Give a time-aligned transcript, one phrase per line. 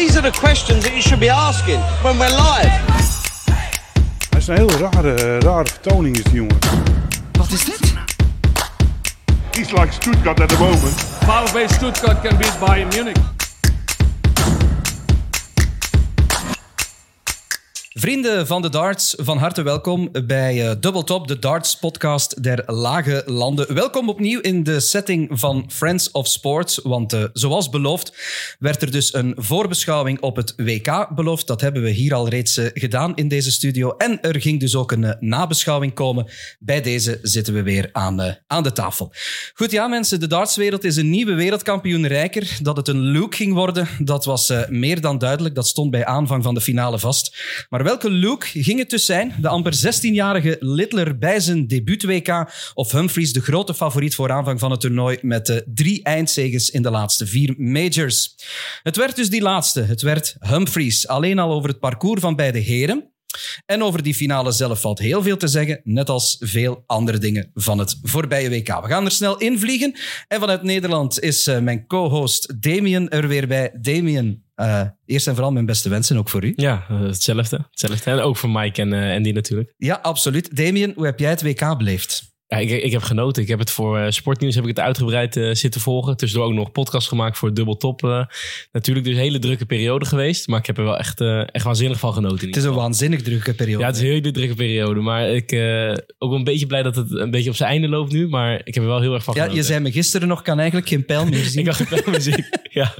[0.00, 2.72] These are the questions that you should be asking when we're live.
[4.30, 6.58] Dat is een heel rare, rare vertoning is die jongen.
[7.32, 7.94] Wat is dit?
[9.50, 10.94] He's like Stuttgart at the moment.
[11.24, 13.39] VfB Stuttgart can beat Bayern Munich.
[17.92, 22.62] Vrienden van de darts, van harte welkom bij uh, Double Top, de darts podcast der
[22.66, 23.74] lage landen.
[23.74, 28.12] Welkom opnieuw in de setting van Friends of Sports, want uh, zoals beloofd
[28.58, 31.46] werd er dus een voorbeschouwing op het WK beloofd.
[31.46, 33.96] Dat hebben we hier al reeds uh, gedaan in deze studio.
[33.96, 36.26] En er ging dus ook een nabeschouwing komen.
[36.58, 39.12] Bij deze zitten we weer aan, aan de tafel.
[39.54, 42.58] Goed, ja mensen, de dartswereld is een nieuwe wereldkampioen rijker.
[42.62, 45.54] Dat het een Luke ging worden, dat was meer dan duidelijk.
[45.54, 47.36] Dat stond bij aanvang van de finale vast.
[47.68, 49.34] Maar welke Luke ging het dus zijn?
[49.40, 54.70] De amper 16-jarige Littler bij zijn debuut-WK of Humphries de grote favoriet voor aanvang van
[54.70, 58.34] het toernooi met de drie eindzeges in de laatste vier majors?
[58.82, 59.82] Het werd dus die laatste.
[59.82, 61.08] Het werd Humphries.
[61.08, 63.10] Alleen al over het parcours van beide heren.
[63.66, 67.50] En over die finale zelf valt heel veel te zeggen, net als veel andere dingen
[67.54, 68.80] van het voorbije WK.
[68.80, 69.94] We gaan er snel invliegen.
[70.28, 73.78] En vanuit Nederland is uh, mijn co-host Damien er weer bij.
[73.80, 76.52] Damien, uh, eerst en vooral mijn beste wensen ook voor u.
[76.56, 78.10] Ja, uh, hetzelfde, hetzelfde.
[78.10, 79.74] En ook voor Mike en uh, Andy natuurlijk.
[79.76, 80.56] Ja, absoluut.
[80.56, 82.28] Damien, hoe heb jij het WK beleefd?
[82.50, 83.42] Ja, ik, ik heb genoten.
[83.42, 86.16] Ik heb het voor uh, Sportnieuws heb ik het uitgebreid uh, zitten volgen.
[86.16, 88.02] Tussendoor ook nog podcast gemaakt voor Dubbel Top.
[88.02, 88.24] Uh,
[88.72, 90.48] natuurlijk dus een hele drukke periode geweest.
[90.48, 92.46] Maar ik heb er wel echt, echt waanzinnig van genoten.
[92.46, 93.80] Het is een waanzinnig drukke periode.
[93.80, 95.00] Ja, het is een hele drukke periode.
[95.00, 95.52] Maar ik
[96.18, 98.28] ook wel een beetje blij dat het een beetje op zijn einde loopt nu.
[98.28, 99.62] Maar ik heb er wel heel erg van ja, genoten.
[99.62, 101.58] Je zei me gisteren nog, kan eigenlijk geen pijl meer zien.
[101.58, 102.44] ik kan geen pijl meer zien,
[102.80, 102.94] ja.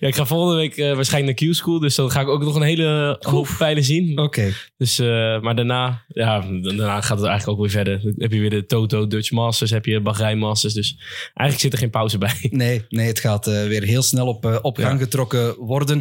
[0.00, 1.78] Ja, ik ga volgende week uh, waarschijnlijk naar Q-School.
[1.78, 4.10] Dus dan ga ik ook nog een hele hoop pijlen zien.
[4.10, 4.22] Oké.
[4.22, 4.52] Okay.
[4.76, 8.02] Dus, uh, maar daarna, ja, daarna gaat het eigenlijk ook weer verder.
[8.02, 10.74] Dan heb je weer de Toto Dutch Masters, heb je Bahrein Masters.
[10.74, 12.28] Dus eigenlijk zit er geen pauze bij.
[12.50, 15.04] Nee, nee het gaat uh, weer heel snel op, op gang ja.
[15.04, 16.00] getrokken worden.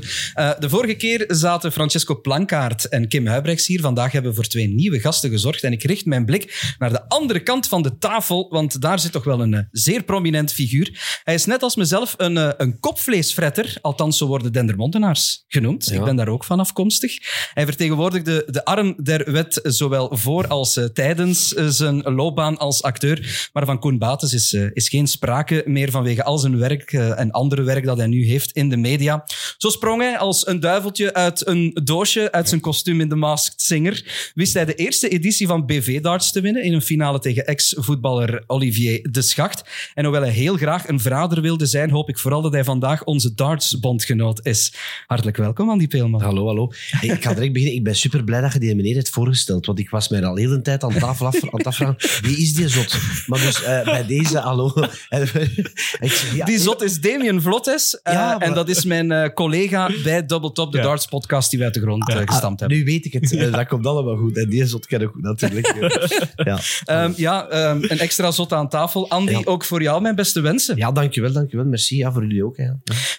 [0.59, 3.81] de vorige keer zaten Francesco Plankaart en Kim Huibrechts hier.
[3.81, 5.63] Vandaag hebben we voor twee nieuwe gasten gezorgd.
[5.63, 8.49] En ik richt mijn blik naar de andere kant van de tafel.
[8.49, 11.19] Want daar zit toch wel een zeer prominent figuur.
[11.23, 13.58] Hij is net als mezelf een, een kopvleesfretter.
[13.81, 15.85] Althans, zo worden Dendermontenaars genoemd.
[15.85, 15.95] Ja.
[15.95, 17.17] Ik ben daar ook van afkomstig.
[17.53, 22.83] Hij vertegenwoordigde de arm der wet zowel voor als uh, tijdens uh, zijn loopbaan als
[22.83, 23.49] acteur.
[23.53, 27.31] Maar van Koen Bates is, uh, is geen sprake meer vanwege al zijn werk en
[27.31, 29.23] andere werk dat hij nu heeft in de media.
[29.57, 33.61] Zo sprong hij als een duiveltje uit een doosje uit zijn kostuum in The Masked
[33.61, 34.31] Singer.
[34.33, 38.43] Wist hij de eerste editie van BV Darts te winnen in een finale tegen ex-voetballer
[38.47, 39.63] Olivier de Schacht.
[39.93, 43.03] En hoewel hij heel graag een verrader wilde zijn, hoop ik vooral dat hij vandaag
[43.03, 44.73] onze dartsbondgenoot is.
[45.07, 46.21] Hartelijk welkom, Andy Peelman.
[46.21, 46.71] Hallo, hallo.
[46.89, 47.77] Hey, ik ga direct beginnen.
[47.77, 50.35] Ik ben super blij dat je die meneer hebt voorgesteld, want ik was mij al
[50.35, 52.97] heel de tijd aan tafel af, aan het afvragen, wie is die zot?
[53.27, 54.73] Maar dus uh, bij deze, hallo.
[55.09, 58.47] zeg, ja, die zot is Damien Vlottes uh, ja, maar...
[58.47, 60.83] en dat is mijn uh, collega bij Double Top, de ja.
[60.83, 62.77] darts podcast die we uit de grond ah, gestampt hebben.
[62.77, 63.51] Nu weet ik het.
[63.51, 64.37] dat komt allemaal goed.
[64.37, 65.73] En die zot ken ik goed, natuurlijk.
[66.85, 69.09] ja, um, ja um, een extra zot aan tafel.
[69.09, 70.77] Andy, ook voor jou mijn beste wensen.
[70.77, 71.65] Ja, dankjewel, dankjewel.
[71.65, 71.97] Merci.
[71.97, 72.57] Ja, voor jullie ook.
[72.57, 72.71] Hè.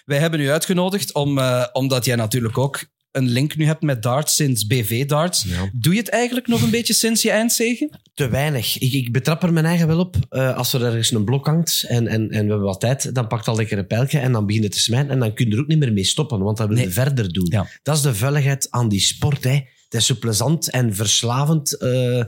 [0.05, 4.03] Wij hebben u uitgenodigd om, uh, omdat jij natuurlijk ook een link nu hebt met
[4.03, 5.43] darts sinds BV Darts.
[5.43, 5.69] Ja.
[5.73, 7.99] Doe je het eigenlijk nog een beetje sinds je eindzegen?
[8.13, 8.77] Te weinig.
[8.77, 10.15] Ik, ik betrap er mijn eigen wel op.
[10.29, 13.27] Uh, als er ergens een blok hangt en, en, en we hebben wat tijd, dan
[13.27, 15.55] pakt al lekker een pijltje en dan begint het te smijten en dan kun je
[15.55, 16.93] er ook niet meer mee stoppen, want dan wil je nee.
[16.93, 17.47] verder doen.
[17.49, 17.67] Ja.
[17.83, 19.43] Dat is de vuiligheid aan die sport.
[19.43, 19.53] Hè.
[19.89, 21.77] Het is zo plezant en verslavend.
[21.79, 22.23] Uh,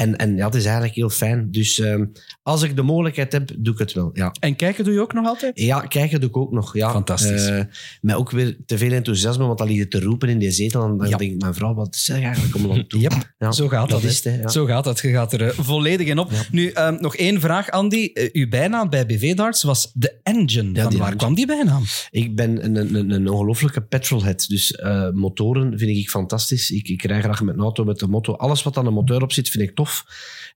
[0.00, 1.50] en, en ja, het is eigenlijk heel fijn.
[1.50, 2.04] Dus uh,
[2.42, 4.10] als ik de mogelijkheid heb, doe ik het wel.
[4.12, 4.34] Ja.
[4.40, 5.60] En kijken doe je ook nog altijd?
[5.60, 6.74] Ja, kijken doe ik ook nog.
[6.74, 6.90] Ja.
[6.90, 7.48] Fantastisch.
[7.48, 7.60] Uh,
[8.00, 10.82] met ook weer te veel enthousiasme, want dan ligt het te roepen in die zetel.
[10.82, 11.16] En dan ja.
[11.16, 13.00] denk ik, mijn vrouw, wat zeg eigenlijk om dan toe?
[13.00, 13.32] Yep.
[13.38, 14.02] Ja, zo gaat dat.
[14.02, 14.52] dat is het.
[14.52, 15.00] Zo gaat dat.
[15.00, 16.30] Je gaat er uh, volledig in op.
[16.50, 18.10] Nu, um, nog één vraag, Andy.
[18.14, 20.80] Uh, uw bijnaam bij BV Darts was The Engine.
[20.80, 21.16] Van waar engine.
[21.16, 21.82] kwam die bijnaam?
[22.10, 24.48] Ik ben een, een, een ongelofelijke petrolhead.
[24.48, 24.80] Dus
[25.14, 26.70] motoren vind ik fantastisch.
[26.70, 28.32] Ik, ik rij graag met een auto met de motto.
[28.32, 29.89] Alles wat aan een motor op zit, vind ik tof.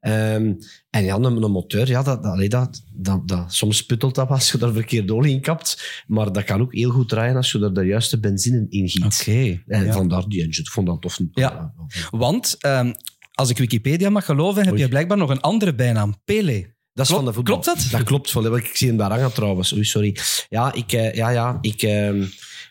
[0.00, 0.58] Um,
[0.90, 4.52] en ja, een, een motor, ja, dat, dat, dat, dat, dat, soms puttelt dat als
[4.52, 6.02] je er verkeerd olie in kapt.
[6.06, 9.04] Maar dat kan ook heel goed draaien als je er de juiste benzine in giet.
[9.04, 9.30] Oké.
[9.30, 9.92] Okay, en ja.
[9.92, 10.62] vandaar die engine.
[10.62, 11.18] Ik vond dat tof.
[11.32, 11.74] Ja,
[12.10, 12.94] want um,
[13.32, 14.82] als ik Wikipedia mag geloven, heb Oei.
[14.82, 16.14] je blijkbaar nog een andere bijnaam.
[16.24, 16.72] Pele.
[16.92, 17.58] Dat is Klop, van de voetbal.
[17.58, 17.90] Klopt dat?
[17.90, 18.56] Dat klopt.
[18.56, 19.74] Ik zie hem daar hangen trouwens.
[19.74, 20.16] Oei, sorry.
[20.48, 20.92] Ja, ik...
[20.92, 22.24] Uh, ja, ja, ik uh,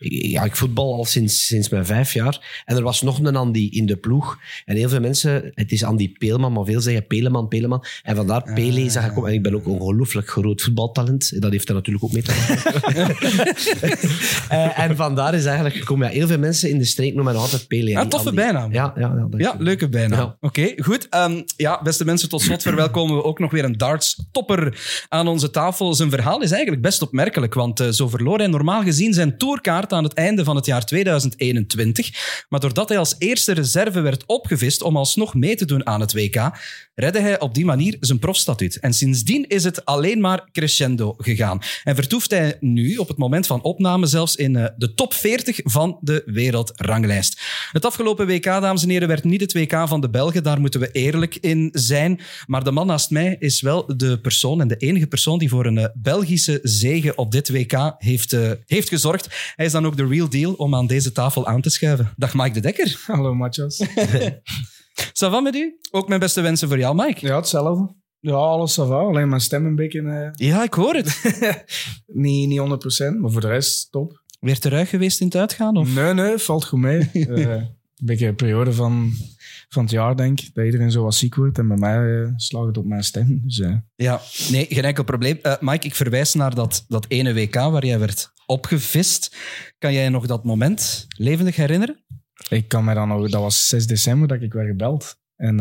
[0.03, 2.63] ja, ik voetbal al sinds, sinds mijn vijf jaar.
[2.65, 4.37] En er was nog een Andy in de ploeg.
[4.65, 7.85] En heel veel mensen, het is Andy Peelman, maar veel zeggen Peleman, Peleman.
[8.03, 9.25] En vandaar Pele zag ik.
[9.25, 11.41] En ik ben ook een ongelooflijk groot voetbaltalent.
[11.41, 13.15] Dat heeft er natuurlijk ook mee te maken.
[14.51, 17.41] uh, en vandaar is eigenlijk gekomen, ja, heel veel mensen in de streek noemen mij
[17.41, 17.89] altijd Pele.
[17.89, 18.41] Ja, toffe Andy.
[18.41, 18.73] bijnaam.
[18.73, 20.19] Ja, ja, ja, ja leuke bijnaam.
[20.19, 20.37] Ja.
[20.41, 21.07] Oké, okay, goed.
[21.15, 24.77] Um, ja, beste mensen, tot slot verwelkomen we ook nog weer een darts-topper
[25.09, 25.93] aan onze tafel.
[25.93, 29.83] Zijn verhaal is eigenlijk best opmerkelijk, want uh, zo verloor hij normaal gezien zijn tourkaart
[29.83, 32.45] gehad aan het einde van het jaar 2021.
[32.49, 36.13] Maar doordat hij als eerste reserve werd opgevist om alsnog mee te doen aan het
[36.13, 36.51] WK,
[36.95, 38.79] redde hij op die manier zijn profstatuut.
[38.79, 41.61] En sindsdien is het alleen maar crescendo gegaan.
[41.83, 45.59] En vertoeft hij nu, op het moment van opname, zelfs in eh, de top 40
[45.63, 47.41] van de wereldranglijst.
[47.71, 50.43] Het afgelopen WK, dames en heren, werd niet het WK van de Belgen.
[50.43, 52.19] Daar moeten we eerlijk in zijn.
[52.45, 55.65] Maar de man naast mij is wel de persoon en de enige persoon die voor
[55.65, 59.53] een eh, Belgische zege op dit WK heeft, eh, heeft gezorgd.
[59.55, 62.13] Hij is dan ook de real deal om aan deze tafel aan te schuiven.
[62.15, 62.99] Dag Mike de Dekker.
[63.07, 63.83] Hallo, Matjas.
[65.19, 65.79] Ça va met u?
[65.91, 67.25] Ook mijn beste wensen voor jou, Mike.
[67.27, 67.95] Ja, hetzelfde.
[68.19, 68.95] Ja, alles ça va.
[68.99, 70.01] Alleen mijn stem een beetje...
[70.01, 71.21] eh, Ja, ik hoor het.
[72.07, 72.63] niet, niet 100%,
[73.19, 74.21] maar voor de rest top.
[74.39, 75.77] Weer te ruig geweest in het uitgaan?
[75.77, 75.95] Of?
[75.95, 77.09] Nee, nee, valt goed mee.
[77.13, 77.69] Eh, een
[78.05, 79.11] beetje een periode van,
[79.73, 81.57] van het jaar, denk ik, dat iedereen zo wat ziek wordt.
[81.57, 83.41] En bij mij eh, slaagt het op mijn stem.
[83.43, 84.21] Dus eh, Ja,
[84.51, 85.39] nee, geen enkel probleem.
[85.41, 89.35] Eh, Mike, ik verwijs naar dat, dat ene WK waar jij werd opgevist.
[89.77, 92.03] Kan jij nog dat moment levendig herinneren?
[92.49, 93.29] ik kan me dan nog...
[93.29, 95.17] Dat was 6 december dat ik werd gebeld.
[95.35, 95.57] En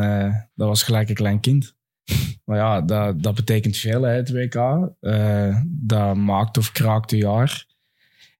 [0.55, 1.75] dat was gelijk een klein kind.
[2.45, 4.55] Maar ja, dat, dat betekent veel, hè, het WK.
[5.65, 7.67] Dat maakt of kraakt een jaar.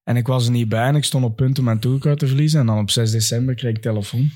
[0.03, 2.27] En ik was er niet bij en ik stond op punt om mijn tourkaart te
[2.27, 2.59] verliezen.
[2.59, 4.31] En dan op 6 december kreeg ik telefoon.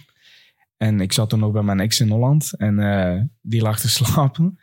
[0.77, 2.53] En ik zat toen nog bij mijn ex in Holland.
[2.57, 4.59] En eh, die lag te slapen.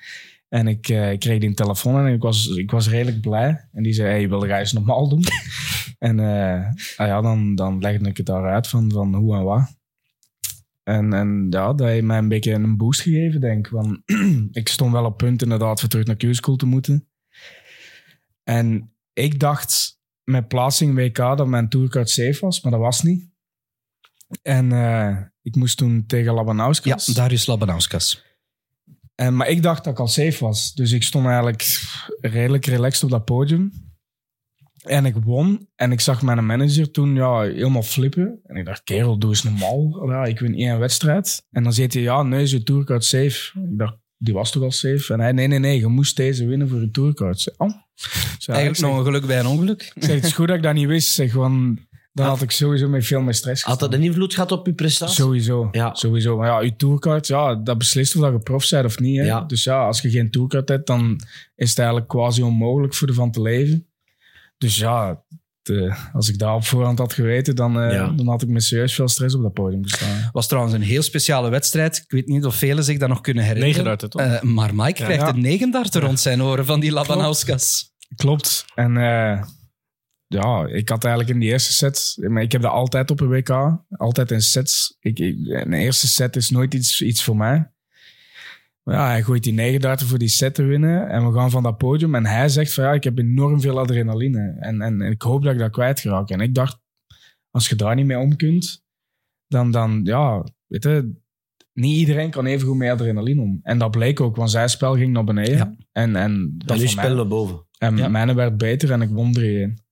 [0.49, 3.69] En ik eh, kreeg die telefoon en ik was, ik was redelijk blij.
[3.73, 5.25] En die zei, hey, je wil reis normaal doen?
[5.99, 6.67] en eh,
[6.97, 9.77] ah ja, dan, dan legde ik het daaruit van, van hoe en wat.
[10.83, 13.73] En, en ja, dat heeft mij een beetje een boost gegeven, denk ik.
[13.73, 14.01] Want
[14.57, 17.09] ik stond wel op punt inderdaad voor terug naar Q-school te moeten.
[18.43, 23.33] En ik dacht met plaatsing WK dat mijn tourkaart safe was, maar dat was niet.
[24.43, 27.07] En eh, ik moest toen tegen Ja, Labanauskas.
[27.07, 28.23] Darius Labanauskas.
[29.15, 30.75] En, maar ik dacht dat ik al safe was.
[30.75, 31.83] Dus ik stond eigenlijk
[32.21, 33.73] redelijk relaxed op dat podium.
[34.83, 35.69] En ik won.
[35.75, 38.41] En ik zag mijn manager toen ja, helemaal flippen.
[38.45, 40.11] En ik dacht, kerel, doe eens normaal.
[40.11, 41.47] Ja, ik win één wedstrijd.
[41.51, 43.61] En dan zegt hij, ja, nee, is je tourcard safe.
[43.71, 45.13] Ik dacht, die was toch al safe?
[45.13, 47.41] En hij, nee, nee, nee, je moest deze winnen voor je tourcard.
[47.41, 47.73] Zei, oh.
[47.95, 49.93] Dus ja, Eigenlijk nog een geluk bij een ongeluk.
[49.95, 51.09] ik zeg, het is goed dat ik dat niet wist.
[51.09, 51.81] Zeg, want
[52.15, 54.75] dan had ik sowieso met veel meer stress Had dat een invloed gehad op je
[54.75, 55.15] prestatie?
[55.15, 55.69] Sowieso.
[55.73, 55.95] Ja.
[55.95, 56.37] Sowieso.
[56.37, 59.19] Maar ja, je tourcard, ja, dat beslist of dat je prof bent of niet.
[59.19, 59.25] Hè?
[59.25, 59.41] Ja.
[59.41, 61.21] Dus ja, als je geen tourcard hebt, dan
[61.57, 63.87] is het eigenlijk quasi onmogelijk voor ervan te leven.
[64.59, 65.23] Dus ja,
[65.63, 68.09] de- als ik daar op voorhand had geweten, dan, eh, Ja.
[68.09, 70.29] dan had ik met serieus veel stress op dat podium gestaan.
[70.33, 71.97] was trouwens een heel speciale wedstrijd.
[71.97, 73.71] Ik weet niet of velen zich dat nog kunnen herinneren.
[73.75, 74.21] Negendarten, toch?
[74.21, 75.29] Eh, maar Mike krijgt Ja.
[75.29, 77.93] een negendarter rond zijn oren van die Labanauskas.
[78.17, 78.65] Klopt.
[78.75, 79.43] En eh,
[80.43, 82.17] ja, ik had eigenlijk in die eerste set...
[82.29, 83.51] Maar ik heb dat altijd op een WK.
[83.91, 84.97] Altijd in sets.
[85.01, 87.73] Ik, ik, een eerste set is nooit iets, iets voor mij.
[88.83, 91.09] Maar ja, hij gooit die negen darten voor die set te winnen.
[91.09, 92.15] En we gaan van dat podium.
[92.15, 94.57] En hij zegt van ja, ik heb enorm veel adrenaline.
[94.61, 96.31] En, en, ik hoop dat ik dat kwijt raak.
[96.31, 96.79] En ik dacht,
[97.51, 98.83] als je daar niet mee om kunt,
[99.47, 101.15] dan, dan ja, weet je,
[101.73, 103.61] niet iedereen kan even goed met adrenaline om.
[103.63, 105.57] En dat bleek ook, want zijn spel ging naar beneden.
[105.57, 105.77] Ja.
[105.93, 107.67] En, en dat En nu van mij- spelen naar boven.
[107.79, 108.09] en Ja.
[108.09, 109.84] mijne werd beter en ik won 3-1.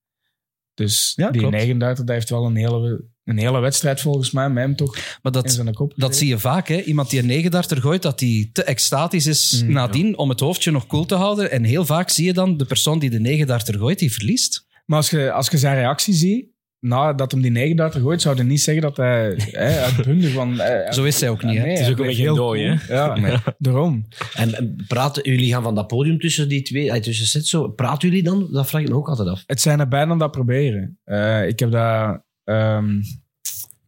[0.75, 1.57] Dus Ja, die klopt.
[1.57, 5.33] 39, dat heeft wel een hele, een hele wedstrijd volgens mij met hem toch Maar
[5.33, 6.69] in dat, zijn kop dat zie je vaak.
[6.69, 6.81] Hè?
[6.81, 10.71] Iemand die een negendarter gooit, dat die te extatisch is Mm, nadien om het hoofdje
[10.71, 11.51] nog koel te houden.
[11.51, 14.67] En heel vaak zie je dan de persoon die de negendarter gooit, die verliest.
[14.87, 16.47] Maar als je, als je zijn reactie ziet,
[16.83, 20.61] nadat hem die 39 gooit, zou je niet zeggen dat hij hè, uitbundig van...
[20.61, 21.57] eh, Zo is zij ook niet.
[21.57, 21.63] Hè?
[21.63, 22.99] nee, Het is ook hij een beetje dooi, cool.
[22.99, 24.07] Ja, daarom.
[24.35, 27.69] En, en praten jullie gaan van dat podium tussen die twee, eh, tussen sets zo.
[27.69, 28.49] Praten jullie dan?
[28.53, 29.43] Dat vraag ik me ook altijd af.
[29.47, 30.99] Het zijn er bijna dat proberen.
[31.05, 32.23] Eh, ik heb dat...
[32.45, 33.01] ehm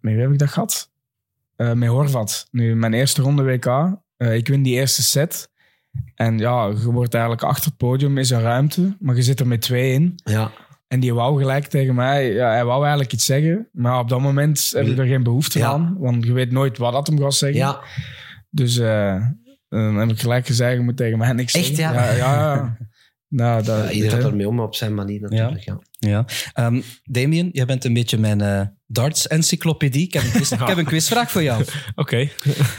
[0.01, 0.91] met wie heb ik dat gehad?
[1.57, 2.49] Eh, met Horvat.
[2.51, 3.67] Nu, mijn eerste ronde WK.
[4.17, 5.51] Eh, ik win die eerste set.
[6.15, 8.97] En ja, je wordt eigenlijk achter het podium, is er ruimte.
[9.01, 10.15] Maar je zit er met twee in.
[10.25, 10.51] Ja.
[10.95, 12.33] En die wou gelijk tegen mij...
[12.33, 13.69] Ja, hij wou eigenlijk iets zeggen.
[13.73, 15.67] Maar op dat moment heb ik er geen behoefte Ja.
[15.69, 15.97] aan.
[15.99, 17.59] Want je weet nooit wat dat hem gaat zeggen.
[17.59, 17.81] Ja,
[18.51, 19.17] Dus eh,
[19.69, 21.95] dan heb ik gelijk gezegd, je moet tegen mij niks Echt, zeggen.
[21.95, 22.77] Ja, ja, ja.
[23.29, 25.65] Nou, dat, ja iedereen gaat ermee om op zijn manier natuurlijk.
[25.65, 25.79] Ja.
[25.99, 26.25] Ja.
[26.53, 30.03] Ehm, Damien, jij bent een beetje mijn eh, darts-encyclopedie.
[30.07, 31.65] Ik, heb een quiz- ik heb een quizvraag voor jou.
[31.95, 32.29] Oké.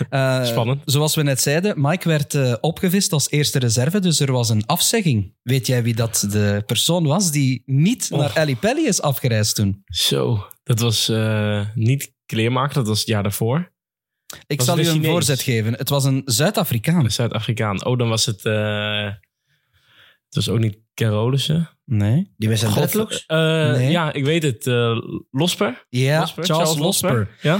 [0.09, 0.81] Eh, Spannend.
[0.85, 4.65] Zoals we net zeiden, Mike werd eh, opgevist als eerste reserve, dus er was een
[4.65, 5.33] afzegging.
[5.43, 8.19] Weet jij wie dat de persoon was die niet Oh.
[8.19, 9.81] naar Ali is afgereisd toen?
[9.85, 10.47] Zo.
[10.63, 13.73] Dat was eh, niet kleermaker, dat was het jaar daarvoor.
[14.47, 15.09] Ik Was zal u een een Chinees?
[15.09, 15.73] voorzet geven.
[15.73, 17.03] Het was een Zuid-Afrikaan.
[17.03, 17.85] Een Zuid-Afrikaan.
[17.85, 18.41] Oh, dan was het...
[20.35, 21.69] eh, het was ook niet Carolissen.
[21.85, 22.33] Nee.
[22.37, 23.23] Die zijn God, dreadlocks?
[23.25, 23.37] eh,
[23.71, 23.91] Nee.
[23.91, 24.67] Ja, ik weet het.
[24.67, 24.97] eh,
[25.31, 25.85] Losper?
[25.89, 26.45] Ja, Losper?
[26.45, 27.27] Charles, Losper.
[27.41, 27.59] Ja?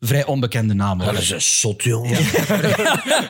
[0.00, 1.00] Vrij onbekende naam.
[1.00, 1.12] hoor.
[1.12, 2.10] Dat is een zot, jongen.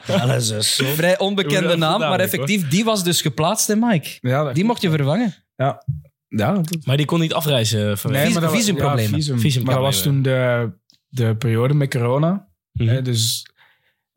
[0.06, 0.86] Dat is een zot.
[0.88, 4.08] Vrij onbekende naam, maar effectief, die was dus geplaatst in Mike.
[4.20, 5.34] Ja, Die mocht je vervangen.
[5.56, 5.84] Ja.
[6.28, 8.32] Ja, dat- Maar die kon niet afreizen vanwege...
[8.32, 9.10] Maar dat wa- visumproblemen.
[9.10, 9.38] Ja, visum.
[9.38, 9.82] Visumproblemen.
[9.82, 10.70] Maar dat was toen de,
[11.08, 12.48] de periode met corona.
[12.72, 12.88] Mhm.
[12.88, 13.46] Hè, dus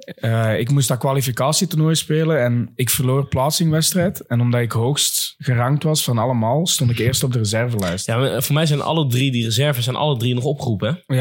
[0.05, 4.25] eh, ik moest dat kwalificatietoernooi spelen en ik verloor plaatsingwedstrijd.
[4.27, 8.05] En omdat ik hoogst gerankt was van allemaal, stond ik eerst op de reservelijst.
[8.05, 11.15] Ja, Ja, voor mij zijn alle drie, die reserves zijn alle drie nog opgeroepen, hè?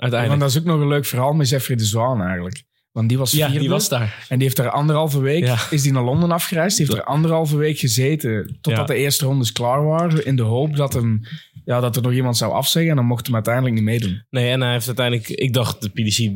[0.00, 0.40] want Uiteindelijk.
[0.40, 2.62] dat is ook nog een leuk verhaal met Jeffrey de Zwaan eigenlijk.
[2.92, 3.60] Want die was Ja, vierde.
[3.60, 4.24] die was daar.
[4.28, 5.56] En die heeft er anderhalve week, Ja.
[5.70, 6.76] is die naar Londen afgereisd.
[6.76, 8.94] Die heeft er anderhalve week gezeten totdat Ja.
[8.94, 10.26] de eerste rondes klaar waren.
[10.26, 11.20] In de hoop dat, hem,
[11.64, 12.90] ja, dat er nog iemand zou afzeggen.
[12.90, 14.22] En dan mocht hem uiteindelijk niet meedoen.
[14.30, 15.28] Nee, en hij heeft uiteindelijk...
[15.28, 16.30] Ik dacht, de PDC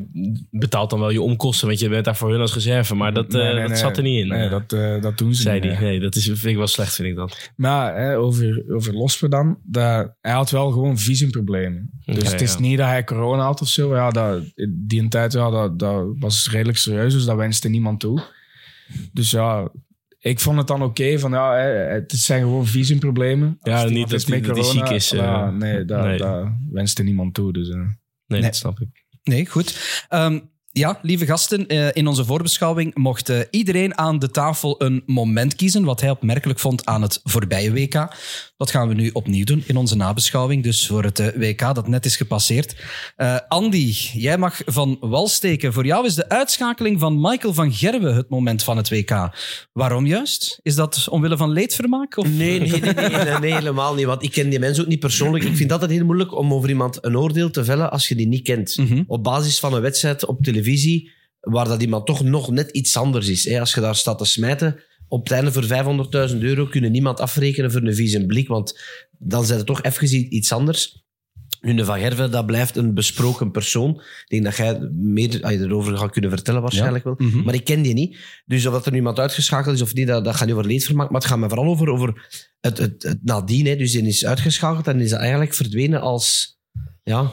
[0.50, 2.94] betaalt dan wel je omkosten, want je bent daar voor hun als reserve.
[2.94, 3.76] Maar dat, eh, nee, dat nee.
[3.78, 4.28] zat er niet in.
[4.28, 5.70] Nee, dat, eh, dat doen ze zei niet.
[5.72, 5.80] hij.
[5.80, 6.00] nee.
[6.00, 7.50] Dat is, vind ik wel slecht, vind ik dat.
[7.56, 9.58] Maar hè, over, over Losper dan.
[9.64, 11.90] Dat, hij had wel gewoon visumproblemen.
[12.04, 13.94] Dus het is niet dat hij corona had of zo.
[13.94, 17.12] Ja, dat, die een tijd ja, dat, dat was redelijk serieus.
[17.12, 18.22] Dus dat wenste niemand toe.
[19.12, 19.68] Dus ja,
[20.18, 21.18] ik vond het dan oké.
[21.18, 23.58] van ja, hè, het zijn gewoon visumproblemen.
[23.62, 26.18] Ja, niet dat die corona, ziek is, eh, nee, dat, nee.
[26.70, 27.52] wenste niemand toe.
[27.52, 27.76] Dus, eh.
[27.76, 27.86] Nee,
[28.26, 28.40] Nee.
[28.40, 29.04] dat snap ik.
[29.22, 30.04] Nee, goed.
[30.08, 30.40] Ehm,
[30.76, 35.54] ja, lieve gasten, eh, in onze voorbeschouwing mocht eh, iedereen aan de tafel een moment
[35.54, 38.16] kiezen wat hij opmerkelijk vond aan het voorbije WK.
[38.56, 41.88] Dat gaan we nu opnieuw doen in onze nabeschouwing, dus voor het eh, WK dat
[41.88, 42.76] net is gepasseerd.
[43.48, 45.72] Andy, jij mag van wal steken.
[45.72, 49.30] Voor jou is de uitschakeling van Michael van Gerwe het moment van het WK.
[49.72, 50.58] Waarom juist?
[50.62, 52.16] Is dat omwille van leedvermaak?
[52.16, 52.28] Of?
[52.28, 54.06] Nee, nee, nee, nee, nee, nee, helemaal niet.
[54.06, 55.44] Want ik ken die mensen ook niet persoonlijk.
[55.44, 58.14] Ik vind het altijd heel moeilijk om over iemand een oordeel te vellen als je
[58.14, 58.76] die niet kent.
[58.76, 59.02] Mhm.
[59.06, 60.62] Op basis van een wedstrijd op televisie,
[61.40, 63.44] waar dat iemand toch nog net iets anders is.
[63.44, 63.60] Hè.
[63.60, 65.64] Als je daar staat te smijten, op het einde voor
[66.30, 68.80] 500.000 euro kunnen niemand afrekenen voor een vieze blik, want
[69.18, 71.04] dan zijn het toch even iets anders.
[71.60, 73.90] Nu, de Van Gerven, dat blijft een besproken persoon.
[73.90, 77.14] Ik denk dat jij meer ah, erover gaat kunnen vertellen, waarschijnlijk wel.
[77.18, 77.42] Mhm.
[77.42, 78.16] Maar ik ken die niet.
[78.44, 80.68] Dus of dat er nu iemand uitgeschakeld is of niet, dat, dat gaat niet over
[80.68, 81.10] leedvermaak.
[81.10, 82.28] Maar het gaat me vooral over, over
[82.60, 83.66] het, het, het nadien.
[83.66, 83.76] Hè.
[83.76, 86.58] Dus die is uitgeschakeld en is eigenlijk verdwenen als,
[87.02, 87.32] ja,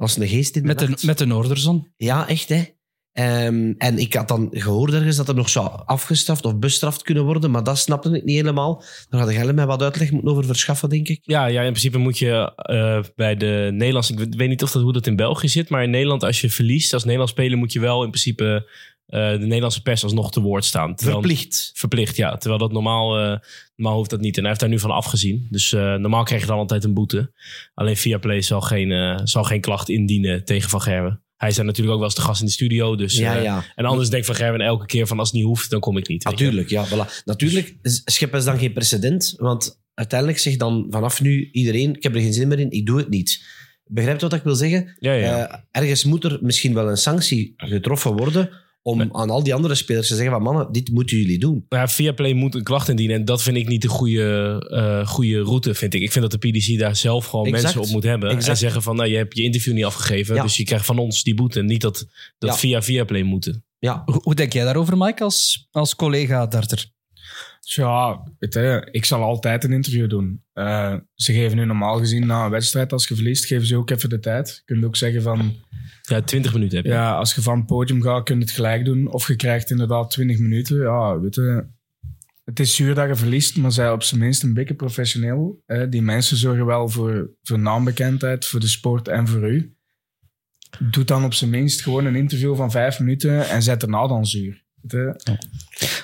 [0.00, 1.02] als een geest in de Met de, nacht.
[1.02, 1.88] met de Noorderzon.
[1.96, 2.64] Ja, echt hè.
[3.12, 7.24] Ehm, en ik had dan gehoord ergens dat er nog zou afgestraft of bestraft kunnen
[7.24, 8.82] worden, maar dat snapte ik niet helemaal.
[9.08, 11.18] Daar had jij mij wat uitleg moeten over verschaffen, denk ik.
[11.22, 14.12] Ja, ja, in principe moet je eh, bij de Nederlandse...
[14.12, 16.50] Ik weet niet of dat, hoe dat in België zit, maar in Nederland als je
[16.50, 18.68] verliest als Nederlands speler moet je wel in principe
[19.10, 20.94] de Nederlandse pers alsnog te woord staan.
[20.94, 21.70] Terwijl- Verplicht.
[21.74, 22.36] Verplicht, ja.
[22.36, 23.38] Terwijl dat normaal, eh,
[23.76, 24.34] normaal hoeft dat niet.
[24.34, 25.46] En hij heeft daar nu van afgezien.
[25.50, 27.32] Dus eh, normaal krijg je dan altijd een boete.
[27.74, 31.22] Alleen Viaplay zal geen, eh, zal geen klacht indienen tegen Van Gerwen.
[31.36, 32.96] Hij is daar natuurlijk ook wel eens de gast in de studio.
[32.96, 33.56] Dus, Ja, eh.
[33.74, 36.08] En anders denkt Van Gerwen elke keer van als het niet hoeft, dan kom ik
[36.08, 36.24] niet.
[36.24, 36.86] Natuurlijk, ja.
[36.88, 37.22] Voilà.
[37.24, 42.14] Natuurlijk scheppen ze dan geen precedent, want uiteindelijk zegt dan vanaf nu iedereen, ik heb
[42.14, 43.42] er geen zin meer in, ik doe het niet.
[43.84, 44.96] Begrijpt wat ik wil zeggen?
[44.98, 45.46] Ja, ja.
[45.48, 48.50] Eh, ergens moet er misschien wel een sanctie getroffen worden
[48.82, 51.66] om aan al die andere spelers te zeggen van mannen, dit moeten jullie doen.
[51.68, 53.16] Maar ja, Viaplay moet een klacht indienen.
[53.16, 56.02] En dat vind ik niet de goede, eh, goede route, vind ik.
[56.02, 57.62] Ik vind dat de PDC daar zelf gewoon Exact.
[57.64, 58.30] mensen op moet hebben.
[58.30, 60.34] En zeggen van, nou, je hebt je interview niet afgegeven.
[60.34, 60.42] Ja.
[60.42, 61.62] Dus je krijgt van ons die boete.
[61.62, 62.06] Niet dat,
[62.38, 62.56] dat Ja.
[62.56, 63.64] via Viaplay moeten.
[63.78, 66.90] Ja, Hoe, hoe denk jij daarover, Mike, als, als collega darter?
[67.60, 68.24] Ja,
[68.90, 70.42] ik zal altijd een interview doen.
[70.52, 73.90] Eh, ze geven nu normaal gezien na een wedstrijd, als je verliest, geven ze ook
[73.90, 74.48] even de tijd.
[74.48, 75.54] Je kunt ook zeggen van,
[76.02, 76.92] Ja, 20 minuten heb je.
[76.92, 79.06] ja, als je van het podium gaat, kun je het gelijk doen.
[79.12, 80.80] Of je krijgt inderdaad 20 minuten.
[80.80, 81.64] Ja, weet je,
[82.44, 85.62] het is zuur dat je verliest, maar zij op zijn minst een beetje professioneel.
[85.66, 85.88] Hè.
[85.88, 89.74] Die mensen zorgen wel voor, voor naambekendheid, voor de sport en voor u.
[90.78, 94.26] Doe dan op zijn minst gewoon een interview van vijf minuten en zet daarna dan
[94.26, 94.64] zuur.
[94.88, 95.20] Je.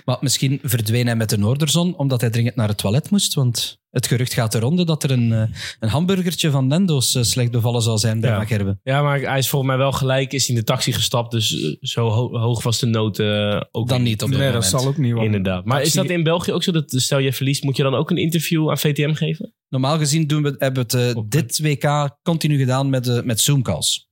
[0.05, 3.35] Maar misschien verdween hij met de Noorderzon omdat hij dringend naar het toilet moest.
[3.35, 5.43] Want het gerucht gaat de ronde dat er een, eh,
[5.81, 8.77] een hamburgertje van Nando's eh, slecht bevallen zal zijn bij Ja.
[8.83, 10.33] Ja, maar hij is volgens mij wel gelijk.
[10.33, 11.31] Is hij in de taxi gestapt.
[11.31, 14.53] Dus eh, zo ho- hoog was de nood eh, ook Dan niet op dat Nee,
[14.53, 14.81] dat moment.
[14.83, 15.13] zal ook niet.
[15.13, 15.65] want Inderdaad.
[15.65, 16.73] Maar is dat in België ook zo?
[16.73, 19.55] Dat stel je verliest, moet je dan ook een interview aan VTM geven?
[19.69, 23.41] Normaal gezien doen we, hebben we het eh, dit WK continu gedaan met, eh, met
[23.41, 24.06] Zoom-calls.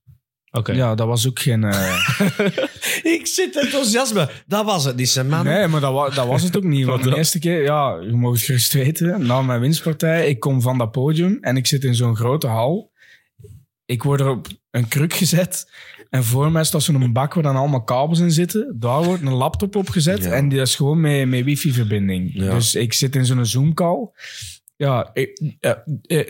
[0.57, 0.71] Oké.
[0.73, 1.63] Ja, dat was ook geen...
[1.63, 1.99] eh,
[3.17, 4.29] ik zit enthousiasme.
[4.47, 5.45] Dat was het niet, man.
[5.45, 6.85] Nee, maar dat, wa- dat was het ook niet.
[6.85, 10.61] Want de eerste keer, ja, je mag het gerust weten, na mijn winstpartij, ik kom
[10.61, 12.91] van dat podium en ik zit in zo'n grote hal.
[13.85, 15.71] Ik word er op een kruk gezet
[16.09, 18.75] en voor mij staat zo'n bak waar dan allemaal kabels in zitten.
[18.79, 20.31] Daar wordt een laptop op gezet Ja.
[20.31, 22.29] en die is gewoon met, met wifi-verbinding.
[22.33, 22.49] Ja.
[22.53, 24.09] Dus ik zit in zo'n Zoom-call.
[24.77, 25.71] Ja, ik- eh,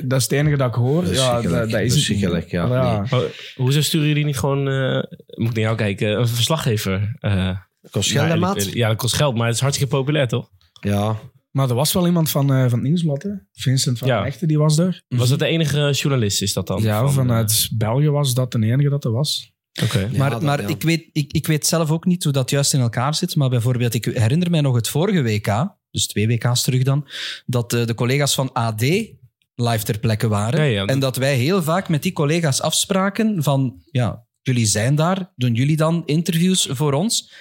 [0.04, 1.06] dat is het enige dat ik hoor.
[1.14, 1.92] Ja, dat, dat is het niet.
[1.94, 2.68] Verschrikkelijk, ja.
[2.68, 3.06] Ja.
[3.10, 3.22] Nee.
[3.22, 5.04] Oh, hoezo sturen jullie niet gewoon, eh,
[5.38, 7.16] moet ik naar jou kijken, een verslaggever?
[7.20, 7.58] eh,
[7.92, 8.74] Kost geld, hè, naar- maat?
[8.74, 10.50] Ja, dat kost geld, maar het is hartstikke populair, toch?
[10.80, 11.16] Ja.
[11.52, 13.30] Maar er was wel iemand van, eh, van het Nieuwsblad, hè?
[13.52, 14.26] Vincent van Ja.
[14.26, 15.04] Echten, die was daar.
[15.08, 16.82] Was dat de enige journalist, is dat dan?
[16.82, 19.54] Ja, Van, vanuit België was dat de enige dat er was.
[19.72, 20.00] eh, Oké.
[20.00, 20.68] Ja, maar dat- maar ja.
[20.68, 23.36] ik, weet, ik, ik weet zelf ook niet hoe dat juist in elkaar zit.
[23.36, 25.48] Maar bijvoorbeeld, ik herinner mij nog het vorige WK,
[25.96, 27.08] dus twee WK's terug dan,
[27.46, 28.82] dat eh, de collega's van AD
[29.56, 30.60] live ter plekke waren.
[30.60, 30.86] Ja, ja.
[30.86, 35.54] En dat wij heel vaak met die collega's afspraken van, ja, jullie zijn daar, doen
[35.54, 37.32] jullie dan interviews voor ons?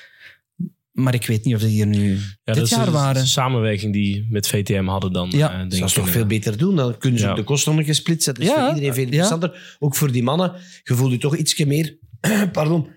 [0.93, 3.27] Maar ik weet niet of die hier nu Ja, dat dit is jaar een waren.
[3.27, 5.31] samenwerking die met VTM hadden dan.
[5.31, 5.51] Ja.
[5.53, 6.29] eh, denk Dat is ik toch veel inderdaad.
[6.29, 6.77] beter doen.
[6.77, 7.35] Dan kunnen ze Ja.
[7.35, 8.45] de kosten nog gesplitst zetten.
[8.45, 9.11] Dat is Ja, voor iedereen veel ja.
[9.11, 9.77] interessanter.
[9.79, 10.53] Ook voor die mannen.
[10.83, 11.99] Je voelt je toch ietsje meer...
[12.53, 12.89] pardon.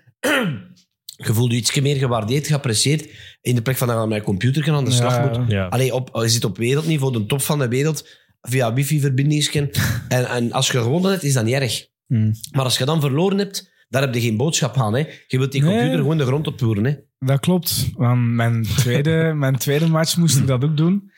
[1.26, 3.08] Je voelt je ietsje meer gewaardeerd, geapprecieerd.
[3.40, 5.38] In de plek van dat je aan mijn computer aan de slag Ja.
[5.38, 5.50] moet.
[5.50, 5.66] Ja.
[5.66, 8.08] Allee, op, je zit op wereldniveau, de top van de wereld,
[8.40, 9.70] via wifi-verbindingsken.
[10.08, 11.86] En, en als je gewonnen hebt, is dat niet erg.
[12.06, 12.32] Hmm.
[12.52, 14.94] Maar als je dan verloren hebt, daar heb je geen boodschap aan.
[14.94, 15.04] Hè.
[15.26, 15.70] Je wilt die Nee.
[15.72, 16.84] computer gewoon de grond opvoeren.
[16.84, 16.94] Hè.
[17.18, 17.88] Dat klopt.
[17.94, 21.10] Want mijn tweede, mijn tweede match moest ik dat ook doen.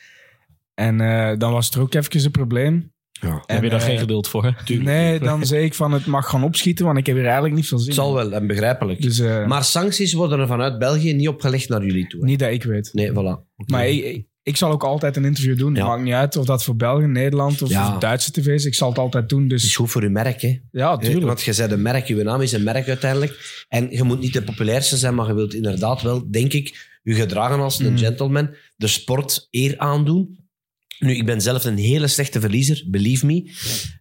[0.75, 2.90] En eh, dan was er ook even een probleem.
[3.21, 3.43] Ja.
[3.47, 4.63] Heb je daar eh, geen geduld voor?
[4.67, 7.67] Nee, dan zei ik van het mag gaan opschieten, want ik heb hier eigenlijk niet
[7.67, 9.03] veel zin Het zal wel, en begrijpelijk.
[9.03, 12.21] Dus, eh, maar sancties worden er vanuit België niet opgelegd naar jullie toe.
[12.21, 12.27] hè.
[12.27, 12.91] niet dat ik weet.
[12.93, 13.15] Nee, voilà.
[13.15, 13.45] Oké.
[13.67, 13.89] Maar
[14.43, 15.75] ik, zal ook altijd een interview doen.
[15.75, 15.87] Ja.
[15.87, 17.99] Maakt niet uit of dat voor België, Nederland of Ja.
[17.99, 18.65] Duitse tv's.
[18.65, 19.43] Ik zal het altijd doen.
[19.43, 20.61] Het is Dus goed voor je merk, hè.
[20.71, 21.27] ja, Hè, tuurlijk.
[21.27, 23.65] Want je zet een merk, je naam is een merk uiteindelijk.
[23.69, 27.15] En je moet niet de populairste zijn, maar je wilt inderdaad wel, denk ik, je
[27.15, 27.99] gedragen als een Mm.
[27.99, 30.39] gentleman, de sport eer aandoen.
[31.01, 33.51] Nu, ik ben zelf een hele slechte verliezer, believe me.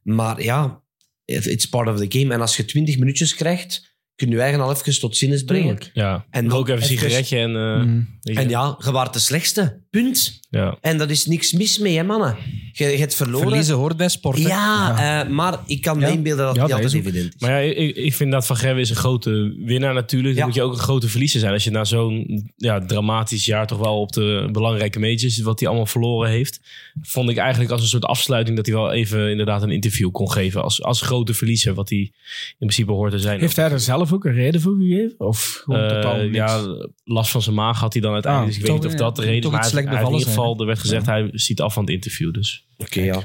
[0.04, 0.84] Maar ja,
[1.26, 2.34] it- it's part of the game.
[2.34, 5.78] En als je twintig minuutjes krijgt, kun je je eigen al even tot zinnen brengen.
[5.94, 6.26] Ja.
[6.30, 7.56] En ook even een sigaretje en...
[7.56, 8.20] eh, Mm.
[8.22, 9.84] En ja, je waart de slechtste.
[9.90, 10.40] Punt.
[10.50, 10.78] ja.
[10.82, 12.36] En dat is niks mis mee, hè, mannen.
[12.74, 13.48] Je, je hebt verloren.
[13.48, 14.38] Verliezen hoort bij sport.
[14.38, 14.48] hè?
[14.48, 16.12] Ja, eh, maar ik kan me Ja.
[16.12, 17.42] inbeelden dat Ja, het niet dat altijd evident is.
[17.42, 20.30] Maar ja, ik, ik vind dat Van Gerwen is een grote winnaar natuurlijk.
[20.30, 20.46] Dan Ja.
[20.46, 21.54] moet je ook een grote verliezer zijn.
[21.54, 25.40] Als je na zo'n ja, dramatisch jaar toch wel op de belangrijke majors...
[25.42, 26.60] wat hij allemaal verloren heeft...
[27.02, 28.56] vond ik eigenlijk als een soort afsluiting...
[28.58, 30.64] dat hij wel even inderdaad een interview kon geven...
[30.64, 32.12] als, als grote verliezer, wat hij in
[32.58, 33.40] principe hoort te zijn.
[33.40, 35.16] Heeft hij er zelf ook een reden voor gegeven?
[35.18, 36.36] Of gewoon totaal niks?
[36.36, 36.64] ja,
[37.04, 38.52] last van zijn maag had hij dan uiteindelijk.
[38.54, 39.79] Ah, dus ik weet niet of dat de reden is.
[39.88, 41.84] Hij, slecht hij- in bevallen ieder geval, zijn, er werd gezegd, hij ziet af van
[41.84, 42.34] het interview.
[42.34, 42.68] Dus.
[42.78, 43.24] Oké, ja.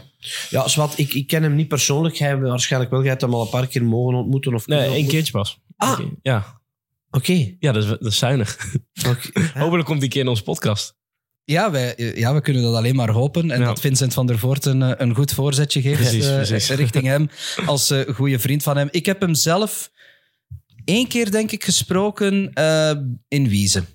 [0.50, 2.16] Ja, Swat, ik, ik ken hem niet persoonlijk.
[2.18, 3.00] Hebt waarschijnlijk wel.
[3.00, 4.54] Jij hebt hem al een paar keer mogen ontmoeten.
[4.54, 5.12] Of Nee, één ontmoeten.
[5.14, 5.58] keertje pas.
[5.76, 6.00] Ah.
[6.22, 6.60] Ja,
[7.10, 7.54] Oké.
[7.58, 8.74] ja dat, is, dat is zuinig.
[9.54, 10.96] Hopelijk komt die keer in onze podcast.
[11.44, 13.50] Ja, wij, ja, we kunnen dat alleen maar hopen.
[13.50, 13.66] En Ja.
[13.66, 16.68] dat Vincent van der Voort een, een goed voorzetje geeft Precies, eh, precies.
[16.70, 17.28] richting hem
[17.66, 18.88] als eh goede vriend van hem.
[18.90, 19.90] Ik heb hem zelf
[20.84, 22.92] één keer, denk ik, gesproken eh,
[23.28, 23.86] in Wiezen.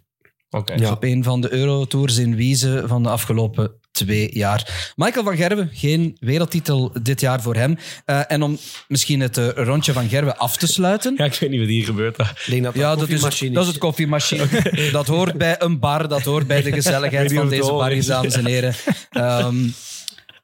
[0.49, 0.91] Ja.
[0.91, 4.93] Op een van de Eurotours in Wiezen van de afgelopen twee jaar.
[4.95, 7.77] Michael van Gerwen, geen wereldtitel dit jaar voor hem.
[8.05, 8.57] Eh, en om
[8.87, 11.13] misschien het eh, rondje van Gerwen af te sluiten.
[11.17, 12.17] Ja, ik weet niet wat hier gebeurt.
[12.17, 12.27] dat
[12.63, 14.47] dat Ja, dat is, het, koffiemachine dat is het koffiemachine.
[14.91, 18.45] dat hoort bij een bar, dat hoort bij de gezelligheid van deze bar, dames en
[18.45, 18.73] heren.
[19.09, 19.67] Ehm,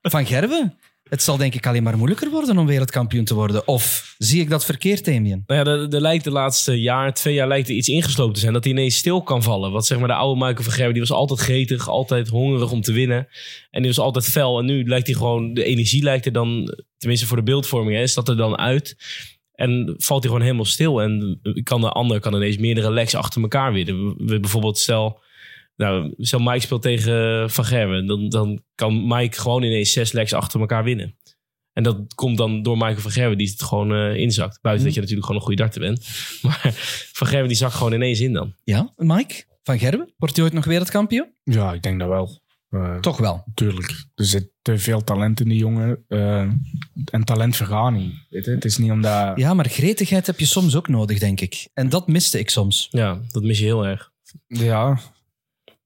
[0.02, 0.78] van Gerwen,
[1.10, 3.68] het zal denk ik alleen maar moeilijker worden om wereldkampioen te worden.
[3.68, 5.44] Of zie ik dat verkeerd, Damien?
[5.48, 8.54] Nou ja, er, lijkt de laatste jaar, twee jaar lijkt er iets ingeslopen te zijn.
[8.54, 9.72] Dat hij ineens stil kan vallen.
[9.72, 12.82] Wat zeg maar de oude Michael van Gerwen, die was altijd gretig, altijd hongerig om
[12.82, 13.28] te winnen.
[13.70, 14.60] En die was altijd fel.
[14.60, 18.02] En nu lijkt hij gewoon, de energie lijkt er dan, tenminste voor de beeldvorming, hè,
[18.02, 18.96] is dat er dan uit.
[19.52, 21.02] En valt hij gewoon helemaal stil.
[21.02, 24.16] En kan de ander kan ineens meerdere legs achter elkaar winnen.
[24.18, 25.24] Bijvoorbeeld, stel,
[25.76, 28.06] nou, stel Mike speelt tegen Van Gerwen.
[28.06, 31.16] Dan, dan kan Mike gewoon ineens zes legs achter elkaar winnen.
[31.74, 34.62] En dat komt dan door Michael van Gerwen, die het gewoon eh, inzakt.
[34.62, 36.08] Buiten dat je natuurlijk gewoon een goede darter bent.
[36.42, 36.72] Maar
[37.14, 38.54] Van Gerwen die zakt gewoon ineens in dan.
[38.64, 40.14] Ja, Mike van Gerwen?
[40.18, 41.34] Wordt hij ooit nog wereldkampioen?
[41.44, 42.40] Ja, ik denk dat wel.
[42.70, 43.44] Eh, Toch wel.
[43.54, 44.06] Tuurlijk.
[44.16, 46.04] Er zit te veel talent in die jongen.
[46.08, 46.40] eh,
[47.12, 48.14] en talent vergaan niet.
[48.30, 48.42] Je?
[48.52, 49.38] Het is niet omdat...
[49.38, 51.68] Ja, maar gretigheid heb je soms ook nodig, denk ik.
[51.74, 52.88] En dat miste ik soms.
[52.92, 54.12] Ja, dat mis je heel erg.
[54.48, 55.00] Ja.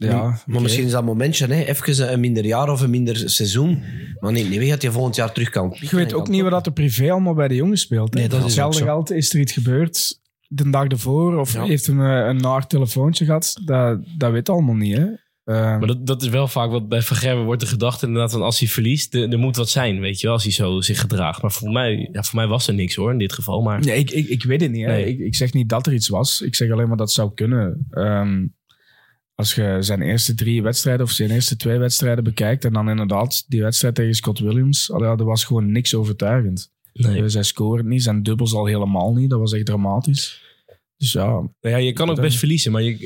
[0.07, 3.83] Ja, Maar misschien is dat momentje, hè, even een minder jaar of een minder seizoen.
[4.19, 5.77] Maar nee, nee, weet dat je volgend jaar terug kan.
[5.79, 8.13] Ik weet ook niet wat dat er privé allemaal bij de jongens speelt.
[8.13, 8.19] hè.
[8.19, 11.37] Nee, dat is Hetzelfde geld is er iets gebeurd de dag ervoor.
[11.37, 11.65] Of Ja.
[11.65, 13.61] heeft hem eh, een naar telefoontje gehad.
[13.65, 14.97] Dat, dat weet allemaal niet.
[14.97, 15.05] Hè.
[15.43, 18.31] Eh, Maar dat, dat is wel vaak wat bij Van Gerwen wordt de gedachte inderdaad
[18.31, 20.81] van als hij verliest, er, er moet wat zijn, weet je wel, als hij zo
[20.81, 21.41] zich gedraagt.
[21.41, 23.61] Maar voor mij, ja, voor mij was er niks hoor, in dit geval.
[23.61, 24.85] Maar Nee, ik, ik, ik weet het niet.
[24.85, 24.91] Hè.
[24.91, 25.05] Nee.
[25.05, 26.41] Ik, ik zeg niet dat er iets was.
[26.41, 27.87] Ik zeg alleen maar dat het zou kunnen.
[27.89, 28.45] Ehm,
[29.39, 33.45] als je zijn eerste drie wedstrijden of zijn eerste twee wedstrijden bekijkt en dan inderdaad
[33.47, 36.71] die wedstrijd tegen Scott Williams, allee, er was gewoon niks overtuigend.
[36.93, 37.29] nee.
[37.29, 39.29] Zij scoren niet, zijn dubbels al helemaal niet.
[39.29, 40.41] Dat was echt dramatisch.
[40.97, 42.97] Dus ja, Nou ja, je kan ook Dan- best verliezen, maar je,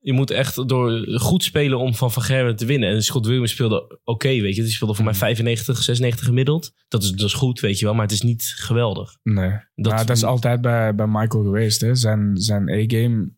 [0.00, 2.88] je moet echt door goed spelen om van Van Gerwen te winnen.
[2.88, 4.62] En Scott Williams speelde oké, weet je.
[4.62, 6.72] Die speelde voor mij 95, 96 gemiddeld.
[6.88, 9.16] Dat is, dat is goed, weet je wel, maar het is niet geweldig.
[9.22, 9.50] nee.
[9.50, 11.80] Dat- Dat, dat is altijd bij, bij Michael geweest.
[11.80, 11.94] Hè.
[11.94, 13.30] Zijn, zijn A-game,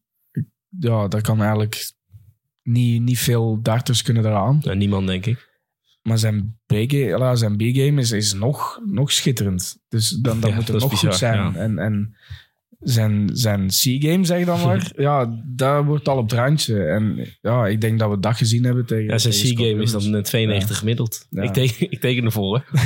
[0.79, 1.91] ja, daar kan eigenlijk
[2.62, 4.61] niet, niet veel darters kunnen eraan.
[4.64, 5.51] Nou, niemand, denk ik.
[6.03, 9.77] Maar zijn B-game, ja, zijn B-game is, is nog, nog schitterend.
[9.88, 11.37] Dus dan, dan Ja, moet het nog goed bizar, zijn.
[11.38, 11.55] ja.
[11.55, 12.16] En, en
[12.79, 16.85] zijn, zijn C-game, zeg dan maar, ja, daar wordt al op het randje.
[16.85, 20.14] En ja, ik denk dat we dat gezien hebben tegen Ja, zijn C-game is dan
[20.14, 21.27] eh, 92 gemiddeld.
[21.31, 21.42] Ja.
[21.42, 22.64] Ik, teken, ik teken ervoor.
[22.64, 22.81] Hè.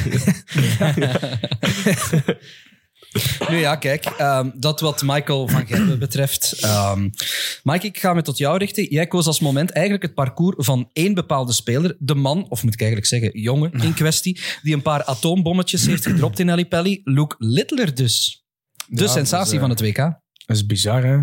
[3.51, 6.53] Nu ja, kijk, ehm, dat wat Michael van Gerwen betreft.
[6.61, 7.09] Ehm
[7.63, 8.85] Mike, ik ga me tot jou richten.
[8.85, 11.97] Jij koos als moment eigenlijk het parcours van één bepaalde speler.
[11.99, 16.07] De man, of moet ik eigenlijk zeggen, jongen in kwestie, die een paar atoombommetjes heeft
[16.07, 17.01] gedropt in Ali Pelly.
[17.05, 18.45] Luke Littler dus.
[18.87, 19.97] De Ja, sensatie is, eh, van het WK.
[19.97, 21.19] Dat is bizar, hè?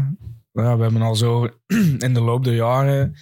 [0.55, 1.49] Ja, we hebben al zo
[2.05, 3.15] in de loop der jaren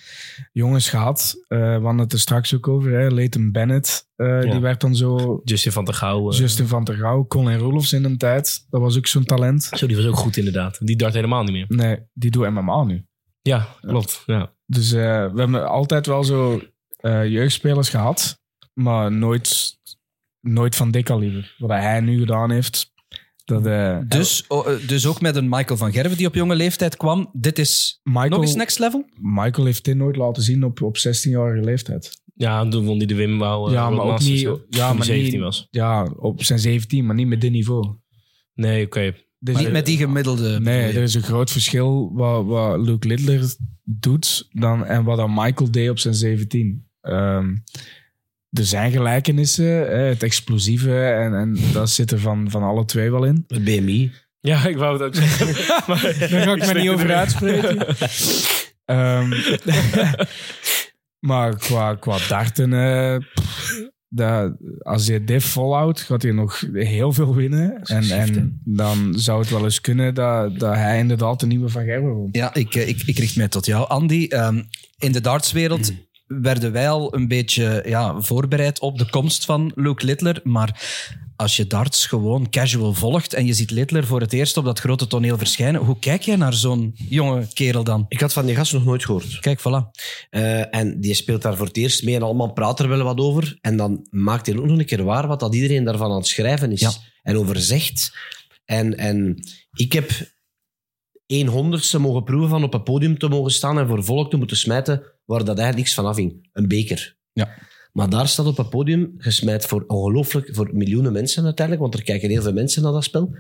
[0.52, 1.36] jongens gehad.
[1.48, 2.92] Eh, we hadden het er straks ook over.
[2.92, 3.08] Hè?
[3.10, 4.52] Leighton Bennett, eh, Ja.
[4.52, 5.42] die werd dan zo...
[5.44, 6.32] Justin van der Gouw.
[6.32, 8.66] eh, Justin van der Gouw, Colin Roelofs in een tijd.
[8.70, 9.64] Dat was ook zo'n talent.
[9.64, 10.78] Zo, die was ook goed inderdaad.
[10.88, 11.66] Die dart helemaal niet meer.
[11.68, 13.06] Nee, die doet MMA nu.
[13.42, 14.24] Ja, klopt.
[14.26, 14.54] Ja.
[14.66, 14.98] Dus we
[15.36, 16.62] hebben altijd wel zo
[17.04, 18.40] jeugdspelers gehad.
[18.74, 19.78] Maar nooit,
[20.40, 21.56] nooit van dik kaliber.
[21.58, 22.91] Wat hij nu gedaan heeft.
[23.52, 26.56] Dat, eh, Dus, oh, eh, dus ook met een Michael van Gerwen die op jonge
[26.56, 27.30] leeftijd kwam.
[27.34, 29.06] Dit is Michael, nog eens next level?
[29.22, 32.20] Michael heeft dit nooit laten zien op, op 16-jarige leeftijd.
[32.36, 33.68] ja, toen won hij de Wim Wouw.
[33.68, 35.68] eh, Ja, maar ook Masters, niet- hè, ja, maar 17 niet- was.
[35.72, 37.96] Ja, op zijn 17, maar niet met dit niveau.
[38.54, 39.14] Nee, oké.
[39.40, 40.60] Dus Niet met die gemiddelde.
[40.60, 45.34] Nee, er is een groot verschil wat, wat Luke Littler doet dan, en wat dan
[45.34, 46.88] Michael deed op zijn 17.
[47.02, 47.56] Ehm,
[48.52, 53.12] er zijn gelijkenissen, hè, het explosieve, en, en dat zit er van, van alle twee
[53.12, 53.44] wel in.
[53.48, 54.12] Het BMI.
[54.40, 55.48] Ja, ik wou het ook zeggen.
[55.88, 57.88] maar, Daar ga ik me niet over uitspreken.
[58.86, 59.30] Ehm,
[61.20, 67.12] maar qua, qua darten, eh, pff, dat, als je dit volhoudt, gaat hij nog heel
[67.12, 67.82] veel winnen.
[67.82, 71.84] En, en dan zou het wel eens kunnen dat, dat hij inderdaad de nieuwe Van
[71.84, 72.36] Gerwen wordt.
[72.36, 73.88] Ja, ik, eh, ik, ik richt mij tot jou.
[73.88, 74.62] Andy, ehm,
[74.98, 75.92] in de dartswereld
[76.42, 80.40] werden wij al een beetje ja, voorbereid op de komst van Luke Littler.
[80.44, 80.82] Maar
[81.36, 84.80] als je darts gewoon casual volgt en je ziet Littler voor het eerst op dat
[84.80, 88.06] grote toneel verschijnen, hoe kijk jij naar zo'n jonge kerel dan?
[88.08, 89.40] Ik had van die gast nog nooit gehoord.
[89.40, 90.00] Kijk, voilà.
[90.30, 93.20] Eh, en die speelt daar voor het eerst mee en allemaal praat er wel wat
[93.20, 93.58] over.
[93.62, 96.28] En dan maakt hij ook nog een keer waar wat dat iedereen daarvan aan het
[96.28, 96.82] schrijven is.
[96.82, 96.92] Ja.
[97.24, 98.18] En over zegt.
[98.66, 99.38] En, en
[99.74, 100.12] ik heb
[101.32, 104.38] een honderdste mogen proeven van op een podium te mogen staan en voor volk te
[104.38, 106.50] moeten smijten waar dat eigenlijk niks van afhing.
[106.54, 107.18] Een beker.
[107.34, 107.50] Ja.
[107.92, 112.06] Maar daar staat op een podium gesmijt voor ongelooflijk, voor miljoenen mensen uiteindelijk, want er
[112.06, 113.36] kijken heel veel mensen naar dat spel.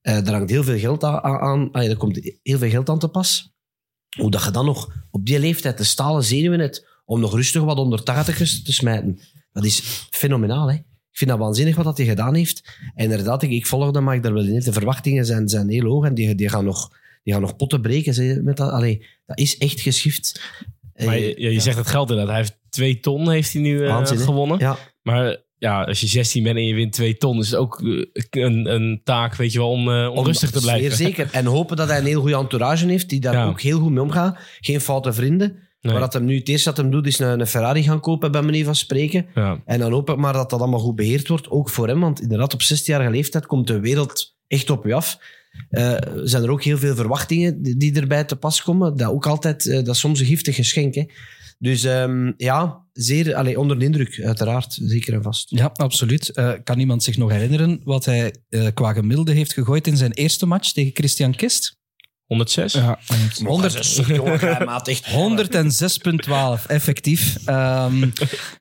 [0.00, 2.98] Eh daar hangt heel veel geld aan, aan ah, er komt heel veel geld aan
[2.98, 3.52] te pas.
[4.16, 7.62] Hoe dat je dan nog op die leeftijd de stalen zenuwen hebt om nog rustig
[7.62, 9.18] wat onder 80 te smijten,
[9.52, 10.70] dat is fenomenaal.
[10.70, 10.74] Hè?
[11.10, 12.78] Ik vind dat waanzinnig wat dat hij gedaan heeft.
[12.94, 14.60] En inderdaad, ik, ik volg dat, maar ik daar wel in.
[14.60, 17.80] De verwachtingen zijn, zijn heel hoog en die, die, gaan nog, die gaan nog potten
[17.80, 18.14] breken.
[18.14, 18.70] Zeg, met dat.
[18.70, 20.40] Allee, dat is echt geschift.
[21.04, 22.34] maar Eh, je, je zegt het geld inderdaad.
[22.34, 24.58] Hij heeft twee ton heeft hij nu eh, Waanzin, gewonnen.
[24.58, 27.82] Ja, Maar ja, als je 16 bent en je wint 2 ton, is het ook
[27.82, 30.96] eh, een, een taak, weet je wel, om, eh, om rustig te blijven.
[30.96, 31.28] Zeer zeker.
[31.32, 33.46] En hopen dat hij een heel goede entourage heeft, die daar Ja.
[33.46, 34.38] ook heel goed mee omgaat.
[34.60, 35.66] Geen foute vrienden.
[35.80, 35.92] Nee.
[35.92, 38.32] Maar dat hem nu het eerste dat hem doet, is een, een Ferrari gaan kopen,
[38.32, 39.26] bij manier van spreken.
[39.34, 39.62] Ja.
[39.64, 42.00] En dan hoop ik maar dat dat allemaal goed beheerd wordt, ook voor hem.
[42.00, 45.18] Want inderdaad, op 16-jarige leeftijd komt de wereld echt op je af.
[45.68, 48.96] Eh, zijn er ook heel veel verwachtingen die, erbij te pas komen.
[48.96, 50.94] Dat, ook altijd, eh, dat is soms een giftig geschenk.
[50.94, 51.04] Hè.
[51.58, 54.78] Dus ehm, ja, zeer allee, onder de indruk, uiteraard.
[54.82, 55.50] Zeker en vast.
[55.50, 56.28] Ja, absoluut.
[56.28, 58.34] Eh, kan iemand zich nog herinneren wat hij
[58.74, 61.77] qua gemiddelde heeft gegooid in zijn eerste match tegen Christian Kist?
[62.28, 62.72] 106?
[62.72, 62.98] Ja,
[63.44, 65.06] 100, Jongen, hij maat echt
[66.58, 67.36] 106,12 effectief.
[67.44, 68.08] Ehm,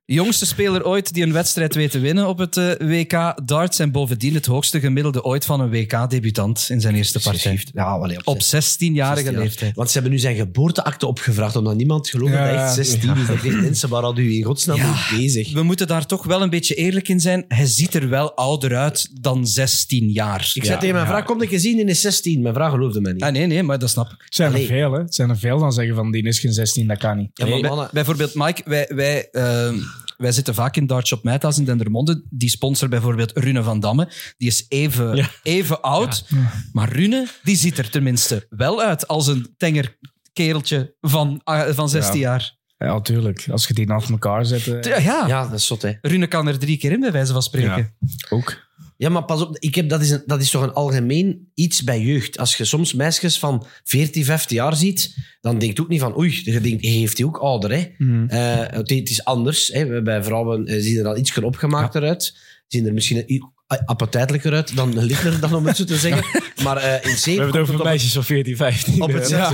[0.06, 3.80] jongste speler ooit die een wedstrijd weet te winnen op het eh, WK darts.
[3.80, 7.62] En bovendien het hoogste gemiddelde ooit van een WK-debutant in zijn eerste partij.
[7.73, 9.34] Ja, allee, Op 16-jarige 16 jaar.
[9.34, 9.75] leeftijd.
[9.75, 13.15] Want ze hebben nu zijn geboorteakte opgevraagd, omdat niemand gelooft dat hij Ja, echt 16
[13.17, 13.27] is.
[13.27, 15.53] Dat denkt mensen, waar hadden u in godsnaam mee bezig?
[15.53, 17.45] We moeten daar toch wel een beetje eerlijk in zijn.
[17.47, 20.51] Hij ziet er wel ouder uit dan 16 jaar.
[20.53, 22.41] Ik zei tegen mijn vraag, kom ik eens zien in de 16?
[22.41, 23.21] Mijn vraag geloofde mij niet.
[23.23, 24.22] Ah, nee, nee, maar dat snap ik.
[24.24, 25.00] Het zijn er veel, hè.
[25.00, 27.30] Het zijn er veel dan zeggen van die is geen 16, dat kan niet.
[27.34, 29.76] Ja, maar Bij- mannen, bijvoorbeeld, Mike, wij, wij, ehm,
[30.17, 32.24] wij zitten vaak in Dartshop Meita's in Dendermonde.
[32.30, 34.10] Die sponsor bijvoorbeeld Rune van Damme.
[34.38, 35.30] Die is even, Ja.
[35.43, 36.26] even oud.
[36.72, 39.98] Maar Rune, die ziet er tenminste wel uit als een tenger
[40.34, 42.56] kereltje van, ah, van 16 jaar.
[42.78, 43.48] Ja, tuurlijk.
[43.52, 45.28] Als je die naast elkaar zet, eh, Ja, ja.
[45.28, 45.91] ja, dat is zot, hè.
[46.02, 47.96] Rune kan er drie keer in, bij wijze van spreken.
[48.30, 48.66] ook.
[48.97, 51.83] Ja, maar pas op, ik heb, dat, is een, dat is toch een algemeen iets
[51.83, 52.38] bij jeugd.
[52.38, 56.17] Als je soms meisjes van 14, 15 jaar ziet, dan denk je ook niet van,
[56.17, 57.88] oei, je denkt, heeft hij ook ouder, hè.
[58.27, 59.67] Eh, het, het is anders.
[59.67, 60.01] Hè.
[60.01, 62.38] Bij vrouwen eh, zien er al iets opgemaakter uit.
[62.67, 63.43] Zien er misschien
[63.86, 66.41] appetijtelijker uit dan Littler, dan om het zo te zeggen.
[66.63, 69.01] Maar eh, in We zee hebben het over meisjes van 14, 15.
[69.01, 69.51] Op het ja.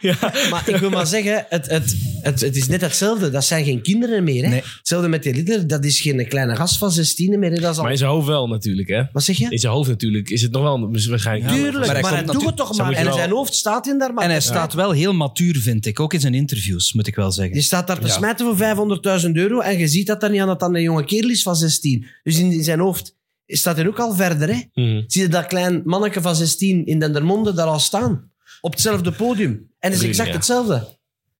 [0.00, 0.16] Ja,
[0.50, 3.30] Maar ik wil maar zeggen, het, het, Het, het is net hetzelfde.
[3.30, 4.44] Dat zijn geen kinderen meer.
[4.44, 4.48] Hè?
[4.48, 4.62] Nee.
[4.78, 5.66] Hetzelfde met die Littler.
[5.66, 7.50] Dat is geen kleine gast van 16 meer.
[7.50, 7.60] Hè?
[7.60, 7.82] Dat is al...
[7.82, 9.02] Maar in zijn hoofd wel natuurlijk, hè?
[9.12, 9.46] Wat zeg je?
[9.50, 11.52] In zijn hoofd natuurlijk is het nog wel waarschijnlijk.
[11.52, 12.92] Tuurlijk, maar maar hij doet het toch maar.
[12.92, 14.24] En zijn hoofd staat in daar maar.
[14.24, 16.00] En hij staat wel heel matuur, vind ik.
[16.00, 17.54] Ook in zijn interviews, moet ik wel zeggen.
[17.54, 20.46] Je staat daar te smijten voor 500.000 euro en je ziet dat dat niet aan
[20.46, 22.06] dat dan een jonge kerel is van 16.
[22.22, 23.15] Dus in, in zijn hoofd
[23.46, 24.48] staat hij ook al verder.
[24.48, 24.82] Hè?
[24.82, 25.02] Mhm.
[25.06, 28.30] Zie je dat klein manneke van 16 in Dendermonde daar al staan?
[28.60, 29.70] Op hetzelfde podium.
[29.78, 30.34] En het is exact ja.
[30.34, 30.94] hetzelfde.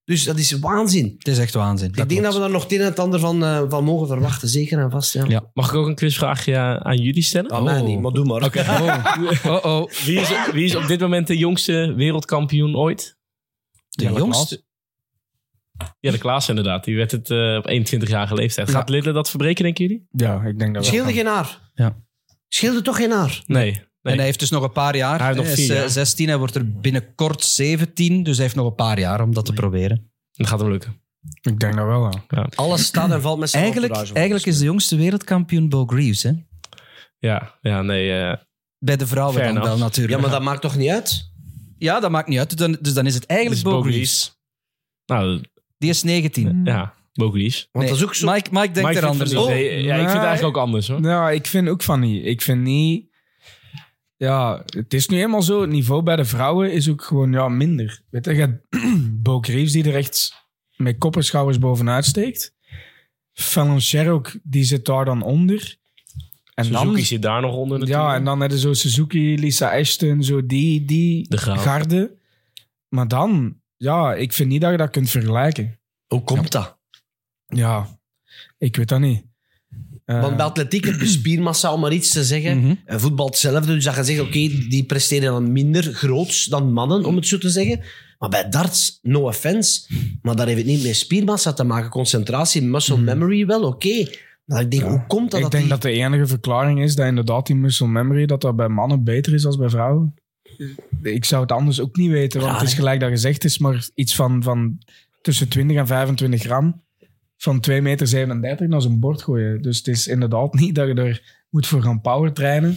[0.05, 1.15] Dus dat is waanzin.
[1.19, 1.89] Het is echt waanzin.
[1.95, 4.07] ik denk dat we daar nog het een en het ander van, eh, van mogen
[4.07, 4.49] verwachten.
[4.49, 5.13] Zeker en vast.
[5.13, 5.25] Ja.
[5.29, 5.51] Ja.
[5.55, 7.51] Mag ik ook een quizvraagje aan, aan jullie stellen?
[7.51, 8.45] Aan mij niet, maar doe maar.
[9.47, 9.91] Oh, oh.
[10.05, 13.17] Wie, is, wie is op dit moment de jongste wereldkampioen ooit?
[13.89, 14.65] De Jelle jongste.
[16.01, 16.85] Ja, de Klaas inderdaad.
[16.85, 18.71] Die werd het eh, op 21-jarige leeftijd.
[18.71, 20.07] Gaat Lidl dat verbreken, denken jullie?
[20.11, 20.93] Ja, ik denk dat wel.
[20.95, 21.71] Scheelde geen haar.
[21.75, 21.97] Ja.
[22.49, 23.43] Scheelde toch geen haar.
[23.47, 23.71] Nee.
[23.71, 23.81] nee.
[24.03, 25.17] En hij heeft dus nog een paar jaar.
[25.19, 25.91] Hij heeft nog Hij is vier eh, jaar.
[25.91, 28.23] 16, hij wordt er binnenkort 17.
[28.23, 30.11] Dus hij heeft nog een paar jaar om dat te proberen.
[30.33, 31.01] Dat gaat hem lukken.
[31.41, 32.49] Ik denk dat wel, ja.
[32.55, 36.23] Alles staat en valt met zijn Eigenlijk, eigenlijk is de jongste wereldkampioen Bo Greaves.
[36.23, 36.33] Hè?
[37.19, 38.13] Ja, ja nee.
[38.21, 38.37] eh,
[38.79, 39.67] Bij de vrouwen dan enough.
[39.69, 40.15] wel natuurlijk.
[40.17, 41.31] Ja, maar dat maakt toch niet uit?
[41.79, 42.57] Ja, dat maakt niet uit.
[42.59, 44.39] Dan- Dus dan is het eigenlijk Dus Bo, Bo Greaves.
[45.07, 45.41] nou,
[45.79, 46.61] Die is 19.
[46.65, 47.69] ja, Bogelies.
[47.73, 48.33] Want Nee, dat is ook zo...
[48.33, 49.55] Mike, Mike denkt er anders over.
[49.55, 51.01] Nee, ja, ik vind het eigenlijk ook anders hoor.
[51.01, 52.25] Nou, ik vind ook van niet.
[52.25, 53.15] Ik vind niet...
[54.17, 55.61] Ja, het is nu eenmaal zo.
[55.61, 58.03] Het niveau bij de vrouwen is ook gewoon ja, minder.
[58.11, 58.67] Weet je, je hebt
[59.23, 60.33] Bo Greaves die er echt
[60.77, 62.55] met kop en schouders bovenuit steekt.
[63.33, 65.77] Fallon Sherrock, die zit daar dan onder.
[66.55, 68.09] En Suzuki dan, zit daar nog onder natuurlijk.
[68.09, 72.17] ja, en dan hebben zo Suzuki, Lisa Ashton, zo die, die De garde.
[72.89, 75.79] Maar dan, ja, ik vind niet dat je dat kunt vergelijken.
[76.07, 76.77] Hoe komt dat?
[77.47, 77.99] Ja,
[78.59, 79.25] ik weet dat niet.
[80.05, 82.59] Eh, Want bij atletiek heb je spiermassa, om maar iets te zeggen.
[82.61, 82.75] Mhm.
[82.85, 83.75] En voetbal hetzelfde.
[83.75, 84.31] Dus dat je zegt, oké,
[84.69, 87.81] die presteren dan minder groots dan mannen, om het zo te zeggen.
[88.19, 89.87] Maar bij darts, no offense,
[90.23, 91.91] maar daar heeft het niet met spiermassa te maken.
[91.91, 94.09] Concentratie, muscle memory, wel oké.
[94.45, 95.37] Maar ik denk, hoe komt dat?
[95.39, 98.41] ik dat denk die- dat de enige verklaring is dat inderdaad die muscle memory dat
[98.41, 100.15] dat bij mannen beter is dan bij vrouwen.
[101.03, 103.89] Ik zou het anders ook niet weten, want het is gelijk dat gezegd is maar
[103.95, 104.79] iets van, van
[105.21, 106.85] tussen 20 en 25 gram
[107.37, 109.63] van 2,37 meter naar zo'n bord gooien.
[109.63, 112.77] Dus het is inderdaad niet dat je er moet voor gaan power trainen.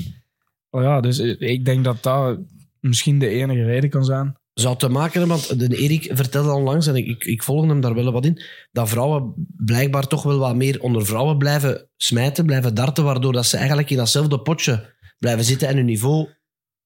[0.70, 2.40] Maar ja, dus ik denk dat dat
[2.80, 4.38] misschien de enige reden kan zijn.
[4.54, 7.82] zou te maken hebben, want de Erik vertelde onlangs, en ik, ik, ik volg hem
[7.82, 12.46] daar wel wat in, dat vrouwen blijkbaar toch wel wat meer onder vrouwen blijven smijten,
[12.46, 16.28] blijven darten, waardoor dat ze eigenlijk in datzelfde potje blijven zitten en hun niveau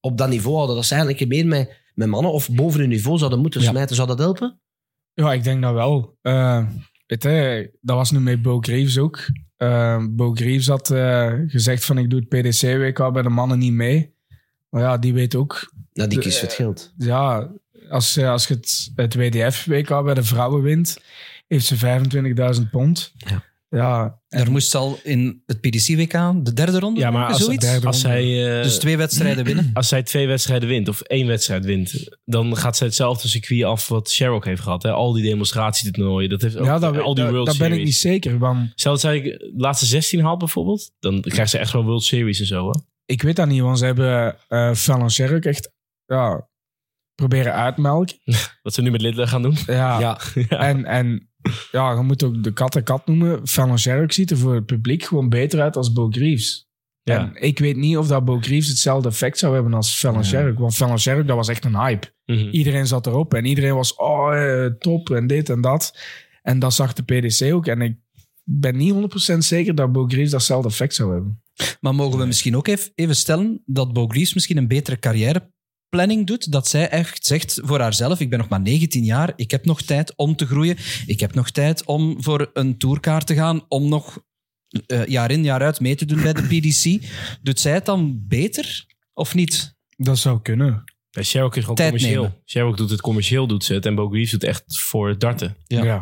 [0.06, 0.76] op dat niveau houden.
[0.76, 3.70] Dat ze eigenlijk meer met, met mannen of boven hun niveau zouden moeten Ja.
[3.70, 3.96] smijten.
[3.96, 4.60] Zou dat helpen?
[5.14, 6.18] Ja, ik denk dat wel.
[6.22, 6.66] Eh,
[7.08, 9.20] weet je, dat was nu met Bo Greaves ook.
[9.58, 13.74] Eh, Bo Greaves had eh, gezegd van ik doe het PDC-WK bij de mannen niet
[13.74, 14.14] mee.
[14.70, 16.94] Maar ja, die weet ook, Nou, die kiest voor het geld.
[16.98, 17.52] ja,
[17.90, 20.98] als, als je het, het WDF-WK bij de vrouwen wint,
[21.48, 21.78] heeft ze
[22.56, 23.14] 25.000 pond.
[23.18, 23.44] Ja.
[23.70, 26.12] Ja, Daar moest ze al in het PDC-WK
[26.46, 27.66] de derde ronde Ja, maar als, zoiets.
[27.66, 28.18] derde als, ronde.
[28.18, 29.70] zij, eh, Dus twee wedstrijden winnen.
[29.74, 33.88] als zij twee wedstrijden wint, of één wedstrijd wint, dan gaat zij hetzelfde circuit af
[33.88, 34.84] wat Sherrock heeft gehad.
[34.84, 34.92] Hè?
[34.92, 37.74] Al die demonstratietoernooien, dat heeft ook ja dat, al die dat, World dat ben ik
[37.74, 37.90] Series.
[38.04, 38.38] niet zeker.
[38.38, 42.04] Want Stel dat zij de laatste 16 haalt bijvoorbeeld, dan krijgt ze echt wel World
[42.04, 42.70] Series en zo.
[42.70, 42.80] Hè?
[43.06, 45.72] ik weet dat niet, want ze hebben uh, Fallon Sherrock echt
[46.06, 46.48] ja,
[47.16, 48.18] proberen uitmelken.
[48.64, 49.58] Wat ze nu met Lidler gaan doen.
[49.66, 50.00] Ja,
[50.50, 50.60] Ja.
[50.60, 51.30] En, en
[51.72, 53.48] ja, je moet ook de kat de kat noemen.
[53.48, 56.68] Fallon Sherrock ziet er voor het publiek gewoon beter uit als Bo Greaves.
[57.04, 57.20] Ja.
[57.20, 60.60] En ik weet niet of dat Bo Greaves hetzelfde effect zou hebben als Fallon Sherrock.
[60.60, 62.14] Want Fallon Sherrock, dat was echt een hype.
[62.26, 62.50] Mhm.
[62.50, 66.00] Iedereen zat erop en iedereen was oh, eh, top en dit en dat.
[66.42, 67.68] En dat zag de PDC ook.
[67.68, 67.98] En ik
[68.44, 71.42] ben niet 100% zeker dat Bo Greaves datzelfde effect zou hebben.
[71.80, 74.98] Maar mogen we misschien ook even, even stellen dat Bo Greaves misschien een betere
[75.94, 76.52] carrièreplanning doet?
[76.52, 79.82] Dat zij echt zegt voor haarzelf, ik ben nog maar 19 jaar, ik heb nog
[79.82, 83.90] tijd om te groeien, ik heb nog tijd om voor een tourkaart te gaan, om
[83.90, 84.24] nog
[84.86, 87.10] eh, jaar in jaar uit mee te doen bij de PDC.
[87.42, 89.76] Doet zij het dan beter of niet?
[89.98, 90.84] Dat zou kunnen.
[91.10, 92.22] Ja, Sherrock is gewoon Tijd commercieel.
[92.24, 92.42] nemen.
[92.46, 93.86] Sherrock doet het commercieel, doet ze het.
[93.86, 95.56] En Bo Greaves doet echt voor het darten.
[95.68, 95.84] Ja.
[95.84, 95.98] Ja.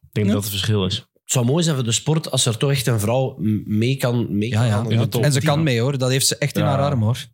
[0.00, 0.94] Ik denk dat dat het verschil is.
[0.96, 4.38] Het zou mooi zijn voor de sport als er toch echt een vrouw mee kan.
[4.38, 5.06] Mee Ja, kan ja.
[5.20, 7.26] En ze kan mee hoor, dat heeft ze echt in haar arm hoor.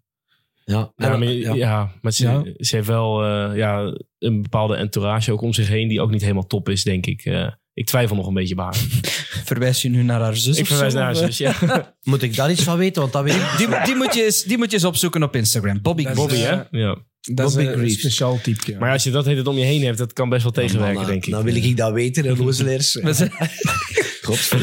[0.65, 1.55] Ja, Ja, maar, ja.
[1.55, 1.93] ja.
[2.03, 2.43] maar ze, Ja.
[2.57, 6.23] ze heeft wel eh, ja, een bepaalde entourage ook om zich heen die ook niet
[6.23, 7.25] helemaal top is, denk ik.
[7.25, 8.77] Eh, ik twijfel nog een beetje bij haar.
[9.45, 10.59] Verwijs je nu naar haar zus?
[10.59, 11.63] ik verwijs zo, naar haar zus, eh?
[11.63, 11.95] ja.
[12.03, 13.01] Moet ik daar iets van weten?
[13.01, 13.55] Want dat weet ik.
[13.57, 15.83] Die, die, moet je eens, die moet je eens opzoeken op Instagram.
[15.83, 16.15] Bobby is.
[16.15, 16.79] Bobby, eh, hè?
[16.79, 16.99] Ja.
[17.21, 18.77] Dat is een, speciaal type.
[18.79, 21.07] Maar als je dat heet het om je heen hebt, dat kan best wel tegenwerken,
[21.07, 21.33] denk ik.
[21.33, 22.93] Nou wil ik dat weten, een loosleers.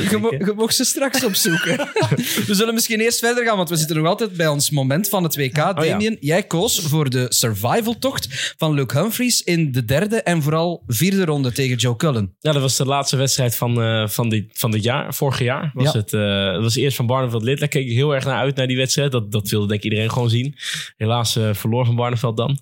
[0.09, 1.77] Je, mo- je mocht ze straks opzoeken.
[2.47, 5.23] we zullen misschien eerst verder gaan, want we zitten nog altijd bij ons moment van
[5.23, 5.55] het WK.
[5.55, 5.73] ja.
[5.73, 11.25] Damien, jij koos voor de survival-tocht van Luke Humphries in de derde en vooral vierde
[11.25, 12.35] ronde tegen Joe Cullen.
[12.39, 15.13] Ja, dat was de laatste wedstrijd van, eh, van, dit, van dit jaar.
[15.13, 15.99] Vorig jaar was Ja.
[15.99, 16.13] het.
[16.13, 17.59] eh, het was eerst van Barneveld Lid.
[17.59, 19.11] Daar keek ik heel erg naar uit, naar die wedstrijd.
[19.11, 20.55] Dat, dat wilde denk ik iedereen gewoon zien.
[20.97, 22.59] Helaas eh, verloor van Barneveld dan.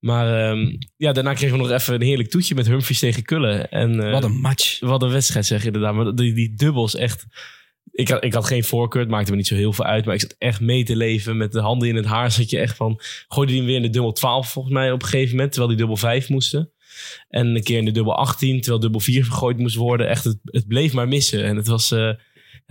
[0.00, 3.70] Maar ehm, ja, daarna kregen we nog even een heerlijk toetje met Humphries tegen Kullen.
[3.70, 4.80] En, eh, Wat een match.
[4.80, 5.94] Wat een wedstrijd zeg, inderdaad.
[5.94, 7.26] Maar die, die dubbels echt...
[7.92, 10.04] Ik had, ik had geen voorkeur, het maakte me niet zo heel veel uit.
[10.04, 11.36] Maar ik zat echt mee te leven.
[11.36, 13.00] Met de handen in het haar zat je echt van...
[13.28, 15.52] Gooide die hem weer in de dubbel 12 volgens mij op een gegeven moment.
[15.52, 16.72] Terwijl die dubbel 5 moesten.
[17.28, 20.08] En een keer in de dubbel 18, terwijl dubbel 4 gegooid moest worden.
[20.08, 21.44] Echt, het, het bleef maar missen.
[21.44, 22.10] En het was, eh,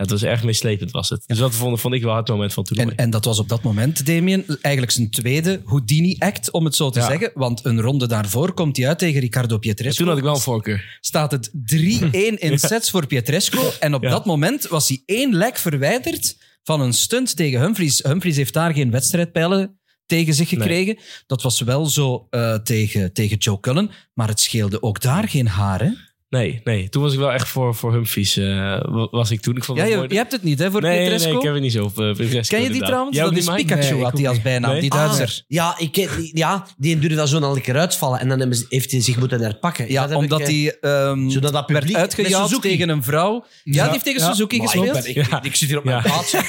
[0.00, 1.22] het was erg meeslepend was het.
[1.26, 2.88] Dus dat vond, vond ik wel het moment van toernooi.
[2.90, 6.90] En, en dat was op dat moment, Damien, eigenlijk zijn tweede Houdini-act, om het zo
[6.90, 7.06] te Ja.
[7.06, 7.30] zeggen.
[7.34, 9.96] Want een ronde daarvoor komt hij uit tegen Ricardo En Pietresco.
[9.96, 10.98] toen had ik wel een voorkeur.
[11.00, 13.70] staat het 3-1 in sets voor Pietresco.
[13.80, 14.10] En op Ja.
[14.10, 18.02] dat moment was hij één lek verwijderd van een stunt tegen Humphries.
[18.02, 20.98] Humphries heeft daar geen wedstrijdpijlen tegen zich gekregen.
[21.26, 23.90] Dat was wel zo eh, tegen, tegen Joe Cullen.
[24.14, 25.90] Maar het scheelde ook daar geen haar, hè?
[26.30, 26.88] Nee, nee.
[26.88, 28.36] Toen was ik wel echt voor, voor Humphries.
[28.36, 28.46] eh,
[28.82, 29.56] wa- was ik toen.
[29.56, 31.72] Ik vond Ja, je, hebt het niet, hè, voor nee, nee, ik heb het niet
[31.72, 33.16] zo op eh, Pietresco, Ken je die trouwens?
[33.16, 33.56] Dat is Mike?
[33.64, 34.80] Pikachu, Nee, had hij als bijnaam, Nee?
[34.80, 35.42] die Duitser.
[35.48, 38.20] Ja, ik, die- ja, die duurde dat zo dan een keer uitvallen.
[38.20, 39.90] En dan heeft hij zich moeten herpakken.
[39.92, 42.68] Ja, Dat omdat ik, eh, hij ehm, Zodat dat werd publiek- met Suzuki.
[42.68, 43.44] tegen een vrouw.
[43.64, 44.28] Ja, die heeft tegen Ja.
[44.30, 45.06] Suzuki Maar gespeeld.
[45.06, 46.02] Ik, ben- ik, ik zit hier op mijn Ja.
[46.02, 46.34] plaats.
[46.34, 46.44] Ik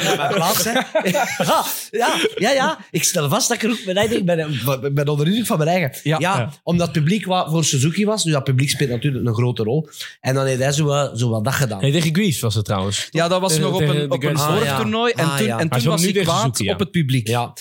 [0.00, 0.64] zit op mijn plaats.
[0.64, 0.70] hè.
[0.72, 2.78] Ja, ja, ja, ja.
[2.90, 4.16] Ik stel vast dat ik er ook mijn eigen...
[4.16, 4.38] Ik ben,
[4.82, 6.18] ik ben onder de indruk van mijn eigen.
[6.20, 6.50] Ja.
[6.62, 8.22] Omdat het publiek voor Suzuki was.
[8.24, 9.88] Dus dat publiek speelt natuurlijk een grote rol.
[10.20, 11.80] En dan heeft hij zo, wel- zo wat dat gedaan.
[11.80, 13.08] Nee, tegen Greece was het trouwens.
[13.10, 14.78] Ja, dat was Tegen- nog op een, op een vorig Ah.
[15.14, 15.58] En Ah, toen, ja.
[15.58, 17.28] en toen was hij kwaad op het publiek.
[17.28, 17.52] Ja,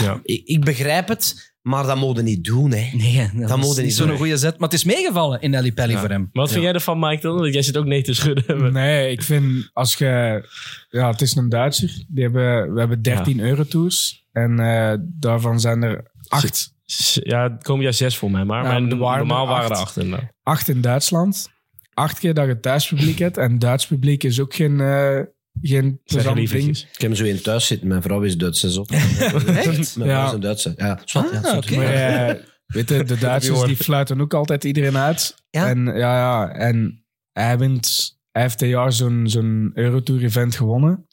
[0.00, 0.20] Ja.
[0.22, 2.70] ik, ik begrijp het, maar dat je niet doen.
[2.72, 2.90] Hè.
[2.96, 4.58] Nee, dat, Dat je niet zo'n goede zet.
[4.58, 6.20] Maar het is meegevallen in Ellie Pelly voor hem.
[6.20, 7.38] Maar wat vind jij ervan, Mike, dan?
[7.38, 8.72] Want jij zit ook nee te schudden.
[8.72, 10.44] Nee, ik vind als je...
[10.90, 12.04] Ja, het is een Duitser.
[12.08, 14.24] Die hebben, we hebben 13 Eurotours.
[14.32, 16.74] En eh, daarvan zijn er acht,
[17.22, 19.80] Ja, het komen jaar zes voor mij, maar, Ja, maar waren normaal waren er acht.
[19.80, 19.96] acht.
[19.96, 20.30] inderdaad.
[20.42, 21.50] acht in Duitsland.
[21.94, 23.36] Acht keer dat je thuispubliek hebt.
[23.36, 25.20] En Duits publiek is ook geen, eh
[25.62, 26.68] geen plezant ding.
[26.76, 27.88] Ik heb hem zo in thuis zitten.
[27.88, 28.60] Mijn vrouw is Duits.
[28.60, 28.84] Zo.
[28.86, 29.18] Echt?
[29.58, 30.26] Mijn vrouw Ja.
[30.26, 30.72] is een Duitse.
[30.76, 31.40] Ja, zwart, ja.
[31.76, 35.34] Maar weet je, de Duitsers die fluiten ook altijd iedereen uit.
[35.50, 35.68] Ja?
[35.68, 41.06] En, ja, ja, en hij, wint, hij heeft een jaar zo'n zo'n Eurotour-event gewonnen.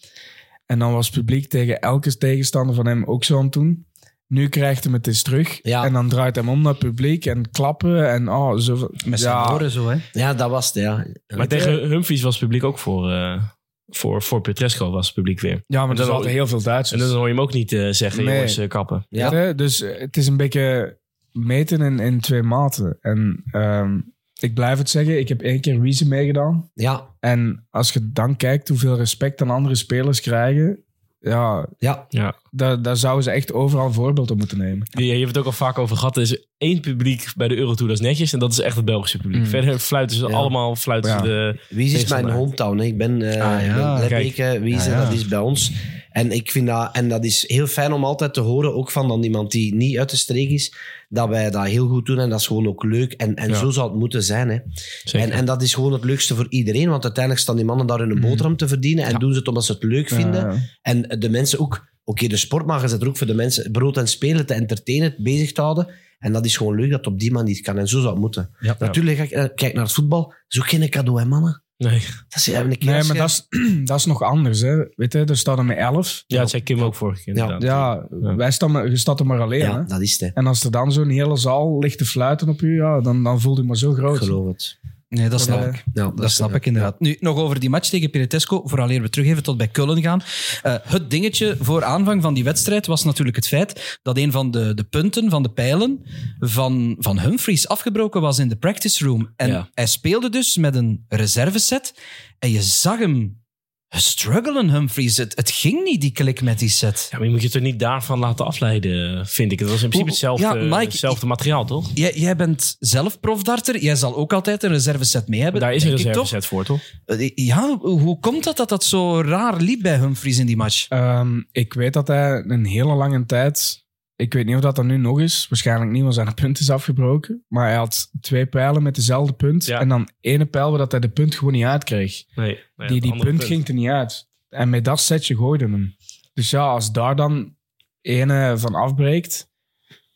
[0.66, 3.88] En dan was het publiek tegen elke tegenstander van hem ook zo aan het doen.
[4.34, 5.60] Nu krijgt hij het eens terug.
[5.62, 5.86] Ja.
[5.86, 8.10] En dan draait hij hem om naar het publiek en klappen.
[8.10, 9.98] En oh, zo, Met zijn ja, zo, hè.
[10.12, 11.06] Ja, dat was het, ja.
[11.36, 13.42] Maar tegen Humphries was het publiek ook voor, eh
[13.90, 15.64] voor, voor Petresco was het publiek weer.
[15.68, 17.02] Ja, maar En er zijn altijd heel veel En Duitsers.
[17.02, 18.34] dan hoor je hem ook niet eh, zeggen, Nee.
[18.36, 19.06] jongens, eh, kappen.
[19.10, 19.54] Ja.
[19.54, 20.98] Dus het is een beetje
[21.32, 22.98] meten in, in twee maten.
[23.02, 24.00] En ehm,
[24.40, 26.70] ik blijf het zeggen, ik heb één keer Wiese meegedaan.
[26.74, 30.84] Ja, En als je dan kijkt hoeveel respect dan andere spelers krijgen,
[31.22, 32.06] ja, ja.
[32.10, 32.36] Ja.
[32.52, 34.88] daar, daar zouden ze echt overal een voorbeeld op moeten nemen.
[34.92, 36.16] Je, je hebt het ook al vaak over gehad.
[36.16, 38.34] Er is één publiek bij de Eurotour, dat is netjes.
[38.34, 39.40] En dat is echt het Belgische publiek.
[39.42, 39.46] Mm.
[39.48, 40.36] Verder fluiten ze Ja.
[40.36, 41.22] allemaal fluiten Ja.
[41.22, 41.60] de...
[41.70, 42.78] Wie is mijn hometown?
[42.78, 42.84] Hè?
[42.86, 43.94] Ik ben, eh Ah, ja.
[44.02, 45.04] ik ben Lebbeke, Wiese, Ja, ja.
[45.04, 45.72] dat is bij ons.
[46.20, 49.08] En ik vind dat, en dat is heel fijn om altijd te horen, ook van
[49.08, 50.74] dan iemand die niet uit de streek is,
[51.10, 53.14] dat wij dat heel goed doen en dat is gewoon ook leuk.
[53.14, 53.56] En, en Ja.
[53.56, 54.50] zo zou het moeten zijn.
[54.50, 54.58] Hè?
[55.04, 55.28] Zeker.
[55.30, 58.00] En, en dat is gewoon het leukste voor iedereen, want uiteindelijk staan die mannen daar
[58.00, 60.52] hun boterham te verdienen en doen ze het omdat ze het leuk vinden.
[60.52, 60.58] Ja.
[60.82, 64.08] En de mensen ook, oké, de sportmaker zit er ook voor de mensen brood en
[64.08, 65.88] spelen te entertainen, bezig te houden.
[66.20, 67.78] En dat is gewoon leuk dat het op die manier kan.
[67.78, 68.50] En zo zou het moeten.
[68.60, 68.76] Ja.
[68.80, 70.22] Natuurlijk, kijk, kijk naar het voetbal.
[70.28, 71.64] Dat is ook geen cadeau, hè, mannen.
[71.88, 72.00] Nee.
[72.30, 73.48] Dat is even een keer Nee, maar je- dat is,
[73.86, 74.62] dat is nog anders.
[74.62, 74.78] Hè.
[74.96, 76.24] Weet je, er staan er met elf.
[76.28, 77.36] Ja, dat zei Kim ook vorige keer.
[77.36, 77.44] Ja.
[77.44, 77.70] inderdaad.
[77.70, 78.36] Ja, Ja.
[78.36, 79.60] wij staan, maar- je staat er maar alleen.
[79.60, 79.86] Ja, Hè.
[79.86, 80.20] dat is het.
[80.20, 80.28] hè.
[80.34, 83.42] En als er dan zo'n hele zaal ligt te fluiten op u, ja, dan, dan
[83.42, 84.18] voelt u maar zo Ik groot.
[84.18, 84.80] geloof het.
[85.10, 85.84] Nee, dat snap Eh, ik.
[85.94, 87.00] Ja, Dat snap ik inderdaad.
[87.00, 90.22] Nu, nog over die match tegen Piretesco, vooraleer we terug even tot bij Kullen gaan.
[90.62, 94.52] Eh, het dingetje voor aanvang van die wedstrijd was natuurlijk het feit dat een van
[94.52, 96.06] de, de punten van de pijlen
[96.40, 99.34] van, van Humphries afgebroken was in de practice room.
[99.36, 99.70] En Ja.
[99.74, 101.94] hij speelde dus met een reserveset
[102.40, 103.42] en je zag hem
[103.90, 105.18] struggelen, Humphries.
[105.18, 107.08] Het, het ging niet, die klik met die set.
[107.12, 109.60] Ja, maar je moet je toch niet daarvan laten afleiden, vind ik.
[109.60, 111.90] Het was in principe hetzelfde, ja, Mike, hetzelfde materiaal, toch?
[111.94, 113.78] Jij, jij bent zelf profdarter.
[113.78, 115.62] Jij zal ook altijd een reserveset mee hebben.
[115.62, 116.82] Daar is een reserveset voor, toch?
[117.06, 117.18] toch?
[117.18, 120.88] Eh, Ja, hoe komt dat dat dat zo raar liep bij Humphries in die match?
[120.88, 123.88] Ehm, ik weet dat hij een hele lange tijd...
[124.20, 125.48] Ik weet niet of dat er nu nog is.
[125.50, 127.44] Waarschijnlijk niet, want zijn punt is afgebroken.
[127.48, 129.66] Maar hij had twee pijlen met dezelfde punt.
[129.66, 129.80] Ja.
[129.80, 132.24] En dan ene pijl waar dat hij de punt gewoon niet uitkreeg.
[132.36, 132.60] Nee.
[132.76, 134.30] nee, die die punt, ging er niet uit.
[134.50, 135.96] En met dat setje gooide hem.
[136.34, 137.56] Dus ja, als daar dan
[138.02, 139.52] ene van afbreekt...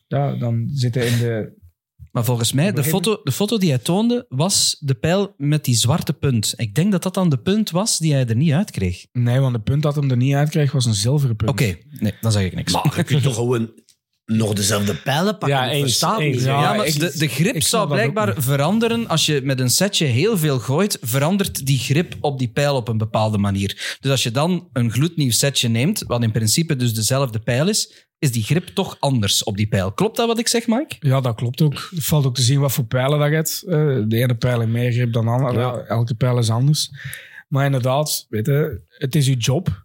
[0.08, 1.54] Ja, dan zit hij in de,
[2.12, 5.76] Maar volgens mij, de foto, de foto die hij toonde, was de pijl met die
[5.76, 6.54] zwarte punt.
[6.56, 9.06] Ik denk dat dat dan de punt was die hij er niet uit kreeg.
[9.12, 11.52] Nee, want de punt dat hem er niet uitkreeg was een zilveren punt.
[11.52, 12.74] Oké, nee, dan zeg ik niks.
[12.74, 13.72] Maar je kunt toch gewoon
[14.26, 15.58] nog dezelfde pijlen pakken?
[15.58, 16.00] Ja, eens.
[16.00, 20.06] Ja, Ja, maar ik- de, de grip zou blijkbaar veranderen als je met een setje
[20.06, 23.98] heel veel gooit, verandert die grip op die pijl op een bepaalde manier.
[24.00, 28.08] Dus als je dan een gloednieuw setje neemt, wat in principe dus dezelfde pijl is,
[28.20, 29.92] is die grip toch anders op die pijl.
[29.92, 30.96] Klopt dat wat ik zeg, Mike?
[31.00, 31.88] Ja, dat klopt ook.
[31.96, 33.64] Het valt ook te zien wat voor pijlen dat je hebt.
[33.68, 33.76] Eh,
[34.08, 35.60] de ene pijl heeft meer grip dan de andere.
[35.60, 35.68] Ja.
[35.68, 36.90] Ja, elke pijl is anders.
[37.48, 39.83] Maar inderdaad, weet je, het is je job.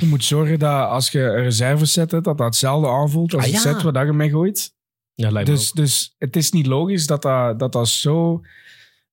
[0.00, 3.52] Je moet zorgen dat als je een reserveset hebt, dat dat hetzelfde aanvoelt als Ah,
[3.52, 3.72] het ja.
[3.72, 4.74] set waar je mee gooit.
[5.14, 8.40] Ja, lijkt me Dus, dus het is niet logisch dat dat, dat, dat zo,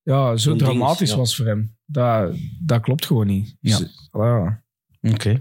[0.01, 1.17] ja, zo ding dramatisch ja.
[1.17, 1.75] was voor hem.
[1.85, 3.55] Dat, dat klopt gewoon niet.
[3.59, 3.77] Ja.
[3.77, 4.61] Dus, voilà.
[5.01, 5.37] Oké.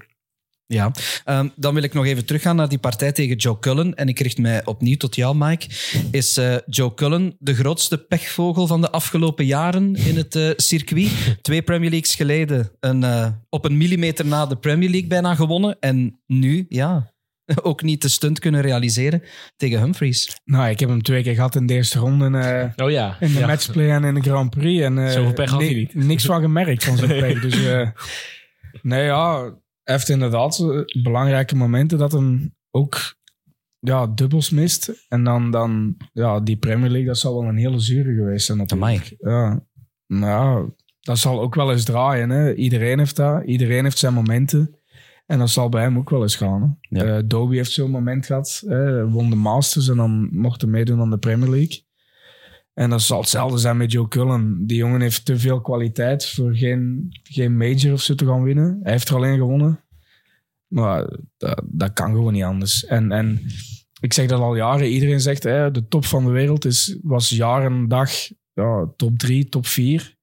[0.72, 0.90] Ja,
[1.24, 3.94] Ehm, dan wil ik nog even teruggaan naar die partij tegen Joe Cullen.
[3.94, 5.66] En ik richt mij opnieuw tot jou, Mike.
[6.10, 11.08] Is eh, Joe Cullen de grootste pechvogel van de afgelopen jaren in het eh, circuit?
[11.42, 15.76] Twee Premier Leagues geleden een, eh, op een millimeter na de Premier League bijna gewonnen.
[15.80, 17.12] En nu, ja,
[17.62, 19.22] ook niet de stunt kunnen realiseren
[19.56, 20.36] tegen Humphries.
[20.44, 22.24] Nou, ik heb hem twee keer gehad in de eerste ronde.
[22.24, 22.34] En,
[22.76, 23.16] eh, Oh ja.
[23.20, 23.46] In de ja.
[23.46, 24.82] matchplay en in de Grand Prix.
[24.82, 25.94] En, eh, Zoveel pech had hij ni- niet.
[25.94, 27.40] Niks van gemerkt van zijn pech.
[27.40, 27.88] Dus eh,
[28.82, 29.54] nee, ja,
[29.84, 33.16] heeft inderdaad eh, belangrijke momenten dat hem ook
[33.78, 35.06] ja, dubbels mist.
[35.08, 38.58] En dan, dan ja, die Premier League, dat zal wel een hele zure geweest zijn
[38.58, 39.16] natuurlijk.
[39.18, 39.64] Ja,
[40.06, 40.64] ja,
[41.00, 42.30] dat zal ook wel eens draaien.
[42.30, 42.54] Hè.
[42.54, 43.44] Iedereen heeft dat.
[43.44, 44.76] Iedereen heeft zijn momenten.
[45.26, 46.78] En dat zal bij hem ook wel eens gaan.
[46.88, 47.04] Hè.
[47.04, 47.16] Ja.
[47.16, 48.62] Eh, Dobie heeft zo'n moment gehad.
[48.66, 49.10] Hè.
[49.10, 51.81] Won de Masters en dan mocht hij meedoen aan de Premier League.
[52.74, 54.66] En dat zal hetzelfde zijn met Joe Cullen.
[54.66, 58.78] Die jongen heeft te veel kwaliteit voor geen, geen major of zo te gaan winnen.
[58.82, 59.80] Hij heeft er alleen gewonnen.
[60.66, 62.84] Maar dat, dat kan gewoon niet anders.
[62.84, 63.40] En, en
[64.00, 64.88] ik zeg dat al jaren.
[64.88, 68.10] Iedereen zegt, hè, de top van de wereld is, was jaren en dag
[68.54, 70.16] ja, top drie, top vier.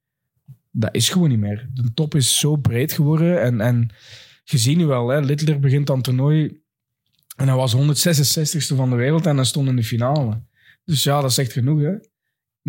[0.72, 1.70] Dat is gewoon niet meer.
[1.74, 3.41] De top is zo breed geworden.
[3.41, 3.89] En, en
[4.43, 6.62] je ziet nu wel, hè, Littler begint aan het toernooi.
[7.36, 10.41] En hij was 166ste van de wereld en hij stond in de finale.
[10.84, 11.82] Dus ja, dat zegt genoeg.
[11.82, 11.93] Hè.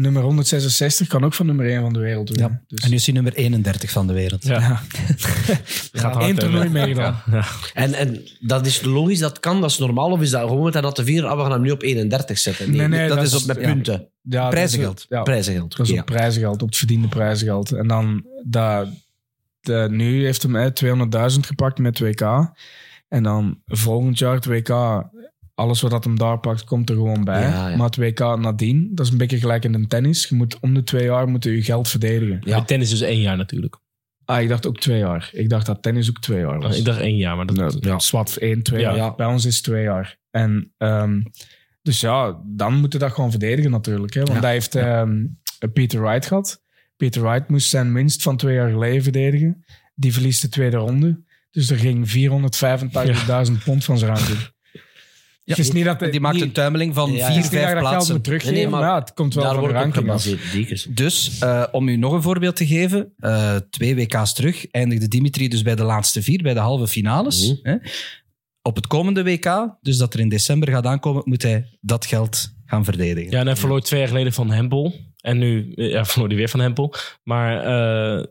[0.01, 2.51] Nummer 166 kan ook van nummer 1 van de wereld winnen.
[2.51, 2.62] Ja.
[2.68, 4.44] Dus, En nu is hij nummer 31 van de wereld.
[4.44, 4.59] Ja.
[4.61, 4.80] ja.
[6.01, 7.22] Gaat Eén toernooi meegedaan.
[7.30, 7.44] Ja.
[7.74, 10.11] En, en dat is logisch, dat kan, dat is normaal.
[10.11, 12.38] Of is dat gewoon met dat te vieren, ah, we gaan hem nu op 31
[12.38, 12.70] zetten?
[12.76, 14.09] Nee, nee, dat dat is op- met punten.
[14.22, 14.98] Ja, Prijzengeld.
[14.98, 15.76] is- Ja, Prijzengeld.
[15.76, 17.72] Dat is oké, op prijzengeld, op het verdiende prijzengeld.
[17.72, 18.88] En dan, dat,
[19.61, 20.70] de, nu heeft hem hè,
[21.32, 22.24] 200.000 gepakt met 2K.
[23.09, 24.68] En dan volgend jaar het WK,
[25.61, 27.40] alles wat dat hem daar pakt, komt er gewoon bij.
[27.42, 27.76] Ja, ja.
[27.76, 30.28] Maar het WK nadien, dat is een beetje gelijk in de tennis.
[30.28, 32.38] Je moet om de twee jaar moet je, je geld verdedigen.
[32.44, 32.64] Ja.
[32.64, 33.78] Tennis is één jaar natuurlijk.
[34.24, 35.30] Ah, ik dacht ook twee jaar.
[35.32, 36.78] Ik dacht dat tennis ook twee jaar was.
[36.78, 37.56] Ik dacht één jaar, maar dat...
[37.56, 37.98] Ja, ja.
[37.98, 38.94] Zwart, één, twee Ja.
[38.96, 39.14] jaar.
[39.14, 40.18] Bij ons is het twee jaar.
[40.30, 41.20] En, ehm,
[41.82, 44.14] dus ja, dan moet je dat gewoon verdedigen natuurlijk.
[44.14, 44.20] Hè?
[44.20, 44.40] Want Ja.
[44.40, 45.26] hij heeft ehm,
[45.72, 46.62] Peter Wright gehad.
[46.96, 49.64] Peter Wright moest zijn winst van twee jaar geleden verdedigen.
[49.94, 51.22] Die verliest de tweede ronde.
[51.50, 54.38] Dus er ging 485.000 pond van zijn ranking.
[55.45, 55.57] Ja.
[55.57, 57.72] Het is niet dat En die maakt niet, een tuimeling van Ja, vier, dat vijf
[57.72, 58.14] dat plaatsen.
[58.14, 60.95] moet teruggeven, Nee, nee, maar, maar ja, het komt wel Daar van wordt ranking.
[60.95, 65.49] Dus eh, om u nog een voorbeeld te geven, eh, twee WK's terug eindigde Dimitri
[65.49, 67.47] dus bij de laatste vier, bij de halve finales.
[67.47, 67.57] Mhm.
[67.62, 67.76] Hè.
[68.62, 72.53] Op het komende WK, dus dat er in december gaat aankomen, moet hij dat geld
[72.66, 73.30] gaan verdedigen.
[73.30, 74.95] Ja, en hij verloor twee jaar geleden van Hempel.
[75.20, 76.94] En nu eh, ja, verloor hij weer van Hempel.
[77.22, 78.24] Maar eh,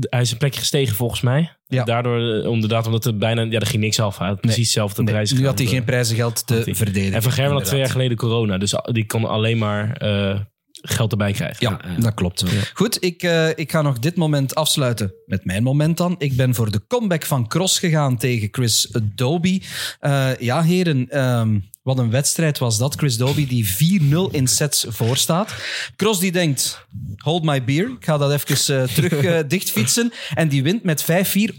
[0.00, 1.56] hij is een plekje gestegen volgens mij.
[1.66, 1.84] Ja.
[1.84, 3.42] Daardoor, eh, inderdaad, omdat het bijna...
[3.42, 4.18] Ja, er ging niks af.
[4.18, 5.32] Hij had precies hetzelfde Nee, prijs.
[5.32, 7.14] nu had hij geen prijzengeld te verdedigen.
[7.14, 8.58] En Van Gerwen had twee jaar geleden corona.
[8.58, 10.40] Dus die kon alleen maar eh,
[10.82, 11.68] geld erbij krijgen.
[11.68, 12.44] Ja, dat klopt.
[12.74, 16.14] Goed, ik, eh, ik ga nog dit moment afsluiten met mijn moment dan.
[16.18, 19.62] Ik ben voor de comeback van Cross gegaan tegen Chris Doby.
[20.00, 22.94] Eh, ja, heren, ehm, wat een wedstrijd was dat.
[22.94, 25.54] Chris Doby die 4-0 in sets voorstaat.
[25.96, 27.88] Cross die denkt, hold my beer.
[27.88, 30.12] Ik ga dat even eh, terug eh, dichtfietsen.
[30.34, 31.06] En die wint met 5-4.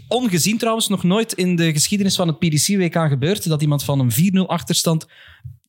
[0.08, 4.12] Ongezien trouwens, nog nooit in de geschiedenis van het PDC-WK gebeurd dat iemand van een
[4.34, 5.06] 4-0 achterstand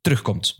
[0.01, 0.57] terugkomt.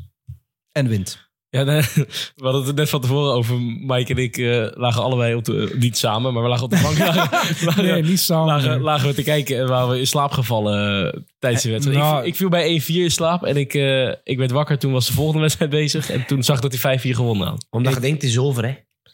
[0.71, 1.26] En wint.
[1.49, 1.81] Ja, nee,
[2.35, 3.55] we hadden het net van tevoren over.
[3.61, 5.75] Mike en ik eh, lagen allebei op de...
[5.79, 6.97] Niet samen, maar we lagen op de bank.
[7.15, 8.45] lagen, lagen- Nee, niet samen.
[8.45, 11.99] Lagen, lagen we te kijken en waren we in slaap gevallen eh, tijdens de wedstrijd.
[11.99, 14.77] nou- ik, ik viel bij 1-4 in slaap en ik, eh, ik werd wakker.
[14.77, 16.09] Toen was de volgende wedstrijd bezig.
[16.09, 17.65] En toen zag ik dat hij 5-4 gewonnen had.
[17.69, 18.73] Omdat je denkt, het is over, hè.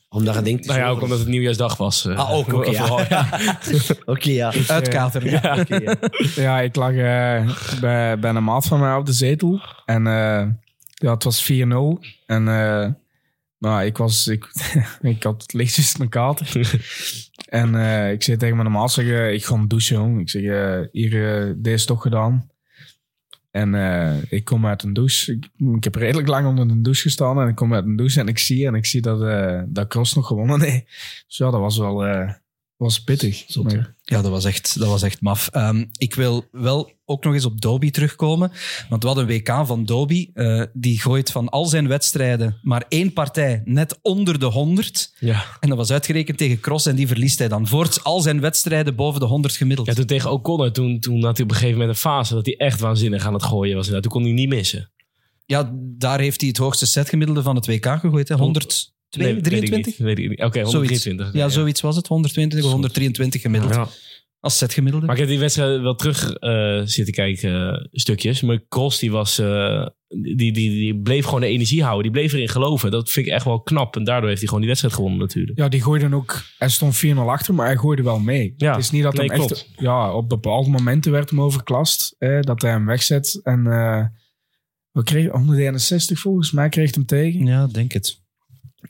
[0.10, 2.06] Omdat je denkt, het is Nou ja, ook omdat het nieuwjaarsdag was.
[2.06, 2.18] eh.
[2.18, 2.86] Ah, ook, oké, ja.
[2.86, 3.28] Vooral, ja.
[4.06, 4.54] Oké, ja.
[4.68, 5.30] Uitkateren.
[5.30, 5.96] Ja, oké, ja.
[6.36, 7.50] Ja, ik lag eh,
[7.82, 9.62] bij, bij een maat van mij op de zetel.
[9.86, 10.46] En eh,
[10.94, 11.56] ja, het was 4-0.
[12.26, 12.90] En eh,
[13.58, 14.52] nou, ik, was, ik,
[15.02, 16.82] ik had lichtjes een kater.
[17.62, 19.96] en eh, ik zei tegen mijn maat, zeg, eh, ik ga douchen.
[19.96, 20.20] jong.
[20.20, 20.42] Ik zeg,
[20.92, 22.52] hier, deze is toch gedaan.
[23.52, 23.74] En
[24.30, 25.32] ik kom uit een douche.
[25.32, 27.42] Ik, ik heb redelijk lang onder de douche gestaan.
[27.42, 29.20] En ik kom uit een douche en ik zie, en ik zie dat,
[29.68, 30.86] dat Cross nog gewonnen heeft.
[31.28, 32.04] Dus ja, dat was wel
[32.84, 33.46] was pittig.
[33.74, 35.48] Maar- Ja, dat was echt, dat was echt maf.
[35.52, 38.52] Ehm, ik wil wel ook nog eens op Doby terugkomen.
[38.90, 40.30] Want we hadden een WK van Doby.
[40.34, 45.14] eh, die gooit van al zijn wedstrijden maar één partij net onder de 100.
[45.20, 45.44] Ja.
[45.60, 47.68] En dat was uitgerekend tegen Cross en die verliest hij dan.
[47.68, 49.88] Voorts al zijn wedstrijden boven de 100 gemiddeld.
[49.88, 52.46] ja, toen tegen O'Connor, toen, toen had hij op een gegeven moment een fase dat
[52.46, 53.88] hij echt waanzinnig aan het gooien was.
[53.88, 54.92] Toen kon hij niet missen.
[55.46, 58.28] Ja, daar heeft hij het hoogste setgemiddelde van het WK gegooid.
[58.28, 58.36] Hè?
[59.16, 59.86] 102, Nee, weet ik 23?
[59.86, 60.08] niet.
[60.08, 60.44] Weet ik niet.
[60.44, 60.74] Oké, Zoiets.
[60.74, 61.34] 123.
[61.34, 62.08] Ja, zoiets was het.
[62.08, 63.74] 122 of 123 gemiddeld.
[63.74, 63.88] Ja.
[64.40, 65.06] Als setgemiddelde.
[65.06, 68.42] Maar ik heb die wedstrijd wel terug eh, zitten kijken, eh, stukjes.
[68.42, 72.04] Maar Cross, die, was, eh, die, die, die bleef gewoon de energie houden.
[72.04, 72.92] Die bleef erin geloven.
[72.92, 73.96] Dat vind ik echt wel knap.
[73.96, 75.60] En daardoor heeft hij gewoon die wedstrijd gewonnen natuurlijk.
[75.60, 76.44] Ja, die gooide ook...
[76.58, 78.54] Hij stond 4-0 achter, maar hij gooide wel mee.
[78.58, 79.48] Ja, het is niet dat nee, hem echt...
[79.48, 79.70] klopt.
[79.76, 82.16] Ja, op bepaalde momenten werd hem overklast.
[82.18, 83.40] Eh, dat hij hem wegzet.
[83.44, 84.06] En eh
[84.94, 87.46] we kregen 161 volgens mij kreeg hij hem tegen.
[87.46, 88.23] Ja, denk het.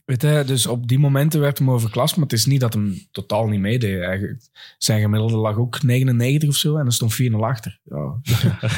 [0.05, 2.15] Weet je, dus op die momenten werd hem overklast.
[2.15, 3.99] Maar het is niet dat hem totaal niet meedeed.
[3.99, 4.37] Hij-
[4.77, 6.75] Zijn gemiddelde lag ook 99 of zo.
[6.77, 7.79] En dan stond 4-0 achter.
[7.83, 8.19] Ja,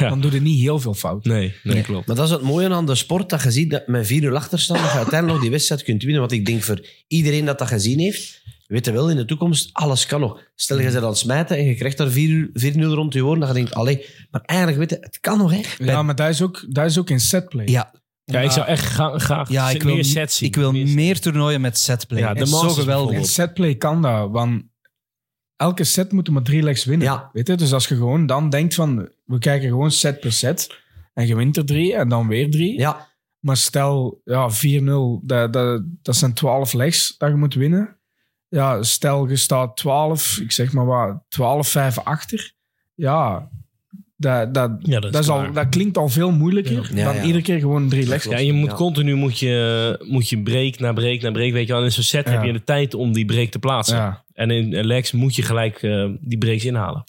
[0.08, 1.24] dan doe je niet heel veel fout.
[1.24, 2.06] Nee, nee, klopt.
[2.06, 4.80] Maar dat is het mooie aan de sport, dat je ziet dat met 4-0 achterstand
[4.80, 6.20] dat je uiteindelijk nog die wedstrijd kunt winnen.
[6.20, 9.70] Want ik denk voor iedereen dat dat gezien heeft, weet je wel, in de toekomst,
[9.72, 10.40] alles kan nog.
[10.54, 13.38] Stel, je bent aan het smijten en je krijgt daar 4 4-0 rond je oren,
[13.38, 15.60] dan ga je denken, allee, maar eigenlijk, weet je, het kan nog, hè.
[15.84, 17.66] Ja, maar dat is ook, dat is ook in setplay.
[17.66, 17.94] Ja,
[18.32, 20.48] Ja, ik zou echt gra- graag ja ik wil, meer sets zien.
[20.48, 22.20] ik wil Meer- meer toernooien met setplay.
[22.20, 23.26] Ja, de zo geweldig.
[23.26, 24.62] Setplay kan dat, want
[25.56, 27.06] elke set moet er maar drie legs winnen.
[27.06, 27.30] Ja.
[27.32, 27.54] Weet je?
[27.54, 30.80] Dus als je gewoon dan denkt van, we kijken gewoon set per set.
[31.14, 32.78] En je wint er drie en dan weer drie.
[32.78, 33.08] Ja,
[33.38, 37.96] Maar stel, ja, 4-0, dat, dat, dat zijn 12 legs dat je moet winnen.
[38.48, 42.52] Ja, stel je staat 12, ik zeg maar wat, 12-5 achter.
[42.94, 43.50] Ja,
[44.16, 47.22] dat, dat, Ja, dat, is al, dat klinkt al veel moeilijker Ja, dan ja.
[47.22, 48.24] iedere keer gewoon drie legs.
[48.24, 48.76] Ja, je moet Ja.
[48.76, 51.52] continu moet je, moet je break na break na break.
[51.52, 51.84] Weet je wel.
[51.84, 52.32] In zo'n set Ja.
[52.32, 53.96] heb je de tijd om die break te plaatsen.
[53.96, 54.24] Ja.
[54.32, 57.04] En in legs moet je gelijk eh, die breaks inhalen.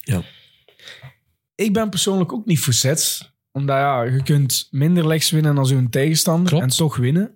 [1.56, 3.32] Ik ben persoonlijk ook niet voor sets.
[3.52, 6.64] Omdat ja, je kunt minder legs winnen dan zo'n tegenstander Klopt.
[6.64, 7.32] en toch winnen.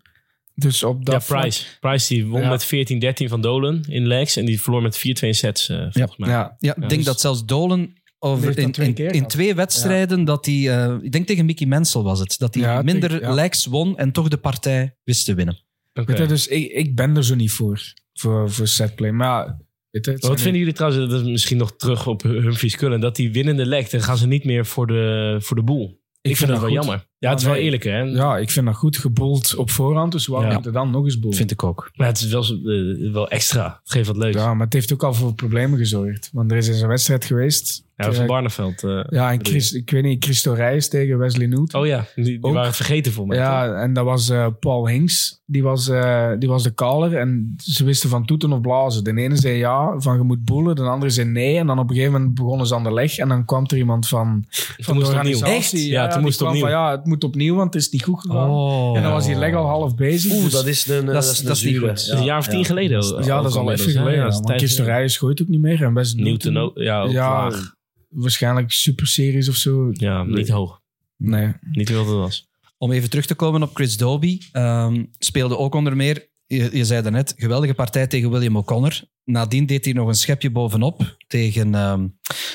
[0.56, 1.66] Dus op dat ja, vlak- Price.
[1.80, 2.50] Price die won Ja.
[2.50, 4.36] met 14-13 van Dolan in legs.
[4.38, 6.30] En die verloor met 4-2 in sets, eh, volgens mij.
[6.30, 7.94] Ja, Ja, ik denk dus- dat zelfs Dolen
[8.24, 9.30] over in, twee in, keer in gehad.
[9.30, 12.82] twee wedstrijden dat hij, eh, ik denk tegen Mickey Mensel was het, dat hij Ja,
[12.82, 13.34] minder ja.
[13.34, 15.58] legs won en toch de partij wist te winnen.
[15.94, 19.12] Weet je, dus ik, ik ben er zo niet voor, voor, voor setplay.
[19.12, 19.58] Maar
[19.90, 23.16] weet je, Wat vinden jullie trouwens, dat is misschien nog terug op Humphries Cullen, dat
[23.16, 26.02] die winnende leg, dan gaan ze niet meer voor de, voor de boel.
[26.22, 26.78] Ik, vind dat wel goed.
[26.78, 27.10] jammer.
[27.22, 27.94] Ja, het is wel eerlijker.
[27.94, 28.00] Hè?
[28.02, 30.12] Ja, ik vind dat goed gebold op voorhand.
[30.12, 30.56] Dus waarom Ja.
[30.56, 31.32] moet er dan nog eens boel?
[31.32, 31.92] Vind ik ook.
[31.96, 33.80] Maar het is wel, eh, wel extra.
[33.84, 34.36] Het geeft wat leuks.
[34.36, 36.30] Ja, Ja, maar het heeft ook al voor problemen gezorgd.
[36.34, 37.90] Want er is eens een wedstrijd geweest.
[37.96, 38.84] van Eh, Barneveld.
[38.84, 41.82] eh, ja, en Chris, ik weet niet, Christo Reis tegen Wesley Newton.
[41.82, 42.52] Oh ja, die, die Ook.
[42.54, 43.38] waren het vergeten voor mij.
[43.38, 43.46] toch?
[43.46, 45.42] Ja, en dat was eh, Paul Hinks.
[45.46, 47.16] Die was, eh, die was de caller.
[47.18, 49.04] En ze wisten van toeten of blazen.
[49.04, 50.76] De ene zei ja, van je moet boelen.
[50.76, 51.58] De andere zei nee.
[51.58, 53.18] En dan op een gegeven moment begonnen ze aan de leg.
[53.18, 54.46] En dan kwam er iemand van,
[54.78, 55.56] van de organisatie.
[55.80, 55.86] Echt?
[55.88, 56.60] Ja, toen die moest opnieuw.
[56.62, 58.50] Van, ja, het moet opnieuw, want het is niet goed gegaan.
[58.50, 58.98] Oh.
[58.98, 60.32] En dan was die leg al half bezig.
[60.34, 61.88] Oeh, Dus- dat is een, dat is- dat is een dat is niet zure.
[61.88, 61.98] goed.
[61.98, 63.24] Is een jaar of tien geleden.
[63.24, 64.20] ja, dat is al even geleden.
[64.20, 65.84] Ja, Ja, want tijd- Christo Reis gooit ook niet meer.
[65.84, 66.72] En Wesley Newton.
[66.76, 67.76] Ja, ook Ja, laag.
[68.10, 69.90] waarschijnlijk super series of zo.
[69.92, 70.80] Ja, niet hoog.
[71.18, 71.54] Nee.
[71.72, 72.48] Niet wat het was.
[72.78, 76.86] Om even terug te komen op Chris Doby, ehm, speelde ook onder meer, je, je
[76.86, 79.02] zei daarnet, geweldige partij tegen William O'Connor.
[79.26, 82.08] Nadien deed hij nog een schepje bovenop tegen, ehm,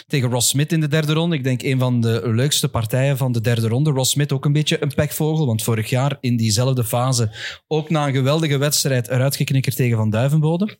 [0.06, 1.36] tegen Ross Smith in de derde ronde.
[1.36, 3.90] Ik denk een van de leukste partijen van de derde ronde.
[3.90, 7.34] Ross Smith ook een beetje een pekvogel, want vorig jaar in diezelfde fase
[7.66, 10.78] ook na een geweldige wedstrijd eruit geknikkerd tegen Van Duivenbode.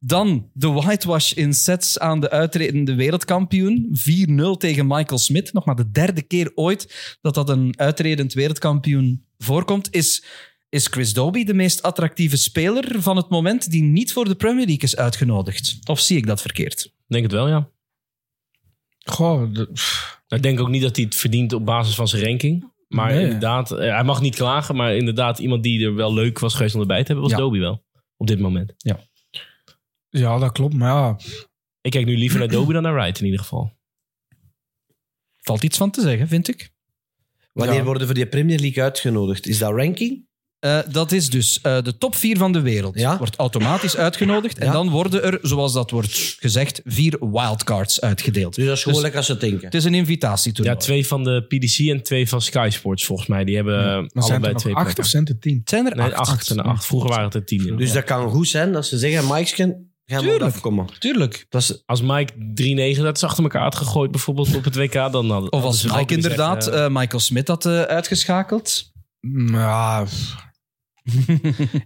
[0.00, 3.88] Dan de whitewash in sets aan de uitredende wereldkampioen.
[3.92, 5.52] 4-0 tegen Michael Smith.
[5.52, 9.94] Nog maar de derde keer ooit dat dat een uitredend wereldkampioen voorkomt.
[9.94, 10.24] Is,
[10.76, 14.66] is Chris Dobie de meest attractieve speler van het moment die niet voor de Premier
[14.66, 15.78] League is uitgenodigd?
[15.88, 16.84] Of zie ik dat verkeerd?
[16.84, 17.70] Ik denk het wel, ja.
[19.04, 19.70] Goh, de-
[20.28, 22.72] Ik denk ook niet dat hij het verdient op basis van zijn ranking.
[22.88, 23.22] Maar Nee.
[23.24, 24.76] inderdaad, eh, hij mag niet klagen.
[24.76, 27.38] Maar inderdaad, iemand die er wel leuk was geweest om erbij te hebben, was Ja.
[27.38, 27.84] Dobie wel.
[28.16, 28.72] Op dit moment.
[30.10, 30.74] ja, dat klopt.
[30.74, 31.16] Maar ja,
[31.80, 33.72] Ik kijk nu liever naar Dobie dan naar Wright in ieder geval.
[35.36, 36.72] Valt iets van te zeggen, vind ik.
[37.52, 37.84] Wanneer Ja.
[37.84, 39.46] worden voor die Premier League uitgenodigd?
[39.46, 40.26] Is dat ranking?
[40.58, 42.98] Eh, dat is dus eh, de top vier van de wereld.
[42.98, 43.18] Ja?
[43.18, 44.58] Wordt automatisch uitgenodigd.
[44.58, 44.72] En Ja.
[44.72, 48.54] dan worden er, zoals dat wordt gezegd, vier wildcards uitgedeeld.
[48.54, 49.64] Dus dat is gewoon Dus- lekker als ze denken.
[49.64, 50.76] Het is een invitatietoernooi.
[50.76, 53.44] Ja, twee van de PDC en twee van Sky Sports volgens mij.
[53.44, 55.04] Die hebben maar zijn allebei er nog twee acht plekken.
[55.04, 55.58] of zijn het tien?
[55.60, 56.30] Het zijn er Nee, acht.
[56.30, 56.86] acht en acht.
[56.86, 57.76] Vroeger waren het er tien.
[57.76, 60.42] Dus dat kan goed zijn dat ze zeggen, Mike, Ga maar Tuurlijk.
[60.54, 60.86] afkomen.
[60.98, 61.46] Tuurlijk.
[61.86, 65.52] Als Mike 3-9 dat ze achter elkaar had gegooid, bijvoorbeeld op het WK, dan hadden
[65.52, 68.94] Of als Mike inderdaad eh, Michael Smit had eh, uitgeschakeld.
[69.34, 70.06] Ja,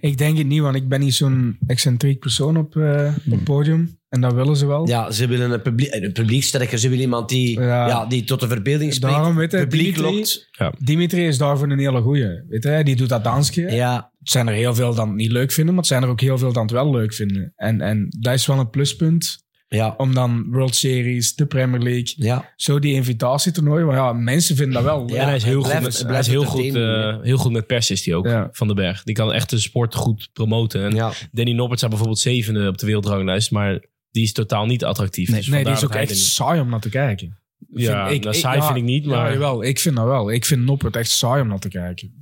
[0.01, 3.45] ik denk het niet, want ik ben niet zo'n excentriek persoon op, eh, op het
[3.45, 3.99] podium.
[4.09, 4.88] En dat willen ze wel.
[4.88, 6.78] ja, ze willen een, publiek, een publieksterker.
[6.78, 7.86] Ze willen iemand die, Ja.
[7.86, 8.07] ja.
[8.07, 9.14] die tot de verbeelding spreekt.
[9.14, 10.16] Daarom, weet je, publiek Dimitri-
[10.59, 10.74] lokt.
[10.78, 12.43] Dimitri is daarvoor een hele goeie.
[12.49, 13.61] Weet je, die doet dat dansje.
[13.70, 16.20] Ja, Het zijn er heel veel het niet leuk vinden, maar het zijn er ook
[16.20, 17.53] heel veel dat het wel leuk vinden.
[17.57, 19.45] En, en dat is wel een pluspunt
[19.77, 22.53] ja, om dan World Series, de Premier League, ja.
[22.57, 23.85] zo die invitatietoernooi.
[23.85, 25.09] Maar ja, mensen vinden dat wel.
[25.09, 25.16] Ja.
[25.21, 27.53] en hij is heel, het goed, blijft- met, hij is heel, goed, eh, heel goed
[27.53, 28.49] met pers, is hij ook, Ja.
[28.53, 29.03] Van den Berg.
[29.03, 30.83] Die kan echt de sport goed promoten.
[30.85, 31.12] En ja.
[31.33, 33.79] Danny Noppert staat bijvoorbeeld zevende op de wereldranglijst, maar
[34.11, 35.29] die is totaal niet attractief.
[35.29, 37.39] Nee, Dus Nee, die is ook echt saai om naar te kijken.
[37.75, 40.31] Ja, Vind nou, saai vind ik niet, maar- Ja, jawel, ik vind dat wel.
[40.33, 42.12] Ik vind Noppert echt saai om naar te kijken.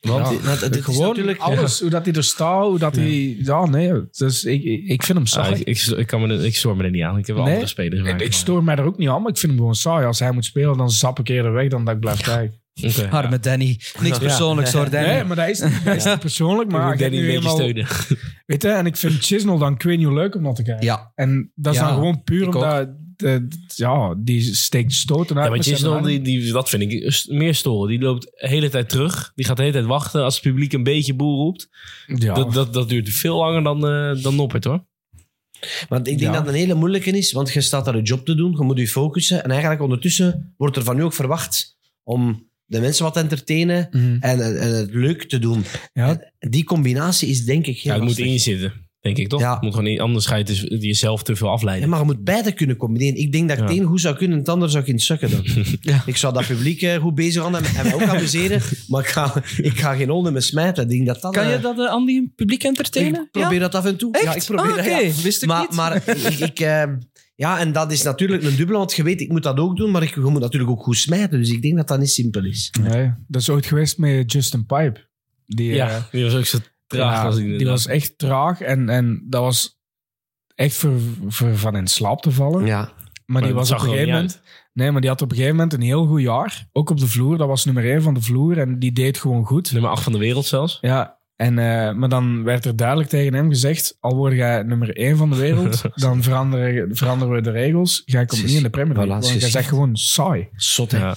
[0.00, 0.78] Het- het- Want Ja.
[0.78, 1.38] is Gewoon natuurlijk...
[1.38, 3.36] alles, hoe dat hij er staat, hoe dat hij...
[3.42, 5.54] Ja, nee, dus ik, ik, vind hem Ah, saai.
[5.60, 7.18] ik, ik, ik, kan me, er- ik stoor me er niet aan.
[7.18, 7.54] Ik heb wel Nee?
[7.54, 8.08] andere spelers.
[8.08, 10.06] ik, ik- stoor mij er ook niet aan, maar ik vind hem gewoon saai.
[10.06, 12.60] Als hij moet spelen, dan zap ik eerder weg dan dat ik blijf kijken.
[12.82, 13.38] Oké, Arme ja.
[13.38, 13.80] Danny.
[14.00, 15.08] Niks persoonlijks hoor, Danny.
[15.08, 16.70] Nee, maar dat is, dat is niet persoonlijk.
[16.70, 17.86] Maar ik Danny een beetje steunen.
[18.46, 20.62] Weet je, en ik vind Chisnell dan ik weet niet hoe leuk om naar te
[20.62, 20.84] kijken.
[20.84, 21.12] Ja.
[21.14, 22.88] En dat is Ja, dan gewoon puur omdat...
[23.16, 25.64] De, ja, die steekt stoten uit.
[25.64, 26.04] Ja, maar arm.
[26.06, 27.88] die, die, dat vind ik meer storen.
[27.88, 29.32] Die loopt de hele tijd terug.
[29.34, 31.68] Die gaat de hele tijd wachten als het publiek een beetje boel roept.
[32.06, 32.34] Ja.
[32.34, 34.84] Dat, dat, dat duurt veel langer dan, eh dan Noppert, hoor.
[35.88, 36.36] Want ik denk Ja.
[36.38, 38.62] dat het een hele moeilijke is, want je staat daar een job te doen, je
[38.62, 39.44] moet je focussen.
[39.44, 43.88] En eigenlijk ondertussen wordt er van u ook verwacht om de mensen wat te entertainen
[43.90, 44.16] Mhm.
[44.20, 45.64] en, en het leuk te doen.
[45.92, 46.30] Ja.
[46.38, 48.72] Die combinatie is denk ik heel Ja, het moet lastig.
[49.06, 49.40] Denk ik, toch?
[49.40, 49.58] Ja.
[49.60, 51.88] Moet gewoon niet, anders ga je dus jezelf te veel Ja, afleiden.
[51.88, 53.16] maar je moet beide kunnen combineren.
[53.20, 53.70] Ik denk dat ik Ja.
[53.70, 55.30] het een goed zou kunnen en het ander zou het sukken.
[55.80, 56.02] Ja.
[56.06, 59.06] Ik zou dat publiek eh, goed bezig gaan en, en mij ook amuseren, maar ik
[59.08, 60.82] ga, ik ga geen honden met smijten.
[60.82, 61.32] Ik denk dat dat...
[61.32, 63.20] Kan je eh, dat, eh, Andy, publiek entertainen?
[63.22, 63.58] Ik probeer Ja?
[63.58, 64.12] dat af en toe.
[64.12, 64.24] Echt?
[64.24, 64.96] Ja, ik probeer Ah, dat, oké.
[64.96, 65.12] ja.
[65.22, 65.72] Wist ik maar, niet.
[65.72, 66.82] Maar ik, ik, eh,
[67.34, 69.90] ja, en dat is natuurlijk een dubbele, want je weet, ik moet dat ook doen,
[69.90, 71.38] maar ik, je moet natuurlijk ook goed smijten.
[71.38, 72.72] Dus ik denk dat dat niet simpel is.
[72.80, 75.00] Nee, dat is ooit geweest met Justin Pipe.
[75.46, 77.16] Die, Ja, die was ook zo traag.
[77.16, 79.80] ja, was die, was echt traag en, en dat was
[80.54, 82.66] echt voor, voor van in slaap te vallen.
[82.66, 82.92] Ja.
[83.26, 84.40] Maar die was op een gegeven moment...
[84.72, 86.68] Nee, maar die had op een gegeven moment een heel goed jaar.
[86.72, 87.38] Ook op de vloer.
[87.38, 88.58] Dat was nummer één van de vloer.
[88.58, 89.72] En die deed gewoon goed.
[89.72, 90.78] Nummer 8 van de wereld zelfs.
[90.80, 93.96] Ja, en, eh, maar dan werd er duidelijk tegen hem gezegd...
[94.00, 95.82] al word jij nummer één van de wereld...
[95.94, 98.02] dan veranderen, veranderen we de regels.
[98.04, 99.16] Jij komt niet in de Premier League.
[99.16, 100.48] Voilà, want jij zegt gewoon saai.
[100.54, 100.98] Zot, hè.
[100.98, 101.16] Ja.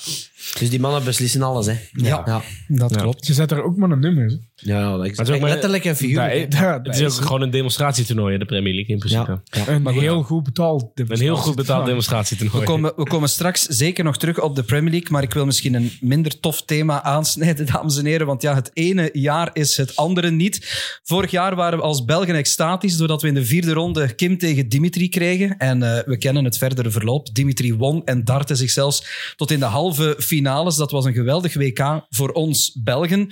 [0.59, 1.73] Dus die mannen beslissen alles, hè.
[1.91, 2.21] Ja.
[2.25, 3.01] Ja, Dat Ja.
[3.01, 3.27] klopt.
[3.27, 4.39] Je zet er ook maar een nummer.
[4.55, 6.51] ja, ja dat het is ook maar- letterlijk en figuurlijk.
[6.51, 9.41] Dat, Het is ook is gewoon een demonstratietoernooi, hè, de Premier League in principe.
[9.43, 9.67] Ja.
[9.67, 10.91] een heel goed betaald...
[10.95, 12.65] Een heel goed betaald We demonstratietoernooi.
[12.65, 15.73] komen, we komen straks zeker nog terug op de Premier League, maar ik wil misschien
[15.73, 19.95] een minder tof thema aansnijden, dames en heren, want ja, het ene jaar is het
[19.95, 20.67] andere niet.
[21.03, 24.69] Vorig jaar waren we als Belgen extatisch, doordat we in de vierde ronde Kim tegen
[24.69, 25.57] Dimitri kregen.
[25.57, 27.33] En eh, we kennen het verdere verloop.
[27.33, 30.75] Dimitri won en dartte zich zelfs tot in de halve finales.
[30.75, 33.31] Dat was een geweldig WK voor ons Belgen.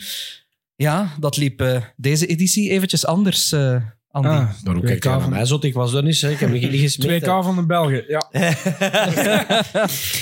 [0.75, 3.75] Ja, dat liep eh, deze editie eventjes anders, eh
[4.11, 4.27] Andy.
[4.27, 5.63] Ah, Daarom 2K kijk je naar van, mij zot.
[5.63, 6.29] Ik was er niet, hè.
[6.29, 7.21] Ik heb niet gesmeed.
[7.21, 8.27] 2K van de Belgen, ja.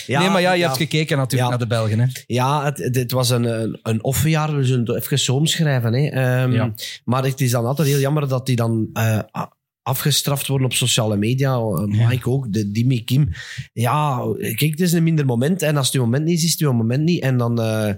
[0.07, 0.65] Ja, nee, maar ja, je ja.
[0.65, 1.57] hebt gekeken natuurlijk Ja.
[1.57, 1.99] naar de Belgen.
[1.99, 2.05] Hè?
[2.27, 4.55] Ja, het, was een, een, een offenjaar.
[4.55, 5.93] We zullen het even zo omschrijven.
[5.93, 6.07] Hè.
[6.09, 6.73] Ehm, Ja.
[7.03, 9.19] Maar het is dan altijd heel jammer dat die dan eh,
[9.85, 11.53] afgestraft worden op sociale media.
[11.55, 13.29] Eh, Mike ook, de Dimi, Kim.
[13.73, 15.61] Ja, kijk, het is een minder moment.
[15.61, 17.21] En als het uw moment niet is, is het uw moment niet.
[17.21, 17.61] En dan...
[17.61, 17.93] eh,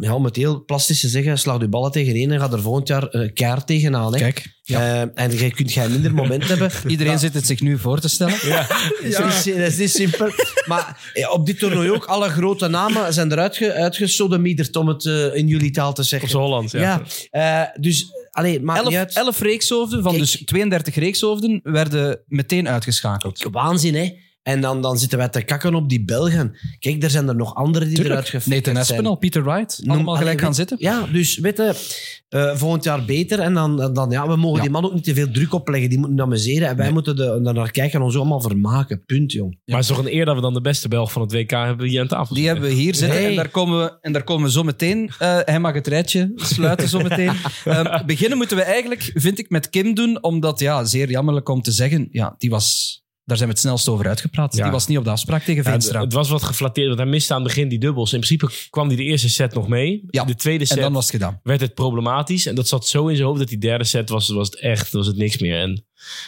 [0.00, 2.88] ja, om het heel plastisch te zeggen, slag je ballen tegeneen en gaat er volgend
[2.88, 4.12] jaar uh, keihard tegenaan.
[4.12, 4.18] Hè.
[4.18, 6.70] Kijk, Eh, en je kunt geen minder moment hebben.
[6.86, 8.38] iedereen zit het zich nu voor te stellen.
[8.42, 10.30] Dat, is, dat is niet simpel.
[10.66, 15.06] Maar ja, op dit toernooi ook, alle grote namen zijn eruit ge, uitgesodemieterd, om het
[15.06, 16.28] eh, in jullie taal te Op zeggen.
[16.28, 16.80] z'n Holland, ja.
[16.80, 19.16] Ja, eh, dus, allee, maakt niet Elf, uit.
[19.16, 20.22] elf reekshoofden, van Kijk.
[20.24, 23.46] dus 32 reekshoofden, werden meteen uitgeschakeld.
[23.50, 24.12] Waanzin, hè?
[24.42, 26.56] En dan, dan zitten wij te kakken op die Belgen.
[26.78, 28.86] Kijk, er zijn er nog anderen die eruit Nathan geflikkerd zijn.
[28.88, 30.76] Espinal, Peter Wright, Noem- allemaal allee, gelijk gaan weet- zitten.
[30.80, 33.38] Ja, dus weet je, eh, volgend jaar beter.
[33.40, 34.62] En dan, dan ja, we mogen Ja.
[34.62, 35.88] die man ook niet te veel druk opleggen.
[35.90, 36.68] Die moeten amuseren.
[36.68, 39.04] En wij moeten de, naar kijken en ons allemaal vermaken.
[39.06, 39.58] Punt, jong.
[39.64, 41.50] Maar het is toch een eer dat we dan de beste Belg van het WK
[41.50, 43.28] hebben hier aan tafel Die hebben we hier zitten Nee.
[43.30, 45.10] en, daar komen we, en daar komen we zo meteen.
[45.18, 47.32] eh, hij mag het rijtje sluiten zo meteen.
[47.64, 51.62] Eh, beginnen moeten we eigenlijk, vind ik, met Kim doen, omdat, ja, zeer jammerlijk om
[51.62, 54.56] te zeggen, ja, die was Daar zijn we het snelst over uitgepraat.
[54.56, 54.62] Ja.
[54.62, 55.94] Die was niet op de afspraak tegen Ja, Veenstra.
[55.94, 58.12] het, het was wat geflatteerd, want hij miste aan het begin die dubbels.
[58.12, 60.04] In principe kwam hij de eerste set nog mee.
[60.10, 61.40] Ja, De tweede en set dan was het gedaan.
[61.42, 62.46] werd het problematisch.
[62.46, 64.92] En dat zat zo in zijn hoofd dat die derde set was, was het echt
[64.92, 65.60] was het niks meer.
[65.60, 65.84] En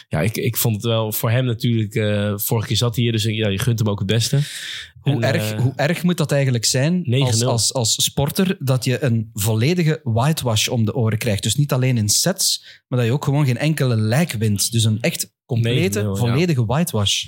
[0.09, 1.95] ja, ik, ik vond het wel voor hem natuurlijk...
[1.95, 4.39] eh, vorige keer zat hij hier, dus ja, je gunt hem ook het beste.
[4.99, 7.17] Hoe, En, erg, eh, hoe erg moet dat eigenlijk zijn 9-0.
[7.23, 11.43] als, als, als sporter dat je een volledige whitewash om de oren krijgt?
[11.43, 14.71] Dus niet alleen in sets, maar dat je ook gewoon geen enkele lijk wint.
[14.71, 16.15] Dus een echt complete, 9-0, ja.
[16.15, 17.25] volledige whitewash.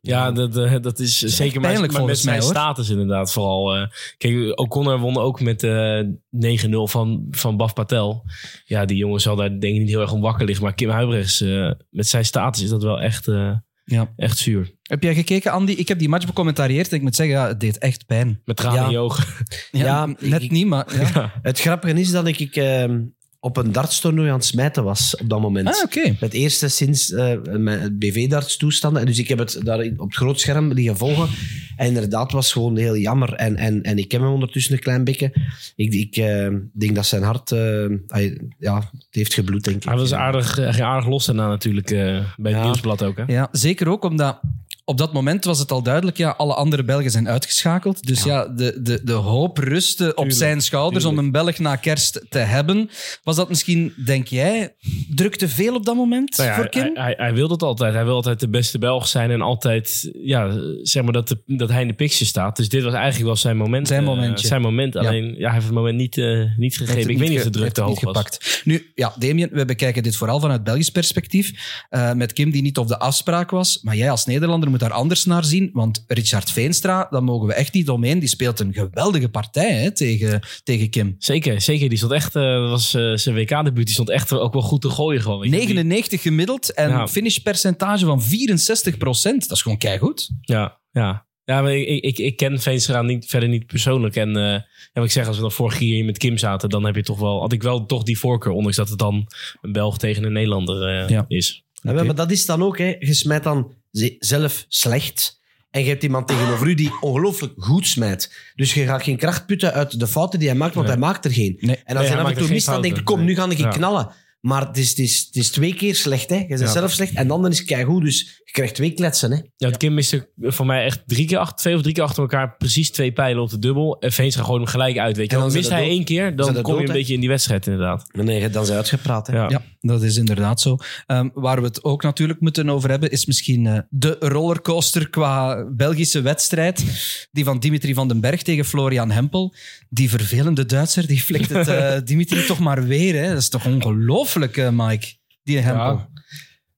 [0.00, 2.50] Ja, dat, eh, dat is, zeker maar, pijnlijk maar met volgens mij, zijn hoor.
[2.62, 3.74] status inderdaad vooral.
[3.76, 3.86] eh
[4.18, 6.00] kijk, O'Connor won ook met eh
[6.30, 8.24] 9-0 van, van Baf Patel.
[8.64, 10.64] Ja, die jongen zal daar denk ik niet heel erg om wakker liggen.
[10.64, 13.52] Maar Kim Huibrechts, eh, met zijn status is dat wel echt, eh,
[13.84, 14.12] Ja.
[14.16, 14.74] echt zuur.
[14.82, 15.72] Heb jij gekeken, Andy?
[15.72, 18.40] Ik heb die match becommentarieerd en ik moet zeggen, ja, het deed echt pijn.
[18.44, 18.84] Met tranen Ja.
[18.84, 19.24] in je ogen.
[19.70, 20.86] Ja, Ja, net ik- niet, maar...
[21.14, 21.32] Ja.
[21.42, 23.00] Het grappige is dat ik ehm,
[23.44, 25.66] op een dartstoernooi aan het smijten was op dat moment.
[25.68, 26.14] Ah, oké.
[26.18, 29.00] Het eerste sinds eh, mijn BV-darts toestanden.
[29.00, 31.28] En dus ik heb het daar op het groot scherm liggen volgen.
[31.76, 33.32] En inderdaad, het was gewoon heel jammer.
[33.32, 35.32] En, en, en ik ken hem ondertussen een klein beetje.
[35.76, 37.50] Ik, ik eh, denk dat zijn hart...
[37.52, 39.84] eh, hij- ja, het heeft gebloed, denk ik.
[39.84, 41.98] Hij was aardig, aardig los daarna natuurlijk eh,
[42.36, 42.62] bij het Ja.
[42.64, 43.16] nieuwsblad ook.
[43.16, 43.22] Hè?
[43.26, 44.40] Ja, zeker ook omdat
[44.84, 48.06] op dat moment was het al duidelijk, ja, alle andere Belgen zijn uitgeschakeld.
[48.06, 52.26] Dus ja, de, de, de hoop rustte op zijn schouders om een Belg na kerst
[52.28, 52.90] te hebben.
[53.22, 54.74] Was dat misschien, denk jij,
[55.14, 56.82] druk te veel op dat moment Nou ja, voor Kim?
[56.82, 57.94] Hij, hij, hij wil dat altijd.
[57.94, 61.68] Hij wil altijd de beste Belg zijn en altijd, ja, zeg maar dat, de, dat
[61.68, 62.56] hij in de picture staat.
[62.56, 63.88] Dus dit was eigenlijk wel zijn moment.
[63.88, 64.96] Zijn eh, zijn moment.
[64.96, 65.44] Alleen, ja.
[65.44, 67.10] hij heeft het moment niet, eh, niet gegeven.
[67.10, 68.14] Ik weet niet of de druk te hoog was.
[68.14, 68.62] gepakt.
[68.64, 71.52] Nu, ja, Damien, we bekijken dit vooral vanuit Belgisch perspectief.
[71.88, 73.80] Eh, met Kim die niet op de afspraak was.
[73.82, 75.70] Maar jij als Nederlander moet daar anders naar zien.
[75.72, 78.18] Want Richard Veenstra, daar mogen we echt niet omheen.
[78.18, 81.14] Die speelt een geweldige partij hè, tegen, tegen Kim.
[81.18, 81.88] Zeker, zeker.
[81.88, 83.84] Die stond echt, eh, dat was eh, zijn WK-debuut.
[83.86, 85.38] Die stond echt ook wel goed te gooien gewoon.
[85.40, 85.56] weet je.
[85.56, 87.08] Die- 99 gemiddeld en Ja.
[87.08, 90.30] finishpercentage van 64% Dat is gewoon keigoed.
[90.40, 91.26] Ja, ja.
[91.44, 94.16] Ja, maar ik, ik, ik ken Veenstra niet, verder niet persoonlijk.
[94.16, 96.68] En eh, ja, wat ik zeg, als we dan vorige keer hier met Kim zaten,
[96.68, 99.26] dan heb je toch wel, had ik wel toch die voorkeur, ondanks dat het dan
[99.62, 101.24] een Belg tegen een Nederlander eh, Ja.
[101.28, 101.64] is.
[101.72, 102.96] Ja, Maar dat is dan ook, hè.
[102.98, 103.74] je smijt dan
[104.18, 105.42] zelf slecht.
[105.70, 108.32] En je hebt iemand tegenover u die ongelooflijk goed smijt.
[108.54, 110.96] Dus je gaat geen kracht putten uit de fouten die hij maakt, want Nee.
[110.96, 111.56] hij maakt er geen.
[111.60, 111.76] Nee.
[111.84, 113.14] En als hij je af en toe mist, dan denk fouten.
[113.16, 113.68] kom, nu ga ik Ja.
[113.68, 114.08] knallen.
[114.44, 116.30] Maar het is, het, is, het is twee keer slecht.
[116.30, 116.36] Hè.
[116.36, 116.66] Je bent Ja.
[116.66, 118.02] zelf slecht en dan is het keigoed.
[118.02, 119.30] Dus je krijgt twee kletsen.
[119.30, 119.38] Hè.
[119.56, 122.22] Ja, het Kim miste voor mij echt drie keer achter, twee of drie keer achter
[122.22, 123.96] elkaar precies twee pijlen op de dubbel.
[124.00, 125.16] En Veenstra gooit hem gelijk uit.
[125.16, 125.36] Weet je.
[125.36, 128.04] En dan mist hij één keer, dan kom je een beetje in die wedstrijd inderdaad.
[128.12, 129.26] Nee, dan zijn uitgepraat.
[129.26, 129.32] Hè.
[129.36, 129.48] Ja.
[129.48, 130.76] Ja, dat is inderdaad zo.
[131.06, 135.64] Ehm, waar we het ook natuurlijk moeten over hebben, is misschien eh, de rollercoaster qua
[135.70, 136.84] Belgische wedstrijd.
[137.32, 139.54] Die van Dimitri van den Berg tegen Florian Hempel.
[139.88, 143.14] Die vervelende Duitser, die flikt het eh, Dimitri toch maar weer.
[143.22, 143.28] Hè?
[143.28, 145.06] Dat is toch ongelooflijk, eh, Mike?
[145.42, 145.96] Die Hempel.
[145.96, 146.08] Ja.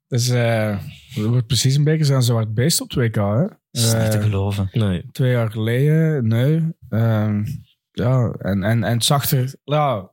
[0.09, 0.79] Dus eh
[1.15, 3.15] het wordt precies een beetje zo'n zwart beest op 2K.
[3.15, 3.41] Hè?
[3.41, 4.69] Dat is niet te Eh, geloven.
[4.73, 5.05] Nee.
[5.13, 6.63] twee jaar geleden, nee.
[6.89, 7.45] Ehm,
[7.91, 9.55] ja, en, en, en het zag er...
[9.65, 10.11] Ja,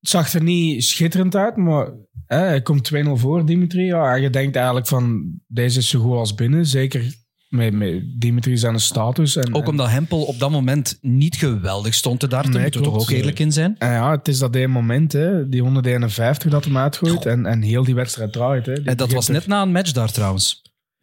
[0.00, 1.92] het zag er niet schitterend uit, maar
[2.26, 3.84] hij komt 2-0 voor, Dimitri.
[3.84, 6.66] Ja, en je denkt eigenlijk van, deze is zo goed als binnen.
[6.66, 7.14] Zeker
[7.50, 9.36] met, met Dimitri zijn status.
[9.36, 12.52] En, Ook en- omdat Hempel op dat moment niet geweldig stond te darten.
[12.52, 13.78] Nee, moeten we toch ook eerlijk in zijn.
[13.78, 17.26] En ja, het is dat één moment, hè, die 151 dat hem uitgooit.
[17.26, 18.66] En, en heel die wedstrijd draait.
[18.66, 18.74] Hè.
[18.74, 20.62] Die En dat was net na een matchdart trouwens.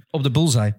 [0.10, 0.74] Op de bullseye.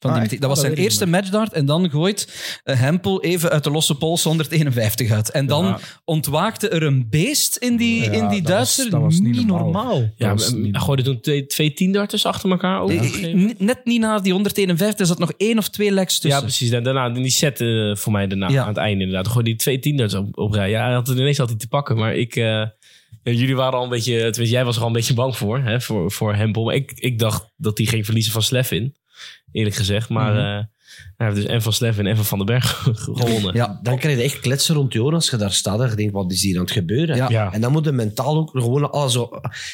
[0.00, 0.20] Van Ah?
[0.20, 1.52] Dat was dat zijn eerste matchdart.
[1.52, 2.28] En dan gooit
[2.64, 5.30] eh, Hempel even uit de losse pols 151 uit.
[5.30, 5.78] En dan Ja.
[6.04, 8.84] ontwaakte er een beest in die, Ja, in die dat Duitser.
[8.84, 9.64] was- dat was niet normaal.
[9.64, 10.00] normaal.
[10.16, 12.90] Ja, Dat was maar, niet- hij gooide toen twee, twee tiendarters achter elkaar ook.
[12.90, 16.20] Eh, eh, Net niet na die 151, er zat nog één of twee legs Ja,
[16.20, 16.42] tussen.
[16.42, 16.70] precies.
[16.70, 17.56] En daarna, die set
[17.98, 18.62] voor mij daarna, Ja.
[18.62, 19.28] aan het einde inderdaad.
[19.28, 20.70] Gewoon die twee tieners op, op rij.
[20.70, 21.96] Ja, hij had het ineens altijd te pakken.
[21.96, 22.36] Maar ik...
[22.36, 22.44] eh,
[23.22, 24.12] ja, jullie waren al een beetje...
[24.18, 25.58] Tenminste, jij was er al een beetje bang voor.
[25.58, 26.64] Hè, voor, voor Hempel.
[26.64, 28.94] Maar ik, ik dacht dat hij ging verliezen van Slevin.
[29.52, 30.08] Eerlijk gezegd.
[30.08, 30.40] Maar Mhm.
[30.40, 30.64] eh,
[31.16, 33.54] hij heeft dus en van Slevin en van Van den Berg gewonnen.
[33.54, 35.80] Ja, Dan krijg je echt kletsen rond je oren als je daar staat.
[35.80, 37.16] En je denkt, wat is hier aan het gebeuren?
[37.16, 37.28] Ja.
[37.30, 37.52] Ja.
[37.52, 39.28] En dan moet je mentaal ook gewoon alles zo...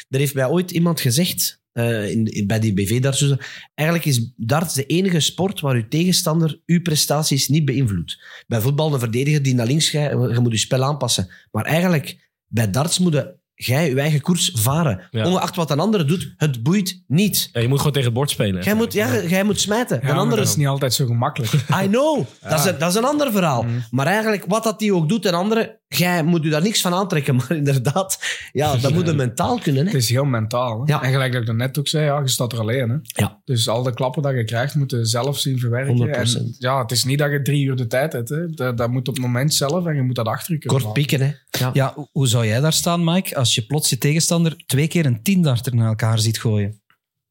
[0.09, 3.37] Er heeft mij ooit iemand gezegd, eh, in, in- bij die BV-darts, dus,
[3.75, 8.19] eigenlijk is darts de enige sport waar uw tegenstander uw prestaties niet beïnvloedt.
[8.47, 11.29] Bij voetbal een verdediger die naar links gaat, je moet je spel aanpassen.
[11.51, 15.01] Maar eigenlijk, bij darts moet je jij je eigen koers varen.
[15.11, 15.27] Ja.
[15.27, 17.49] Ongeacht wat een andere doet, het boeit niet.
[17.53, 18.63] Ja, je moet gewoon tegen het bord spelen.
[18.63, 20.01] Jij moet, ja, jij moet smijten.
[20.03, 21.53] Ja, een andere dat is niet altijd zo gemakkelijk.
[21.83, 22.25] I know.
[22.43, 23.63] Dat, is een, dat is een ander verhaal.
[23.63, 23.79] Mhm.
[23.91, 26.93] Maar eigenlijk, wat dat die ook doet en anderen, jij moet je daar niks van
[26.95, 27.35] aantrekken.
[27.37, 28.19] Maar inderdaad,
[28.53, 29.85] ja, dat moet je mentaal kunnen.
[29.87, 29.91] Hè?
[29.93, 30.79] Het is heel mentaal.
[30.85, 30.93] Hè?
[30.93, 31.03] Ja.
[31.03, 32.89] En gelijk dat ik net ook zei, ja, je staat er alleen.
[32.91, 32.97] Hè?
[33.03, 33.41] Ja.
[33.45, 36.09] Dus al de klappen dat je krijgt, moet je zelf zien verwerken.
[36.09, 36.11] 100%.
[36.37, 38.29] En ja, het is niet dat je drie uur de tijd hebt.
[38.29, 38.51] Hè?
[38.51, 40.95] Dat, dat moet op het moment zelf en je moet dat achter je kunnen Kort
[40.97, 41.07] maken.
[41.09, 41.59] pieken, hè.
[41.65, 41.71] Ja.
[41.73, 45.07] Ja, hoe- hoe zou jij daar staan, Mike, als je plots je tegenstander twee keer
[45.07, 46.81] een tiendarter naar elkaar ziet gooien?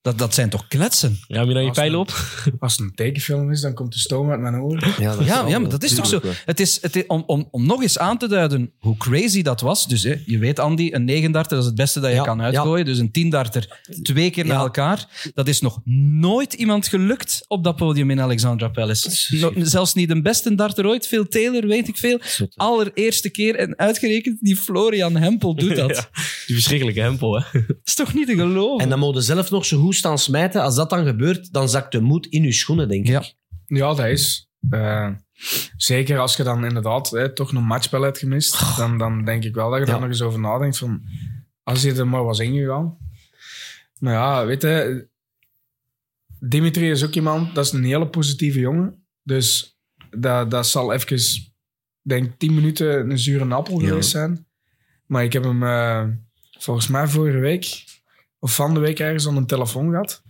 [0.05, 1.19] Dat, dat zijn toch kletsen?
[1.27, 2.13] Ja, heb je dan je Als een- op?
[2.59, 4.93] Als het een tekenfilm is, dan komt de stoom uit mijn oren.
[4.99, 6.19] Ja, dat Ja, maar dat is toch zo.
[6.45, 9.61] Het is, het is, om, om, om nog eens aan te duiden hoe crazy dat
[9.61, 9.87] was.
[9.87, 12.41] Dus hè, je weet, Andy, een negendarter dat is het beste dat je Ja, kan
[12.41, 12.85] uitgooien.
[12.85, 14.61] Dus een tiendarter twee keer naar Ja.
[14.61, 15.31] elkaar.
[15.33, 15.81] Dat is nog
[16.19, 19.35] nooit iemand gelukt op dat podium in Alexandra Palace.
[19.37, 21.07] No- zelfs niet de beste darter ooit.
[21.07, 22.19] Phil Taylor, weet ik veel.
[22.55, 25.89] Allereerste keer en uitgerekend die Florian Hempel doet dat.
[25.95, 26.09] Ja.
[26.45, 27.59] Die verschrikkelijke hempel, hè?
[27.67, 28.83] Dat is toch niet te geloven?
[28.83, 30.61] En dan je zelf nog zo goed staan smijten.
[30.61, 33.11] Als dat dan gebeurt, dan zakt de moed in je schoenen, denk ik.
[33.11, 33.23] Ja.
[33.67, 34.49] Ja, dat is.
[34.69, 35.09] eh,
[35.77, 39.55] zeker als je dan inderdaad hè, toch een matchspel hebt gemist, dan, dan denk ik
[39.55, 39.91] wel dat je Ja.
[39.91, 41.01] daar nog eens over nadenkt van,
[41.63, 42.97] als je er maar was ingegaan.
[43.99, 45.07] Maar ja, weet je,
[46.39, 49.05] Dimitri is ook iemand, dat is een hele positieve jongen.
[49.23, 49.77] Dus
[50.09, 51.19] dat, dat zal even,
[52.01, 53.87] denk 10 minuten een zure appel Ja.
[53.87, 54.47] geweest zijn.
[55.05, 56.03] Maar ik heb hem eh,
[56.59, 57.83] volgens mij vorige week,
[58.45, 60.23] of van de week ergens, aan een telefoon gehad.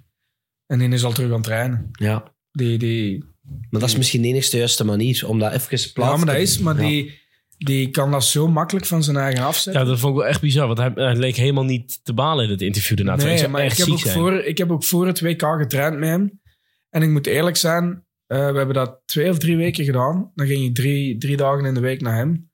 [0.65, 1.89] En die is al terug aan het trainen.
[1.91, 2.33] Ja.
[2.51, 3.23] Die, die,
[3.69, 6.25] Maar dat is misschien de enigste juiste manier om dat even plaats ja, maar te-
[6.25, 6.87] dat is, maar Ja.
[6.87, 7.19] die,
[7.57, 9.81] die kan dat zo makkelijk van zijn eigen afzetten.
[9.81, 10.67] Ja, dat vond ik wel echt bizar.
[10.67, 13.15] Want hij, hij leek helemaal niet te balen in het interview daarna.
[13.15, 14.13] nee, ik maar ik heb, ook zijn.
[14.13, 16.41] voor, ik heb ook voor het WK getraind met hem.
[16.89, 20.31] En ik moet eerlijk zijn, eh, we hebben dat twee of drie weken gedaan.
[20.35, 22.51] Dan ging ik drie, drie dagen in de week naar hem.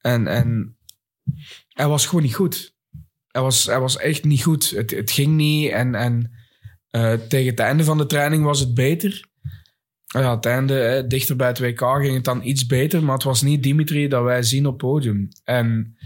[0.00, 0.76] En, en
[1.68, 2.76] hij was gewoon niet goed.
[3.38, 4.70] Hij was, hij was echt niet goed.
[4.70, 5.70] Het, het ging niet.
[5.70, 6.30] En, en
[6.90, 9.26] eh, tegen het einde van de training was het beter.
[10.06, 13.02] Ja, het einde, eh, dichter bij het WK, ging het dan iets beter.
[13.04, 15.28] Maar het was niet Dimitri dat wij zien op podium.
[15.44, 15.96] En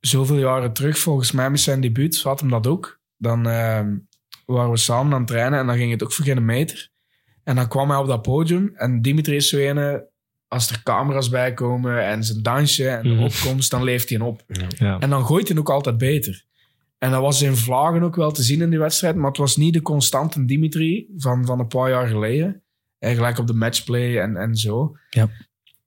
[0.00, 3.00] zoveel jaren terug, volgens mij met zijn debuut, had hem dat ook.
[3.16, 3.86] Dan eh,
[4.46, 6.88] waren we samen aan het trainen en dan ging het ook voor geen meter.
[7.44, 10.08] En dan kwam hij op dat podium en Dimitri is zo ene,
[10.48, 13.22] als er camera's bij komen en zijn dansje en de Mhm.
[13.22, 14.42] opkomst, dan leeft hij op.
[14.78, 14.98] Ja.
[14.98, 16.44] En dan gooit hij ook altijd beter.
[17.00, 19.56] En dat was in vlagen ook wel te zien in die wedstrijd, maar het was
[19.56, 22.62] niet de constante Dimitri van, van een paar jaar geleden.
[22.98, 24.96] Eigenlijk op de matchplay en, en zo.
[25.10, 25.28] Ja.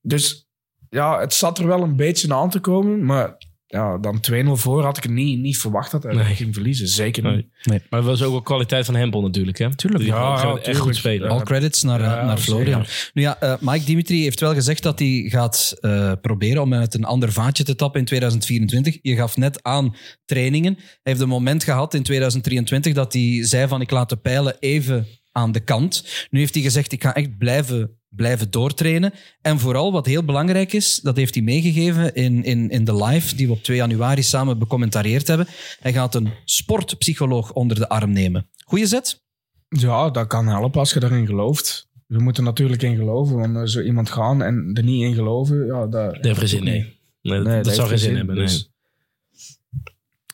[0.01, 0.49] Dus
[0.89, 3.38] ja, het zat er wel een beetje aan te komen, maar
[3.74, 6.36] ja, dan 2-0 voor had ik het niet, niet verwacht dat hij Nee.
[6.36, 6.88] ging verliezen.
[6.88, 7.45] Zeker niet.
[7.63, 7.82] Nee.
[7.89, 9.76] Maar dat was ook wel kwaliteit van Hempel natuurlijk, hè?
[9.76, 10.03] Tuurlijk.
[10.03, 11.30] Die Ja, echt goed spelen.
[11.30, 12.53] All credits naar, eh, Ja, naar zeker.
[12.53, 12.86] Florian.
[13.13, 16.93] Nu ja, eh, Mike Dimitri heeft wel gezegd dat hij gaat eh, proberen om uit
[16.93, 18.97] een ander vaatje te tappen in 2024.
[19.01, 19.95] Je gaf net aan
[20.26, 20.74] trainingen.
[20.76, 24.55] Hij heeft een moment gehad in 2023 dat hij zei van ik laat de pijlen
[24.59, 26.05] even aan de kant.
[26.30, 29.14] Nu heeft hij gezegd ik ga echt blijven, blijven doortrainen.
[29.41, 33.36] En vooral wat heel belangrijk is, dat heeft hij meegegeven in, in, in de live
[33.36, 35.47] die we op 2 januari samen becommentarieerd hebben.
[35.80, 38.49] Hij gaat een sportpsycholoog onder de arm nemen.
[38.66, 39.22] Goeie zet?
[39.68, 41.88] Ja, dat kan helpen als je daarin gelooft.
[42.07, 45.66] We moeten natuurlijk in geloven, want er zo iemand gaan en er niet in geloven,
[45.66, 46.14] ja, dat...
[46.14, 47.01] Dat heeft geen zin, nee.
[47.22, 48.53] Nee, dat, Nee, dat dat zou geen zin hebben, zin, nee.
[48.53, 48.72] dus-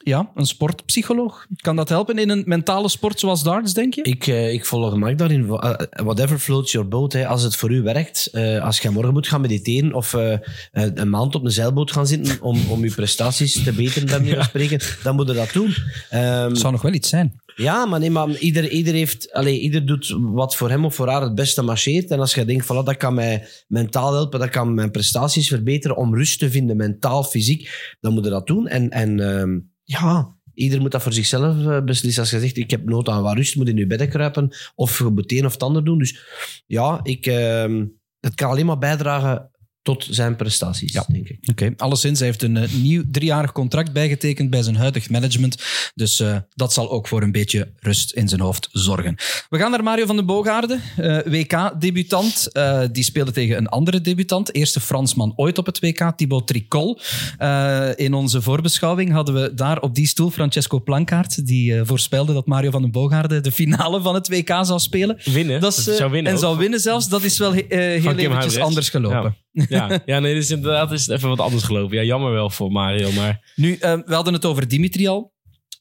[0.09, 1.45] Ja, een sportpsycholoog.
[1.55, 4.01] Kan dat helpen in een mentale sport zoals darts, denk je?
[4.01, 5.49] Ik, eh, ik volg Mike daarin.
[5.49, 7.13] Eh, whatever floats your boat.
[7.13, 7.27] Hè.
[7.27, 10.37] Als het voor u werkt, eh, als je morgen moet gaan mediteren of eh,
[10.71, 14.43] een maand op een zeilboot gaan zitten om, om je prestaties te beteren, bij van
[14.43, 15.73] spreken, dan moet je dat doen.
[16.09, 17.39] Het zou nog wel iets zijn.
[17.55, 21.07] ja, maar nee, maar ieder, ieder, heeft, allee, ieder doet wat voor hem of voor
[21.07, 22.11] haar het beste marcheert.
[22.11, 25.97] En als je denkt, van, dat kan mij mentaal helpen, dat kan mijn prestaties verbeteren
[25.97, 28.67] om rust te vinden, mentaal, fysiek, dan moet je dat doen.
[28.67, 29.57] En, en ehm,
[29.89, 32.21] ja, ieder moet dat voor zichzelf eh, beslissen.
[32.21, 34.97] Als je zegt, ik heb nood aan wat rust, moet in je bedden kruipen, of
[34.97, 35.97] je of het ander doen.
[35.97, 36.19] Dus
[36.67, 37.85] ja, ik, ehm,
[38.19, 39.51] het kan alleen maar bijdragen
[39.81, 41.05] tot zijn prestaties, Ja.
[41.11, 41.37] denk ik.
[41.49, 45.57] Oké, alleszins, hij heeft een eh, nieuw driejarig contract bijgetekend bij zijn huidig management.
[45.95, 49.15] Dus eh, dat zal ook voor een beetje rust in zijn hoofd zorgen.
[49.49, 52.51] We gaan naar Mario van den Boogaarde, eh, WK-debutant.
[52.51, 54.53] Eh, die speelde tegen een andere debutant.
[54.55, 56.99] Eerste Fransman ooit op het WK, Thibaut Tricol.
[57.37, 62.45] Eh, in onze voorbeschouwing hadden we daar op die stoel Francesco Plankaart, die voorspelde dat
[62.45, 65.19] Mario van den Boogaarde de finale van het WK zou spelen.
[65.23, 65.61] Winnen?
[65.61, 66.43] Dat is, Dat zou winnen en ook.
[66.43, 67.09] zou winnen zelfs.
[67.09, 69.21] Dat is wel he- eh, heel eventjes anders gelopen.
[69.21, 69.35] Ja,
[70.05, 71.97] ja nee, dit is inderdaad is het even wat anders gelopen.
[71.97, 73.51] Ja, jammer wel voor Mario, maar...
[73.55, 75.33] Nu, eh, we hadden het over Dimitri al.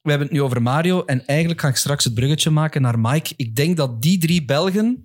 [0.03, 1.05] We hebben het nu over Mario.
[1.05, 3.33] En eigenlijk ga ik straks het bruggetje maken naar Mike.
[3.37, 5.03] Ik denk dat die drie Belgen...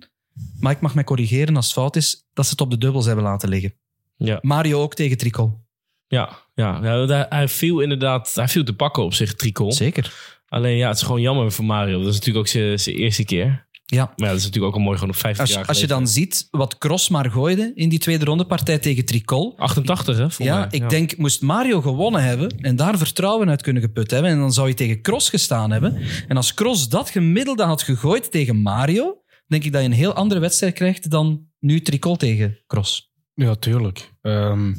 [0.60, 2.26] Mike mag mij corrigeren als het fout is.
[2.32, 3.74] Dat ze het op de dubbels hebben laten liggen.
[4.16, 5.62] Ja, Mario ook tegen Tricol.
[6.06, 9.72] ja, ja, ja hij- viel inderdaad hij viel te pakken op zich, Tricol.
[9.72, 10.12] Zeker.
[10.48, 11.98] Alleen ja, het is gewoon jammer voor Mario.
[11.98, 13.66] Dat is natuurlijk ook zijn eerste keer.
[13.94, 14.04] Ja.
[14.04, 15.86] Maar ja, dat is natuurlijk ook al mooi gewoon op 50 Als, jaar als je
[15.86, 19.54] dan ziet wat Cross maar gooide in die tweede rondepartij tegen Tricol.
[19.56, 20.30] 88, hè?
[20.30, 20.68] voor Ja, mij.
[20.70, 24.52] ik denk, moest Mario gewonnen hebben en daar vertrouwen uit kunnen geput hebben, en dan
[24.52, 25.96] zou je tegen Cross gestaan hebben.
[26.28, 30.12] En als Cross dat gemiddelde had gegooid tegen Mario, denk ik dat je een heel
[30.12, 33.12] andere wedstrijd krijgt dan nu Tricol tegen Cross.
[33.34, 34.12] Ja, tuurlijk.
[34.22, 34.74] Ehm,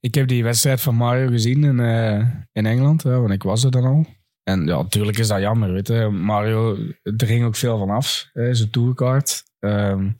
[0.00, 3.64] ik heb die wedstrijd van Mario gezien in, eh, in Engeland, hè, want ik was
[3.64, 4.06] er dan al.
[4.48, 6.08] En ja, natuurlijk is dat jammer, weet je.
[6.08, 9.44] Mario, er ging ook veel van af, hè, zijn tourkaart.
[9.58, 10.10] Ehm,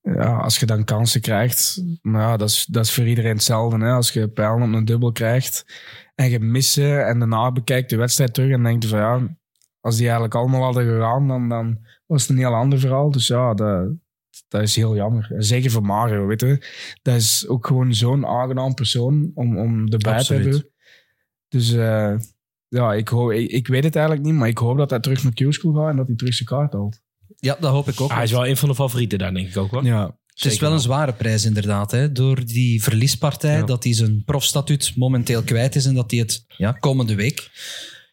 [0.00, 3.84] ja, als je dan kansen krijgt, maar ja, dat is, dat is voor iedereen hetzelfde.
[3.84, 3.92] Hè.
[3.92, 5.64] Als je pijlen op een dubbel krijgt
[6.14, 9.36] en je mist ze en daarna bekijkt de wedstrijd terug en denkt van ja,
[9.80, 13.10] als die eigenlijk allemaal hadden gegaan, dan, dan was het een heel ander verhaal.
[13.10, 13.88] Dus ja, dat,
[14.48, 15.32] dat is heel jammer.
[15.38, 16.66] Zeker voor Mario, weet je.
[17.02, 20.42] Dat is ook gewoon zo'n aangenaam persoon om, om erbij Absoluut.
[20.42, 20.70] te hebben.
[21.48, 22.14] Dus eh,
[22.72, 25.22] ja, ik, hoop, ik, ik weet het eigenlijk niet, maar ik hoop dat hij terug
[25.22, 27.00] naar Q-School gaat en dat hij terug zijn kaart haalt.
[27.36, 28.08] Ja, dat hoop ik ook.
[28.10, 29.84] Ah, hij is wel een van de favorieten daar, denk ik ook wel.
[29.84, 33.64] Ja, Het is wel een zware prijs inderdaad, hè, door die verliespartij, Ja.
[33.64, 37.50] dat hij zijn profstatuut momenteel kwijt is en dat hij het ja, komende week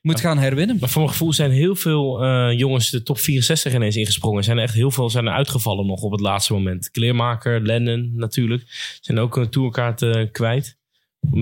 [0.01, 0.77] moet gaan herwinnen.
[0.79, 4.43] Maar voor mijn gevoel zijn heel veel eh, jongens de top 64 ineens ingesprongen.
[4.43, 6.89] Zijn er echt heel veel zijn er uitgevallen nog op het laatste moment.
[6.89, 8.63] Kleermaker, Lennon natuurlijk.
[9.01, 10.77] Zijn ook een tourkaart eh, kwijt.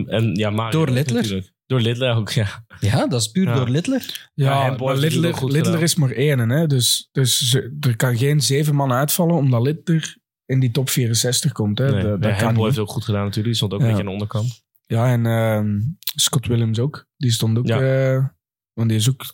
[0.06, 1.56] En, ja, Mario Door Littler?
[1.68, 2.66] Door Littler ook, ja.
[2.80, 3.56] Ja, dat is puur Ja.
[3.56, 4.30] door Littler.
[4.34, 5.84] Ja, Ja, Hempel maar heeft het Littler, ook goed Littler gedaan.
[5.88, 6.50] is maar één.
[6.50, 6.68] Hè?
[6.68, 11.52] Dus, dus ze- er kan geen zeven man uitvallen omdat Littler in die top 64
[11.52, 11.78] komt.
[11.78, 11.92] Hè?
[11.92, 12.64] Nee, dat, dat ja, kan Hempel niet.
[12.64, 13.46] heeft het ook goed gedaan natuurlijk.
[13.46, 13.92] Die stond ook een Ja.
[13.92, 14.64] beetje aan de onderkant.
[14.86, 15.80] Ja, en ehm,
[16.16, 17.06] Scott Williams ook.
[17.18, 17.68] Die stond ook...
[17.68, 17.80] Ja.
[18.16, 18.26] eh,
[18.74, 19.26] want die is ook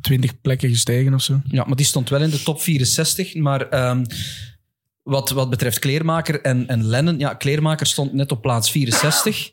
[0.00, 1.40] 20 plekken gestegen of zo.
[1.44, 3.34] Ja, maar die stond wel in de top 64.
[3.34, 4.04] Maar ehm,
[5.02, 9.50] wat, wat betreft Kleermaker en, en Lennon, ja, Kleermaker stond net op plaats 64.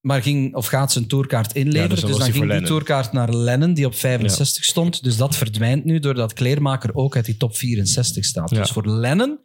[0.00, 1.82] Maar ging of gaat zijn tourkaart inleveren.
[1.82, 5.02] Ja, dus dus dan die ging die tourkaart naar Lennon, die op 65 stond.
[5.02, 8.50] Dus dat verdwijnt nu doordat Kleermaker ook uit die top 64 staat.
[8.50, 8.60] Ja.
[8.60, 9.38] Dus voor Lennon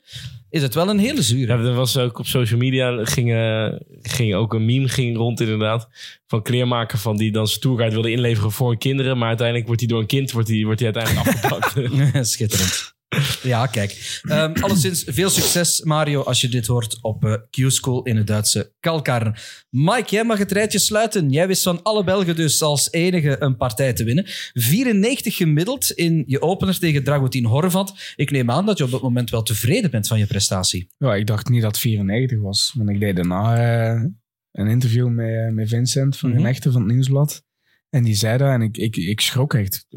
[0.49, 1.58] is het wel een hele zure.
[1.58, 3.68] Ja, er was ook op social media ging, eh,
[4.01, 5.88] ging ook een meme ging rond inderdaad.
[6.28, 9.18] Van kleermaker van die dan zijn tourguide wilde inleveren voor kinderen.
[9.18, 12.28] Maar uiteindelijk wordt hij door een kind wordt hij, wordt hij uiteindelijk afgepakt.
[12.28, 12.95] Schitterend.
[13.43, 14.20] Ja, kijk.
[14.22, 18.74] Ehm alleszins veel succes, Mario, als je dit hoort op eh, Q-School in het Duitse
[18.80, 19.36] Kalkarn.
[19.70, 21.30] Mike, jij mag het rijtje sluiten.
[21.30, 24.24] Jij wist van alle Belgen dus als enige een partij te winnen.
[24.53, 28.13] 94 gemiddeld in je opener tegen Dragutin Horvat.
[28.16, 30.89] Ik neem aan dat je op dat moment wel tevreden bent van je prestatie.
[30.97, 32.74] Ja, ik dacht niet dat het 94 was.
[32.78, 34.03] Want ik deed daarna eh,
[34.51, 37.43] een interview met, eh, met Vincent van de Echte van het Nieuwsblad.
[37.89, 39.88] En die zei dat en ik, ik, ik schrok echt.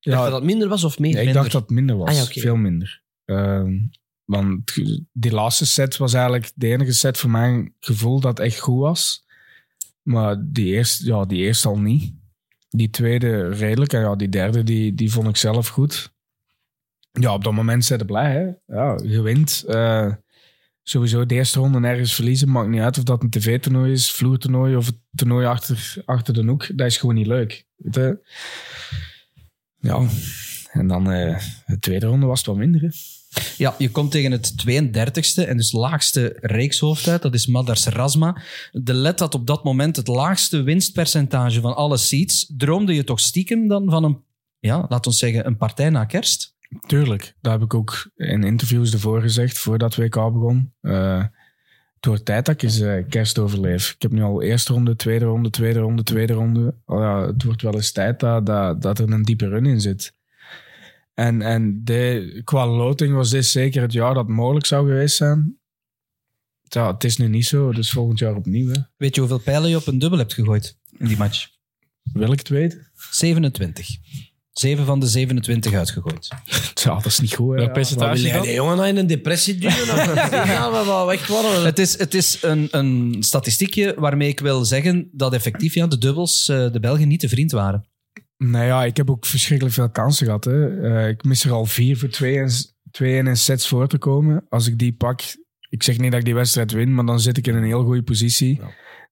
[0.00, 1.14] Eh, Dacht Ja, dat dat minder was of meer?
[1.14, 2.08] Nee, ik dacht dat het minder was.
[2.08, 2.40] Ah, ja.
[2.40, 3.02] Veel minder.
[3.24, 3.76] Ehm,
[4.24, 4.74] want
[5.12, 9.26] die laatste set was eigenlijk de enige set voor mijn gevoel dat echt goed was.
[10.02, 12.14] Maar die eerste, ja, die eerste al niet.
[12.68, 13.92] Die tweede redelijk.
[13.92, 16.12] En ja, die derde die, die vond ik zelf goed.
[17.12, 18.32] Ja, op dat moment zit je blij.
[18.32, 18.74] Hè?
[18.76, 19.64] Ja, je wint.
[19.66, 20.12] Eh,
[20.82, 22.50] sowieso de eerste ronde ergens verliezen.
[22.50, 26.44] Maakt niet uit of dat een tv-toernooi is, vloertoernooi of het toernooi achter, achter de
[26.44, 26.76] hoek.
[26.78, 27.66] Dat is gewoon niet leuk.
[27.76, 28.18] Weet je?
[29.80, 30.06] Ja,
[30.72, 32.80] en dan eh, de tweede ronde was het wat minder.
[32.80, 32.88] Hè?
[33.56, 37.22] Ja, je komt tegen het 32e en dus laagste reekshoofd uit.
[37.22, 38.42] Dat is Madars Rasma.
[38.72, 42.52] De led had op dat moment het laagste winstpercentage van alle seats.
[42.56, 44.22] Droomde je toch stiekem dan van een,
[44.58, 46.56] ja, laten we zeggen, een partij na kerst?
[46.86, 50.72] Tuurlijk, dat heb ik ook in interviews ervoor gezegd, voordat WK begon.
[51.98, 53.92] Het wordt tijd dat ik eens kerst overleef.
[53.92, 56.74] Ik heb nu al eerste ronde, tweede ronde, tweede ronde, tweede ronde.
[56.84, 59.80] Oh ja, het wordt wel eens tijd dat, dat, dat er een diepe run in
[59.80, 60.16] zit.
[61.14, 65.58] En, en de, qua loting was dit zeker het jaar dat mogelijk zou geweest zijn.
[66.62, 68.68] Ja, het is nu niet zo, dus volgend jaar opnieuw.
[68.72, 68.80] Hè.
[68.96, 71.48] Weet je hoeveel pijlen je op een dubbel hebt gegooid in die match?
[72.02, 72.90] Wil ik het weten?
[73.10, 73.88] 27.
[74.60, 76.28] 7 van de 27 uitgegooid.
[76.84, 77.50] Ja, dat is niet goed.
[77.50, 77.56] hè.
[77.56, 79.86] Welk percentage Wat wil jij jongen nou in een depressie duwen?
[80.30, 81.64] ja, we wel weg worden.
[81.64, 85.98] Het is, het is een, een statistiekje waarmee ik wil zeggen dat effectief ja, de
[85.98, 87.86] dubbels eh, de Belgen niet te vriend waren.
[88.36, 90.44] Nou ja, ik heb ook verschrikkelijk veel kansen gehad.
[90.44, 90.80] Hè.
[90.80, 92.50] Eh, ik mis er al vier voor twee en,
[92.90, 94.46] twee en in sets voor te komen.
[94.48, 95.20] Als ik die pak,
[95.68, 97.84] ik zeg niet dat ik die wedstrijd win, maar dan zit ik in een heel
[97.84, 98.60] goede positie.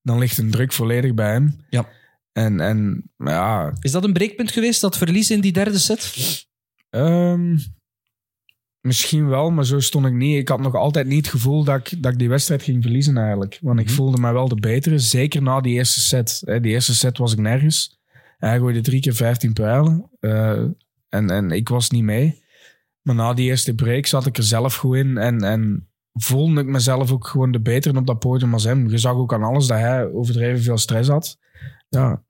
[0.03, 1.65] Dan ligt een druk volledig bij hem.
[1.69, 1.89] Ja.
[2.37, 6.13] En, en ja, Is dat een breekpunt geweest, dat verlies in die derde set?
[6.89, 7.57] ehm,
[8.81, 10.37] misschien wel, maar zo stond ik niet.
[10.37, 13.17] Ik had nog altijd niet het gevoel dat ik, dat ik die wedstrijd ging verliezen
[13.17, 13.57] eigenlijk.
[13.61, 16.41] Want ik voelde mij wel de betere, zeker na die eerste set.
[16.45, 17.99] Die eerste set was ik nergens.
[18.37, 20.09] Hij gooide drie keer 15 pijlen.
[20.19, 20.63] eh,
[21.09, 22.43] en, en ik was niet mee.
[23.01, 25.17] Maar na die eerste break zat ik er zelf goed in.
[25.17, 28.89] En, en voelde ik mezelf ook gewoon de betere op dat podium als hem.
[28.89, 31.37] Je zag ook aan alles dat hij overdreven veel stress had.
[31.89, 32.25] Ja,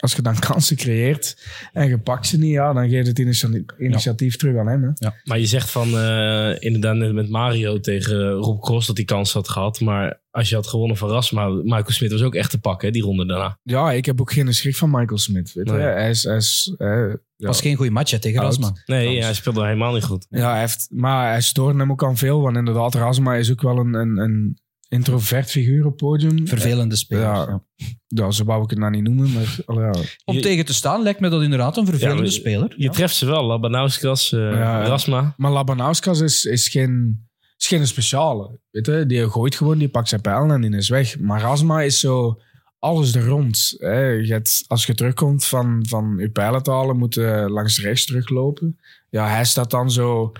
[0.00, 1.36] als je dan kansen creëert
[1.72, 4.82] en je pakt ze niet, ja, dan geeft het initiatief, initiatief terug aan hem.
[4.82, 5.08] Hè.
[5.24, 9.32] Maar je zegt van eh, inderdaad net met Mario tegen Rob Cross dat hij kans
[9.32, 9.80] had gehad.
[9.80, 12.92] Maar als je had gewonnen van Rasma, Michael Smit was ook echt te pakken, hè,
[12.92, 13.58] die ronde daarna.
[13.62, 15.52] Ja, ik heb ook geen schrik van Michael Smith.
[15.52, 15.72] Weet je.
[15.72, 16.88] Hij is, hij is, eh,
[17.36, 17.46] ja.
[17.46, 18.48] was geen goede match hè, tegen Oud.
[18.48, 18.72] Rasma.
[18.86, 20.26] Nee, hij speelde helemaal niet goed.
[20.28, 22.40] Ja, hij heeft, maar hij stoorde hem ook aan veel.
[22.40, 24.58] Want inderdaad, Rasma is ook wel een, een, een
[24.90, 26.46] introvert figuur op podium.
[26.48, 27.22] Vervelende speler.
[27.24, 27.34] Ja.
[27.48, 27.62] ja.
[28.06, 29.90] Ja, zo wou ik het nou niet noemen, maar ja.
[30.24, 32.74] Om Je- tegen te staan lijkt me dat inderdaad een vervelende Ja, speler.
[32.76, 34.84] Je treft ze wel, Labanauskas, eh Ja.
[34.84, 35.34] Rasma.
[35.36, 37.24] Maar Labanauskas is, is, geen,
[37.56, 38.58] is geen speciale.
[38.70, 39.04] Weet je?
[39.06, 41.18] Die gooit gewoon, die pakt zijn pijlen en die is weg.
[41.18, 42.40] Maar Rasma is zo
[42.78, 43.74] alles er rond.
[43.78, 44.00] Hè?
[44.08, 48.06] Je hebt, als je terugkomt van, van je pijlen te halen, moet je langs rechts
[48.06, 48.78] teruglopen.
[49.10, 50.32] Ja, hij staat dan zo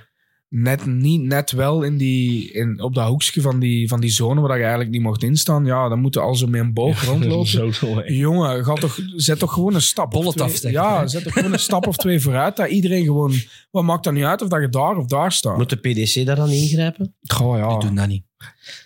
[0.53, 4.41] net, niet, net wel in die, in, op dat hoekje van die, van die zone
[4.41, 5.65] waar je eigenlijk niet mocht instaan.
[5.65, 7.75] Ja, dan moet je al zo met een boog rondlopen.
[7.75, 8.03] Zo.
[8.07, 10.15] Jongen, ga toch, zet toch gewoon een stap.
[10.15, 11.09] of Bolletaf, twee- Ja, hè?
[11.09, 12.57] zet toch gewoon een stap of twee vooruit.
[12.57, 13.33] Dat iedereen gewoon.
[13.71, 15.57] Wat maakt dat niet uit of dat je daar of daar staat?
[15.57, 17.15] Moet de PDC daar dan ingrijpen?
[17.23, 17.69] Goh, ja.
[17.79, 18.23] Die doen dat niet.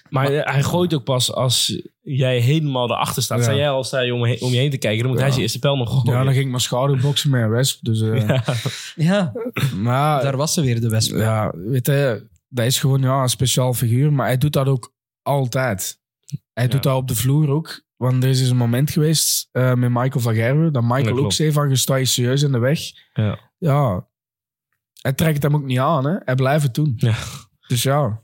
[0.08, 3.38] Maar hij gooit ook pas als jij helemaal erachter staat.
[3.38, 3.44] Ja.
[3.44, 5.32] Sta jij al sta je om, je heen te kijken, dan moet hij Ja.
[5.32, 6.18] zijn eerste pijl nog gooien.
[6.18, 7.84] Ja, dan ging ik schaduwboksen met een wesp.
[7.84, 8.38] Dus, eh,
[8.96, 9.32] Ja,
[9.76, 11.16] Maar daar was ze weer, de Wesp.
[11.16, 14.12] ja, weet je, dat is gewoon ja, een speciaal figuur.
[14.12, 14.92] Maar hij doet dat ook
[15.22, 15.98] altijd.
[16.52, 17.82] Hij doet dat op de vloer ook.
[17.96, 20.72] Want er is eens een moment geweest eh, met Michael van Gerwen.
[20.72, 22.80] Dat Michael Ja, ook zei van, je staat je serieus in de weg.
[23.14, 23.38] Ja.
[23.58, 24.06] Ja.
[25.00, 26.06] Hij trekt hem ook niet aan.
[26.06, 26.16] Hè.
[26.24, 26.92] Hij blijft het doen.
[26.96, 27.14] Ja.
[27.66, 28.22] Dus ja.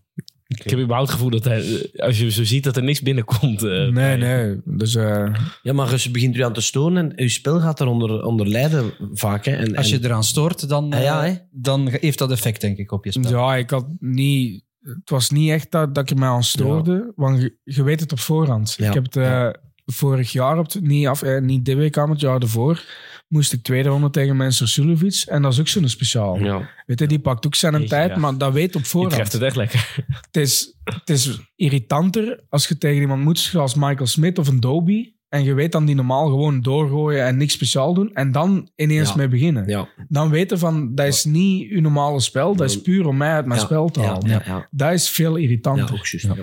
[0.58, 1.60] Ik heb überhaupt het gevoel dat hij,
[1.92, 3.62] eh, als je zo ziet dat er niks binnenkomt.
[3.62, 4.60] eh, nee, bij- nee.
[4.64, 5.32] Dus eh,
[5.62, 8.92] Ja, maar je begint u aan te storen en je spel gaat eronder onder lijden
[9.12, 9.44] vaak.
[9.44, 9.52] Hè.
[9.52, 11.36] En, Als je en- eraan stoort, dan, Ah, ja, eh, hè?
[11.50, 13.30] dan heeft dat effect, denk ik, op je spel.
[13.30, 14.64] ja, ik had niet...
[14.80, 17.12] Het was niet echt dat, dat ik er mij aan stoorde.
[17.16, 18.74] Want je, je weet het op voorhand.
[18.78, 18.88] Ja.
[18.88, 19.48] Ik heb het eh,
[19.92, 22.82] vorig jaar, op het, niet, af, eh, niet dit WK, maar het jaar ervoor,
[23.28, 25.22] moest ik tweede ronde tegen Mensur Sulovic.
[25.26, 26.38] En dat is ook zo'n speciaal.
[26.38, 26.68] ja.
[26.86, 28.18] Weet je, die pakt ook zijn Jeetje, tijd, ja.
[28.18, 29.14] maar dat weet op Je voorhand.
[29.14, 30.04] treft het echt lekker.
[30.20, 34.60] Het is, het is irritanter als je tegen iemand moet zoals Michael Smith of een
[34.60, 35.12] Doby.
[35.30, 38.12] En je weet dan die normaal gewoon doorgooien en niks speciaal doen.
[38.12, 39.16] En dan ineens Ja.
[39.16, 39.68] mee beginnen.
[39.68, 39.88] Ja.
[40.08, 42.56] Dan weten van, dat is niet uw normale spel.
[42.56, 43.64] Dat is puur om mij uit mijn Ja.
[43.66, 44.28] spel te Ja, halen.
[44.28, 44.68] ja, ja.
[44.70, 46.18] Dat is veel Ja, irritanter.
[46.20, 46.36] Ja.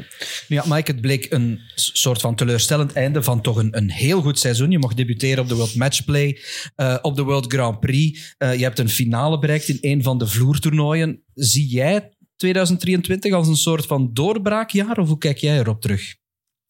[0.47, 4.39] Ja, Mike, het bleek een soort van teleurstellend einde van toch een, een heel goed
[4.39, 4.71] seizoen.
[4.71, 6.39] Je mocht debuteren op de World Matchplay,
[6.75, 8.35] eh, op de World Grand Prix.
[8.38, 11.23] Eh, je hebt een finale bereikt in een van de vloertoernooien.
[11.33, 16.15] Zie jij 2023 als een soort van doorbraakjaar of hoe kijk jij erop terug?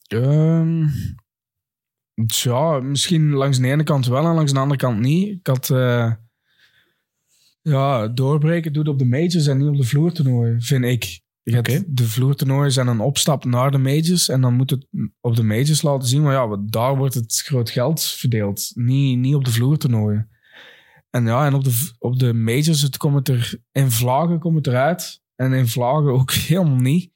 [0.07, 0.86] Ehm,
[2.26, 5.28] ja, misschien langs de ene kant wel en langs de andere kant niet.
[5.28, 5.70] Ik had...
[5.70, 6.11] eh,
[7.61, 11.22] ja, doorbreken doet op de majors en niet op de vloertoernooien, vind ik.
[11.43, 14.88] Je hebt De vloertoernooien zijn een opstap naar de majors en dan moet het
[15.22, 19.36] op de majors laten zien, maar ja, daar wordt het groot geld verdeeld, niet, niet
[19.36, 20.30] op de vloertoernooien.
[21.09, 24.55] En ja, en op de, op de majors het komt het er in vlagen komt
[24.55, 27.11] het eruit en in vlagen ook helemaal niet.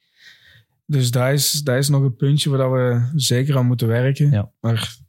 [0.86, 4.30] Dus dat is, dat is nog een puntje waar dat we zeker aan moeten werken.
[4.30, 4.50] Ja.
[4.60, 5.00] Maar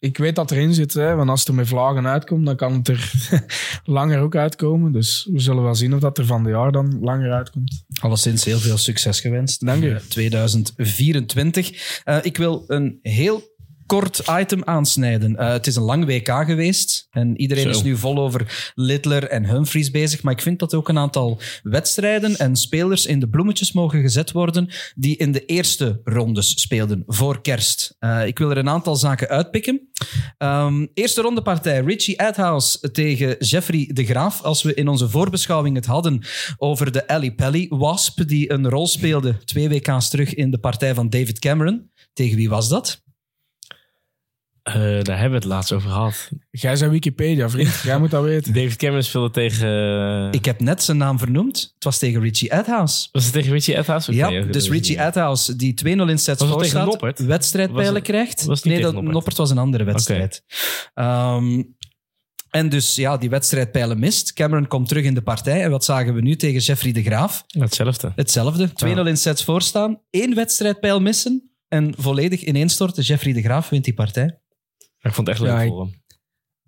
[0.00, 2.72] ik weet dat erin zit, hè, want als het er met vlagen uitkomt, dan kan
[2.72, 3.12] het er
[3.84, 4.92] langer ook uitkomen.
[4.92, 7.84] Dus we zullen wel zien of dat er van de jaar dan langer uitkomt.
[8.00, 9.66] Alleszins heel veel succes gewenst.
[9.66, 12.00] Dank in, eh, 2024.
[12.04, 13.49] Eh, ik wil een heel
[13.90, 15.36] kort item aansnijden.
[15.36, 17.70] Eh, het is een lang WK geweest en iedereen Zo.
[17.70, 20.22] is nu vol over Littler en Humphries bezig.
[20.22, 24.32] Maar ik vind dat ook een aantal wedstrijden en spelers in de bloemetjes mogen gezet
[24.32, 27.96] worden die in de eerste rondes speelden voor kerst.
[27.98, 29.88] Eh, ik wil er een aantal zaken uitpikken.
[30.38, 31.80] Ehm, eerste ronde partij.
[31.80, 34.42] Richie Adhouse tegen Jeffrey de Graaf.
[34.42, 36.22] Als we in onze voorbeschouwing het hadden
[36.56, 40.94] over de Ali Pelly Wasp, die een rol speelde twee WK's terug in de partij
[40.94, 41.90] van David Cameron.
[42.12, 43.08] Tegen wie was dat?
[44.74, 46.28] Eh, daar hebben we het laatst over gehad.
[46.50, 47.80] Jij zijn Wikipedia, vriend.
[47.82, 48.52] Jij moet dat weten.
[48.54, 49.68] David Cameron speelde tegen...
[50.26, 51.70] eh, Ik heb net zijn naam vernoemd.
[51.74, 53.08] Het was tegen Richie Adhouse.
[53.12, 54.14] Was het tegen Richie Adhouse?
[54.14, 55.02] Ja, dus Richie.
[55.02, 57.18] Adhouse, die 2-0 in sets Was het voor staat, Noppert?
[57.18, 58.44] wedstrijdpijlen krijgt.
[58.44, 59.14] was het niet nee, dat, Noppert?
[59.14, 60.42] Noppert was een andere wedstrijd.
[60.94, 61.62] Ehm,
[62.50, 64.32] en dus ja, die wedstrijdpijlen mist.
[64.32, 65.62] Cameron komt terug in de partij.
[65.62, 67.44] En wat zagen we nu tegen Jeffrey de Graaf?
[67.46, 68.12] Hetzelfde.
[68.16, 68.68] Hetzelfde.
[69.04, 70.00] 2-0 in sets voorstaan.
[70.10, 71.50] Eén wedstrijdpijl missen.
[71.68, 73.02] En volledig ineenstorten.
[73.02, 74.39] Jeffrey de Graaf wint die partij.
[75.00, 75.98] Ik vond het echt leuk Ja, voor hem.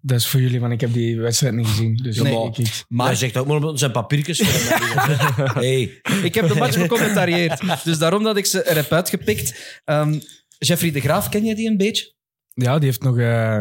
[0.05, 1.97] Dat is voor jullie, want ik heb die wedstrijd niet gezien.
[1.97, 2.47] Dus Nee.
[2.47, 4.39] ik, ik- Maar hij zegt ook maar op zijn papiertjes.
[5.55, 6.01] hey.
[6.23, 7.85] Ik heb de match becommentarieerd.
[7.85, 9.81] Dus daarom dat ik ze er heb uitgepikt.
[9.85, 10.19] Ehm,
[10.59, 12.15] Jeffrey de Graaf, ken je die een beetje?
[12.55, 13.19] ja, die heeft nog...
[13.19, 13.59] eh,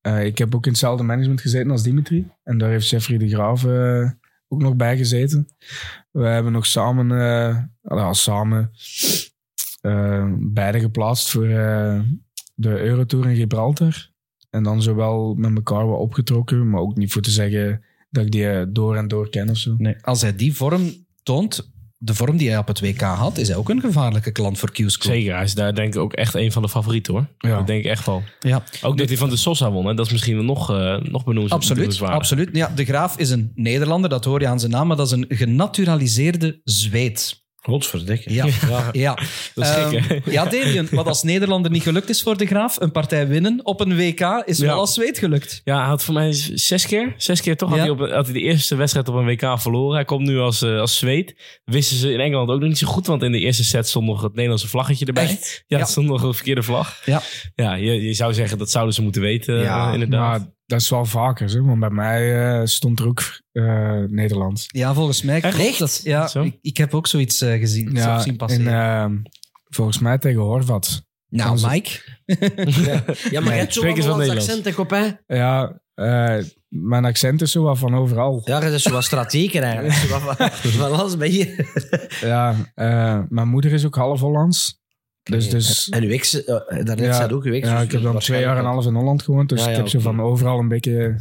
[0.00, 2.26] eh, ik heb ook in hetzelfde management gezeten als Dimitri.
[2.42, 4.10] En daar heeft Jeffrey de Graaf eh,
[4.48, 5.48] ook nog bij gezeten.
[6.10, 7.10] We hebben nog samen...
[7.10, 8.70] eh, nou, samen
[10.52, 11.46] beide geplaatst voor
[12.62, 14.10] de Eurotour in Gibraltar.
[14.50, 18.30] En dan zowel met elkaar wat opgetrokken, maar ook niet voor te zeggen dat ik
[18.30, 19.74] die eh, door en door ken of zo.
[19.78, 19.96] Nee.
[20.00, 23.56] Als hij die vorm toont, de vorm die hij op het WK had, is hij
[23.56, 25.12] ook een gevaarlijke klant voor Q-School.
[25.12, 27.26] Zeker, hij is daar denk ik ook echt een van de favorieten hoor.
[27.38, 27.56] Ja.
[27.56, 28.22] Dat denk ik echt wel.
[28.40, 29.94] Ja, Ook dat hij van de Sosa won, hè?
[29.94, 31.50] dat is misschien nog, uh, nog benoemd.
[31.50, 32.02] absoluut.
[32.02, 32.48] absoluut.
[32.52, 35.12] Ja, de Graaf is een Nederlander, dat hoor je aan zijn naam, maar dat is
[35.12, 37.41] een genaturaliseerde Zweed.
[37.62, 38.32] Godsverdikke.
[38.34, 38.46] Ja,
[38.92, 39.14] ja.
[39.54, 42.80] Dat is gek, Ehm, ja, Damien, wat als Nederlander niet gelukt is voor de Graaf,
[42.80, 44.66] een partij winnen op een WK, is Ja.
[44.66, 45.60] wel als zweet gelukt.
[45.64, 47.14] Ja, hij had voor mij zes keer.
[47.16, 47.82] Zes keer toch had, Ja.
[47.84, 49.94] hij op, had hij de eerste wedstrijd op een WK verloren.
[49.94, 51.34] Hij komt nu als, eh, als Zweed.
[51.64, 53.06] Wisten ze in Engeland ook nog niet zo goed.
[53.06, 55.22] Want in de eerste set stond nog het Nederlandse vlaggetje erbij.
[55.24, 55.64] Echt?
[55.66, 55.84] Ja, Ja.
[55.84, 57.00] stond nog een verkeerde vlag.
[57.04, 57.22] Ja.
[57.54, 59.58] Ja, je, je zou zeggen dat zouden ze moeten weten.
[59.58, 60.38] Ja, eh, inderdaad.
[60.38, 61.62] Maar dat is wel vaker, zeg.
[61.62, 63.22] Want bij mij eh, stond er ook
[63.52, 64.66] eh, Nederlands.
[64.68, 65.78] Ja, volgens mij klopt Echt?
[65.78, 66.00] dat.
[66.04, 66.42] Ja, Zo?
[66.42, 67.90] ik, ik heb ook zoiets eh, gezien.
[67.92, 68.72] Ja, zien en, passeren.
[69.24, 69.32] eh,
[69.68, 71.02] volgens mij tegen Horvat.
[71.28, 71.90] nou, onze- Mike.
[72.24, 74.48] Ja, maar Nee, je hebt zo'n spreek eens wel Hollands Nederlands.
[74.48, 75.34] accent, hè.
[75.36, 78.40] Ja, eh, mijn accent is zo wat van overal.
[78.44, 79.94] Ja, dat is zo wat strateger eigenlijk.
[80.78, 81.66] Van, alles bij je.
[82.20, 84.80] Ja, eh, mijn moeder is ook half Hollands.
[85.22, 87.68] Dus, dus En uw ex, uh, daarnet ja, zei ook uw ex.
[87.68, 89.48] ja, dus ik heb dan twee jaar en een half in Holland gewoond.
[89.48, 90.06] Dus Ja, ik heb zo oké.
[90.06, 91.20] van overal een beetje...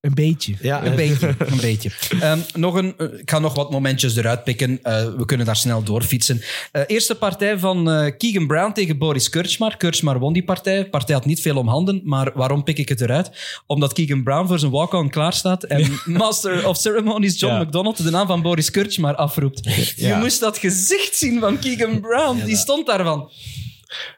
[0.00, 0.54] Een beetje.
[0.60, 1.90] Ja, Een beetje, een beetje.
[2.20, 4.78] Ehm, nog een, eh, ik ga nog wat momentjes eruit pikken.
[4.82, 6.42] Eh, we kunnen daar snel doorfietsen.
[6.72, 7.84] Eh, eerste partij van
[8.18, 9.76] Keegan Brown tegen Boris Kurchmar.
[9.76, 10.78] Kurchmar won die partij.
[10.82, 13.30] De partij had niet veel om handen, maar waarom pik ik het eruit?
[13.66, 17.62] Omdat Keegan Brown voor zijn walk-on klaar staat en Master of Ceremonies John Ja.
[17.62, 19.64] McDonald de naam van Boris Kurchmar afroept.
[19.96, 22.44] Je moest dat gezicht zien van Keegan Brown.
[22.44, 23.30] Die stond daarvan.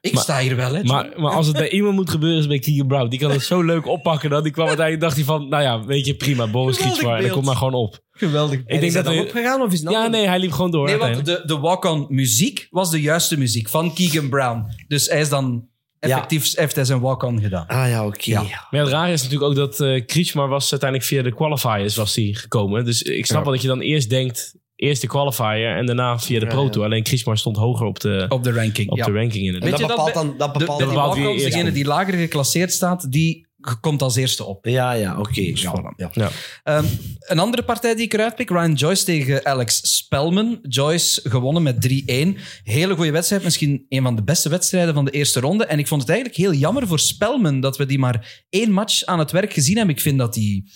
[0.01, 0.82] Ik sta hier wel, hè.
[0.82, 3.09] Maar, maar als het bij iemand moet gebeuren, is bij Keegan Brown.
[3.09, 4.31] Die kan het zo leuk oppakken.
[4.31, 6.78] Dat die kwam uiteindelijk, dacht hij van, nou ja, weet je, prima, Boris.
[6.78, 7.31] En dan beeld.
[7.32, 7.99] kom maar gewoon op.
[8.12, 8.59] Geweldig.
[8.59, 10.53] Ik denk is dat dat dan hij- opgegaan of is het Ja, nee, hij liep
[10.53, 10.86] gewoon door.
[10.86, 14.65] Nee, want de, de walk-on muziek was de juiste muziek van Keegan Brown.
[14.89, 15.66] Dus hij is dan
[16.01, 16.09] Ja.
[16.09, 17.66] effectief heeft hij zijn walk-on gedaan.
[17.66, 18.19] Ah ja, oké.
[18.31, 18.40] Ja.
[18.43, 21.97] Maar ja, het rare is natuurlijk ook dat eh Kriegsmar was uiteindelijk via de qualifiers
[21.97, 22.85] was die gekomen.
[22.85, 23.44] Dus ik snap Ja.
[23.44, 26.68] wel dat je dan eerst denkt, eerst de qualifier en daarna via de Pro.
[26.68, 26.86] Tour.
[26.86, 28.90] Alleen Kriegsmar stond hoger op de, Op de ranking.
[28.90, 29.04] op ja.
[29.04, 29.70] de ranking En inderdaad.
[29.70, 30.38] Weet dat je dat bepaalt dan...
[30.38, 31.74] Dat De, bepaalt de, bepaalt wie eerst degene komt.
[31.74, 33.46] die lager geclasseerd staat, die
[33.80, 34.66] komt als eerste op.
[34.66, 35.40] Ja, ja, oké.
[35.54, 36.10] Ja, ja.
[36.12, 36.30] Ja.
[36.62, 36.84] Ehm,
[37.18, 40.59] een andere partij die ik eruit pik, Ryan Joyce tegen Alex Spelman.
[40.62, 42.38] Joyce gewonnen met 3-1.
[42.62, 45.64] Hele goede wedstrijd, misschien een van de beste wedstrijden van de eerste ronde.
[45.64, 49.04] En ik vond het eigenlijk heel jammer voor Spelman dat we die maar één match
[49.04, 49.94] aan het werk gezien hebben.
[49.94, 50.70] Ik vind dat die...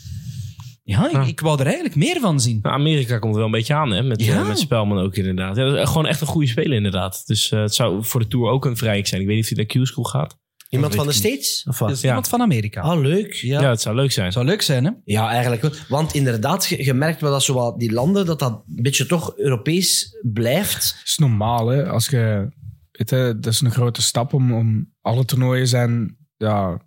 [0.88, 1.22] Ja, ik, Ja.
[1.22, 2.58] ik wou er eigenlijk meer van zien.
[2.62, 4.02] Nou, Amerika komt er wel een beetje aan, hè?
[4.02, 4.40] Met, Ja.
[4.40, 5.56] eh, met Spelman ook inderdaad.
[5.56, 7.22] Ja, dat is gewoon echt een goede speler inderdaad.
[7.26, 9.20] Dus eh, het zou voor de Tour ook een vrij zijn.
[9.20, 10.38] Ik weet niet of hij naar Q-School gaat.
[10.68, 11.64] Iemand van de States?
[11.68, 11.88] Of wat?
[11.88, 12.06] Dus Ja.
[12.08, 12.80] iemand van Amerika.
[12.80, 13.32] Ah, leuk.
[13.34, 13.60] Ja.
[13.60, 14.32] Ja, het zou leuk zijn.
[14.32, 14.90] Zou leuk zijn, hè?
[15.04, 15.70] Ja, eigenlijk wel.
[15.88, 19.06] Want inderdaad, je, je merkt wel dat zo wat die landen, dat dat een beetje
[19.06, 20.74] toch Europees blijft.
[20.98, 21.88] Het is normaal, hè.
[21.88, 22.48] Als je...
[22.90, 24.54] Weet je, dat is een grote stap om...
[24.54, 26.16] om alle toernooien zijn...
[26.36, 26.80] Ja,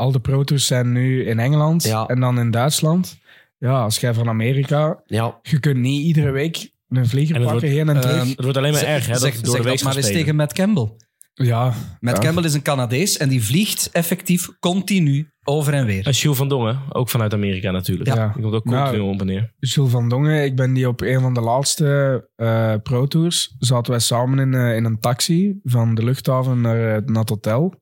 [0.00, 2.06] al de pro tours zijn nu in Engeland Ja.
[2.06, 3.18] en dan in Duitsland.
[3.58, 5.02] Ja, als jij van Amerika...
[5.06, 5.38] Ja.
[5.42, 8.16] Je kunt niet iedere week een vlieger En pakken, wordt- heen en terug.
[8.16, 9.16] Ehm, Het wordt alleen maar Zeg- erg, hè?
[9.18, 10.88] zeg, Dat door zeg de week dat maar eens tegen Matt Campbell.
[11.34, 11.64] ja.
[12.00, 12.22] Matt ja.
[12.22, 16.06] Campbell is een Canadees en die vliegt effectief continu over en weer.
[16.06, 18.14] En Jules van Dongen, ook vanuit Amerika natuurlijk.
[18.14, 18.32] Ja.
[18.34, 19.52] Die komt ook Nou, continu op en neer.
[19.58, 23.54] Jules van Dongen, ik ben die op een van de laatste eh Pro Tours.
[23.58, 27.28] Zaten wij samen in, eh, in een taxi van de luchthaven naar, eh, naar het
[27.28, 27.74] hotel.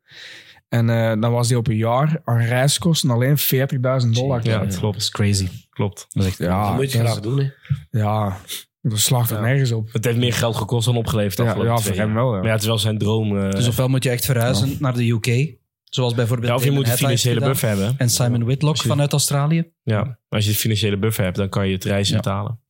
[0.69, 3.47] En eh, dan was die op een jaar aan reiskosten alleen 40.000
[4.11, 4.41] dollar.
[4.43, 4.71] Ja, kwijt.
[4.71, 4.95] dat klopt.
[4.95, 5.49] Dat is crazy.
[5.71, 6.07] Klopt.
[6.09, 7.49] Dat is echt Ja, dat moet je graag doen, hè.
[7.99, 8.37] Ja,
[8.83, 9.43] dat slaagt er Ja.
[9.43, 9.89] nergens op.
[9.93, 11.39] Het heeft meer geld gekost dan opgeleverd.
[11.39, 12.37] Ja, afgelopen ja, voor hem wel, ja.
[12.39, 13.39] Maar ja, het is wel zijn droom.
[13.39, 16.71] eh, Dus ofwel moet je echt verhuizen naar de UK, zoals bijvoorbeeld ja, of je
[16.71, 17.95] moet een financiële buffer hebben.
[17.99, 19.71] En Simon Whitlock je- vanuit Australië.
[19.83, 22.21] Ja, als je een financiële buffer hebt, dan kan je het reizen Ja.
[22.21, 22.61] betalen.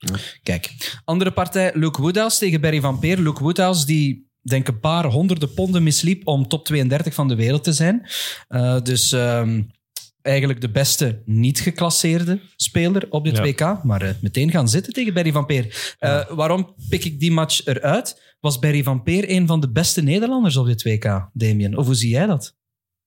[0.43, 3.19] Kijk, andere partij, Luke Woodhouse tegen Barry Van Peer.
[3.19, 7.65] Luke Woodhouse die denk een paar honderden ponden misliep om top 32 van de wereld
[7.65, 8.07] te zijn.
[8.49, 9.63] Eh, dus ehm,
[10.23, 13.43] eigenlijk de beste niet geclasseerde speler op dit Ja.
[13.43, 13.85] WK.
[13.85, 15.95] Maar eh, meteen gaan zitten tegen Barry Van Peer.
[15.99, 18.37] Eh, waarom pik ik die match eruit?
[18.41, 21.77] Was Barry Van Peer een van de beste Nederlanders op dit WK, Damien?
[21.77, 22.57] Of hoe zie jij dat?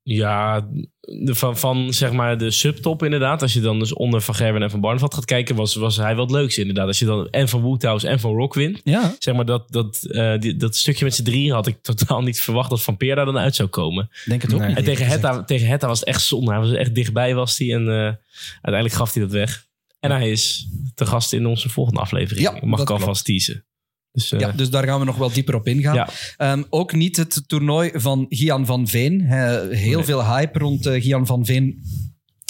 [0.04, 0.68] Ja,
[1.00, 3.42] de, van, van zeg maar de subtop inderdaad.
[3.42, 6.16] Als je dan dus onder Van Gerwen en Van Barneveld gaat kijken, was, was hij
[6.16, 6.88] wel het leukste inderdaad.
[6.88, 8.82] Als je dan en van Woodhouse en van Rock wint.
[8.84, 12.22] Ja, Zeg maar dat, dat, eh, die, dat stukje met z'n drieën had ik totaal
[12.22, 14.10] niet verwacht dat Van Peer daar dan uit zou komen.
[14.26, 14.68] denk het ook Nee.
[14.68, 14.78] niet.
[14.78, 15.06] En tegen.
[15.06, 16.52] Hetta, tegen Hetta was het echt zonde.
[16.52, 18.14] Hij was echt dichtbij was hij en eh,
[18.52, 19.66] uiteindelijk gaf hij dat weg.
[20.00, 22.46] En hij is te gast in onze volgende aflevering.
[22.48, 23.66] Ja, Mag ik alvast teasen.
[24.12, 25.96] Dus, eh, Ja, dus daar gaan we nog wel dieper op ingaan.
[25.96, 26.10] Ja.
[26.38, 29.22] Ehm, ook niet het toernooi van Gian van Veen.
[29.22, 30.06] He- heel Nee.
[30.06, 31.82] veel hype rond eh, Gian van Veen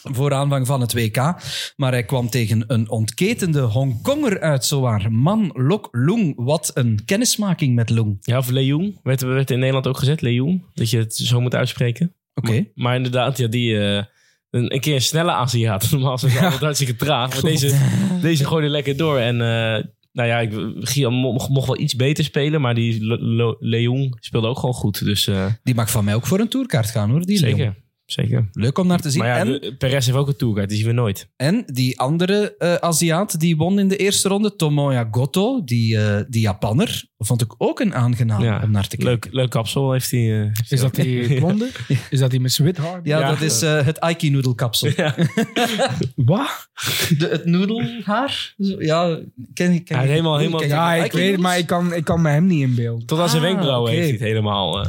[0.04, 1.16] voor aanvang van het WK.
[1.76, 5.12] Maar hij kwam tegen een ontketende Hongkonger uit, zowaar.
[5.12, 6.34] Man Lok Loeng.
[6.36, 8.18] Wat een kennismaking met Loeng.
[8.22, 10.22] ja, of Leung werd, werd in Nederland ook gezet.
[10.22, 12.16] Leung, dat je het zo moet uitspreken.
[12.34, 12.52] Oké.
[12.52, 13.78] Maar, maar inderdaad, ja, die...
[13.80, 14.04] eh,
[14.50, 15.88] een, een keer een snelle Aziat.
[15.92, 17.34] Normaal zijn ze altijd hartstikke traag.
[17.34, 17.78] Maar deze,
[18.22, 19.18] deze gooide lekker door.
[19.20, 19.42] En
[20.12, 22.62] nou ja, ik, Gian mocht, mocht wel iets beter spelen.
[22.62, 25.04] Maar die Le- Le- Leung speelde ook gewoon goed.
[25.06, 27.22] Dus eh, Die mag van mij ook voor een tourkaart gaan, hoor.
[27.26, 27.58] Die zeker.
[27.58, 27.76] Leung.
[28.12, 28.50] Zeker.
[28.54, 29.20] Leuk om naar te zien.
[29.22, 31.30] Maar ja, en, de- Perez heeft ook een tourguide, die zien we nooit.
[31.36, 36.22] en die andere eh, Aziat die won in de eerste ronde, Tomoya Goto, die, eh,
[36.30, 39.08] die Japanner, vond ik ook een aangenaam Ja, om naar te kijken.
[39.30, 40.42] Leuk, leuk kapsel heeft hij.
[40.42, 41.70] eh, Is dat die blonde?
[42.10, 43.00] Is dat die met zijn wit haar?
[43.04, 43.30] Ja, Ja.
[43.30, 44.90] dat is eh, het Aiki noedelkapsel.
[46.16, 46.70] Wat?
[47.18, 48.54] De, het noedelhaar?
[48.60, 49.20] Zo, Ja,
[49.54, 49.86] ken ik.
[49.86, 52.30] Ken Hij is helemaal- helemaal- Ja, ik weet het, maar ik kan, ik kan me
[52.30, 53.06] hem niet inbeelden.
[53.08, 54.86] Tot aan zijn Ah, wenkbrauwen heeft hij het helemaal.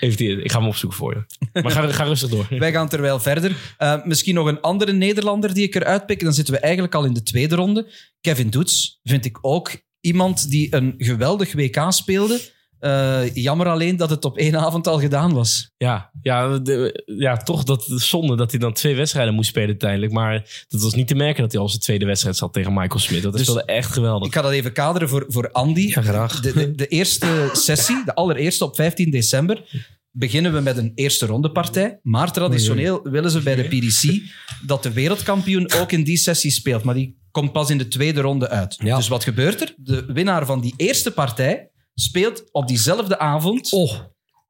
[0.00, 1.60] Ik ga hem opzoeken voor je.
[1.62, 2.46] Maar ga, ga rustig door.
[2.58, 3.56] Wij gaan terwijl verder.
[3.78, 6.20] Eh, misschien nog een andere Nederlander die ik eruit pik.
[6.20, 7.92] Dan zitten we eigenlijk al in de tweede ronde.
[8.20, 9.70] Kevin Doets vind ik ook
[10.00, 12.40] iemand die een geweldig WK speelde.
[12.80, 15.70] Eh, jammer alleen dat het op één avond al gedaan was.
[15.76, 19.68] Ja, ja, de- ja toch dat de zonde dat hij dan twee wedstrijden moest spelen
[19.68, 20.12] uiteindelijk.
[20.12, 23.00] Maar dat was niet te merken dat hij al zijn tweede wedstrijd zat tegen Michael
[23.00, 23.22] Smit.
[23.22, 24.26] Dat Dus- speelde echt geweldig.
[24.28, 25.80] Ik ga dat even kaderen voor, voor Andy.
[25.94, 26.40] Ja, graag.
[26.40, 31.26] De, de, de eerste sessie, de allereerste op 15 december, beginnen we met een eerste
[31.26, 31.98] rondepartij.
[32.02, 34.20] Maar traditioneel willen ze bij de PDC
[34.66, 36.82] dat de wereldkampioen ook in die sessie speelt.
[36.82, 38.76] Maar die komt pas in de tweede ronde uit.
[38.84, 38.96] Ja.
[38.96, 39.74] Dus wat gebeurt er?
[39.76, 43.72] De winnaar van die eerste partij speelt op diezelfde avond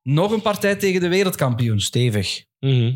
[0.03, 1.81] nog een partij tegen de wereldkampioen.
[1.81, 2.45] Stevig.
[2.61, 2.93] Mhm.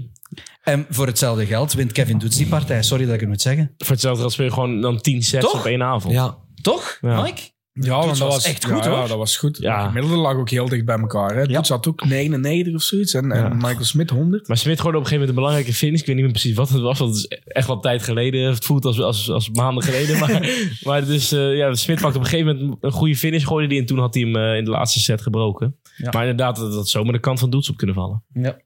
[0.62, 2.83] En voor hetzelfde geld wint Kevin Doets die partij.
[2.83, 3.74] Sorry dat ik het moet zeggen.
[3.79, 5.59] Voor hetzelfde geld speel je gewoon dan tien sets Toch?
[5.61, 6.15] op één avond.
[6.15, 6.39] Ja.
[6.62, 7.23] Toch, Ja.
[7.23, 7.43] Mike?
[7.74, 9.09] Ja, want dat was echt ja, goed, ja, hoor.
[9.09, 9.59] dat was goed.
[9.59, 9.78] Ja.
[9.78, 9.86] Ja.
[9.86, 11.35] gemiddelde lag ook heel dicht bij elkaar.
[11.35, 11.49] Hè.
[11.49, 13.15] Toets had ook 99 of zoiets.
[13.15, 14.49] En, en Michael Smit 100.
[14.49, 16.01] Maar Smit gooide op een gegeven moment een belangrijke finish.
[16.01, 16.99] Ik weet niet meer precies wat het was.
[16.99, 18.49] Want het is echt wel tijd geleden.
[18.49, 20.19] Het voelt als, als, als maanden geleden.
[20.19, 20.49] Maar,
[20.86, 23.47] maar dus, eh, ja, Smit pakte op een gegeven moment een goede finish.
[23.47, 25.77] Gooide die en toen had hij hem eh, in de laatste set gebroken.
[26.11, 28.23] Maar inderdaad, dat dat zomaar de kant van Doets op kunnen vallen.
[28.32, 28.57] Ja.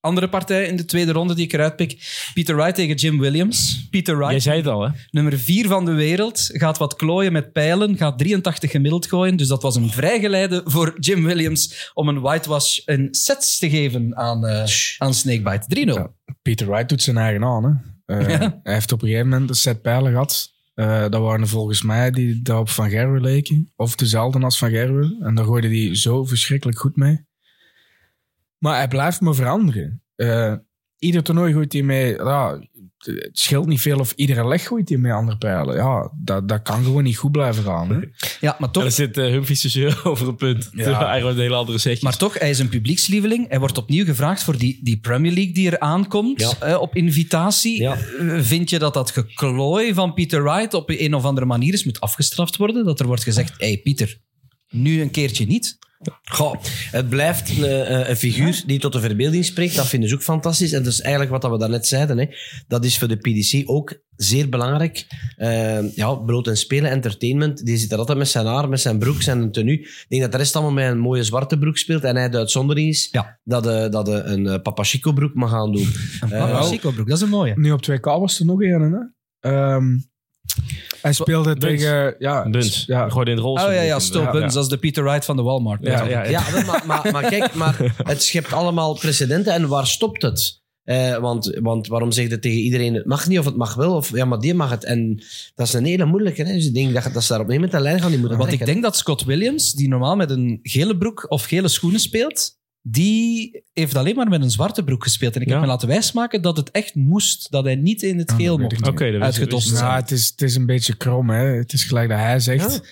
[0.00, 2.20] Andere partij in de tweede ronde die ik eruit pik.
[2.34, 3.86] Peter Wright tegen Jim Williams.
[3.90, 4.88] Peter Wright, Jij zei het al, hè?
[5.10, 9.36] nummer 4 van de wereld, gaat wat klooien met pijlen, gaat 83 gemiddeld gooien.
[9.36, 14.16] Dus dat was een vrijgeleide voor Jim Williams om een whitewash in sets te geven
[14.16, 14.64] aan, eh,
[14.98, 15.64] aan Snakebite.
[15.66, 16.14] 3-0.
[16.42, 17.64] Peter Wright doet zijn eigen aan.
[17.64, 17.70] Hè.
[18.18, 18.60] Eh, Ja.
[18.62, 20.50] Hij heeft op een gegeven moment een set pijlen gehad.
[20.74, 23.72] Eh, dat waren volgens mij die daar op Van Gerwen leken.
[23.76, 25.16] Of dezelfde als Van Gerwen.
[25.20, 27.20] En daar gooide hij zo verschrikkelijk goed mee.
[28.62, 30.02] Maar hij blijft maar veranderen.
[30.14, 30.54] Eh,
[30.98, 32.14] ieder toernooi gooit hij mee...
[32.16, 32.58] Ja,
[32.98, 35.74] het scheelt niet veel of iedere leg gooit hij mee andere pijlen.
[35.76, 37.88] Ja, dat, dat kan gewoon niet goed blijven gaan.
[37.90, 37.96] Hè.
[38.40, 40.70] Ja, maar En toch, dan zit uh, te zeuren over een punt.
[40.76, 42.00] Eigenlijk een hele andere setjes.
[42.02, 43.48] maar toch, hij is een publiekslieveling.
[43.48, 46.66] Hij wordt opnieuw gevraagd voor die, die Premier League die er aankomt Ja.
[46.68, 47.80] eh, op invitatie.
[47.82, 47.96] Ja.
[48.18, 51.84] Eh, Vind je dat dat geklooi van Peter Wright op een of andere manier is
[51.84, 52.84] moet afgestraft worden?
[52.84, 54.20] Dat er wordt gezegd, hé hey Pieter,
[54.70, 55.78] nu een keertje niet.
[56.24, 56.54] Goh,
[56.90, 59.76] het blijft een, eh, een figuur die tot de verbeelding spreekt.
[59.76, 60.72] Dat vinden ze ook fantastisch.
[60.72, 62.18] En dat is eigenlijk wat we daarnet zeiden.
[62.18, 62.26] Hè.
[62.68, 65.06] Dat is voor de PDC ook zeer belangrijk.
[65.36, 67.64] Eh, ja, brood en spelen, entertainment.
[67.64, 69.78] Die zit er altijd met zijn haar, met zijn broek, zijn tenue.
[69.78, 72.04] Ik denk dat de rest allemaal met een mooie zwarte broek speelt.
[72.04, 73.38] En hij de uitzondering is Ja.
[73.44, 75.88] dat hij dat hij een uh, Papachiko broek mag gaan doen.
[76.20, 77.52] Een Eh, Papa Chico broek, dat is een mooie.
[77.56, 78.92] Nu op 2K was er nog een.
[79.40, 79.50] Hè?
[79.50, 79.84] Ehm,
[81.02, 81.82] hij speelde Buns.
[81.82, 82.14] tegen...
[82.18, 82.84] Ja, Buns.
[82.86, 83.08] Ja.
[83.08, 83.54] Gooide in het rol.
[83.54, 85.80] Oh ja, ja, Stoop Buns, dat is de Peter Wright van de Walmart.
[85.82, 86.30] Ja, ja, ja.
[86.30, 89.52] Ja, wel, maar, maar, maar kijk, maar het schept allemaal precedenten.
[89.52, 90.60] En waar stopt het?
[90.84, 93.96] Eh, want, want waarom zeg je tegen iedereen, het mag niet of het mag wel?
[93.96, 94.84] Of ja, maar die mag het.
[94.84, 95.22] En
[95.54, 96.42] dat is een hele moeilijke.
[96.42, 96.52] Hè?
[96.52, 98.10] Dus ik denk dat, dat ze daar opnieuw met de lijn gaan.
[98.10, 101.44] Die moeten Want ik denk dat Scott Williams, die normaal met een gele broek of
[101.44, 105.34] gele schoenen speelt, die heeft alleen maar met een zwarte broek gespeeld.
[105.36, 105.52] En ik Ja.
[105.52, 108.82] heb me laten wijsmaken dat het echt moest, dat hij niet in het geel mocht.
[108.92, 109.90] Uitgedost wist ik- zijn.
[109.90, 111.30] Ja, het is, het is een beetje krom.
[111.30, 111.44] Hè.
[111.44, 112.82] Het is gelijk dat hij zegt.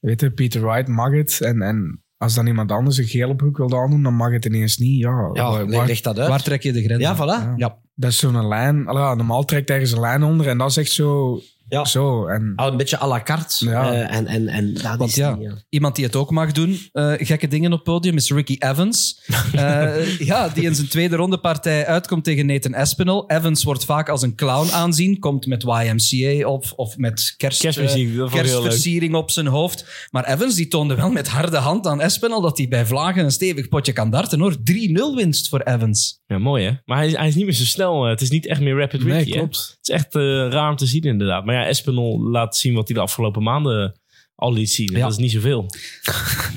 [0.00, 1.40] Weet je, Peter Wright mag het.
[1.40, 4.76] En, en als dan iemand anders een gele broek wil aandoen, dan mag het ineens
[4.76, 5.00] niet.
[5.00, 6.28] Ja, Ja, waar- leg, dat uit.
[6.28, 7.00] Waar trek je de grens?
[7.02, 7.16] ja, aan?
[7.54, 7.56] voilà.
[7.58, 7.78] Ja.
[7.94, 8.86] dat is zo'n lijn.
[8.86, 11.40] Allee, ja, normaal trekt ergens een lijn onder en dat is echt zo.
[11.68, 11.84] Ja.
[11.84, 12.26] zo.
[12.26, 13.64] En, Al een beetje à la carte.
[13.64, 13.92] Ja.
[13.92, 15.54] Eh, en, en, en dat Want is ja, niet, ja.
[15.68, 19.14] iemand die het ook mag doen, eh, gekke dingen op het podium, is Ricky Evans.
[19.56, 23.30] Eh, ja, die in zijn tweede ronde partij uitkomt tegen Nathan Espinel.
[23.30, 28.30] Evans wordt vaak als een clown aanzien, komt met YMCA op of met kerst, Kerstmuziek,
[28.30, 30.08] kerstversiering op zijn hoofd.
[30.10, 33.30] Maar Evans die toonde wel met harde hand aan Espinel dat hij bij Vlagen een
[33.30, 34.40] stevig potje kan darten.
[34.40, 34.54] hoor.
[34.54, 36.20] 3-0 winst voor Evans.
[36.26, 36.70] Ja, mooi hè.
[36.84, 38.04] Maar hij is, hij is niet meer zo snel.
[38.04, 39.14] Het is niet echt meer Rapid Ricky.
[39.14, 39.30] nee, hè?
[39.30, 39.56] klopt.
[39.56, 40.14] Het is echt
[40.52, 41.44] raar om te zien inderdaad.
[41.44, 44.00] Maar ja, Espinol laat zien wat hij de afgelopen maanden
[44.34, 44.90] al liet zien.
[44.92, 45.00] Ja.
[45.00, 45.66] Dat is niet zoveel.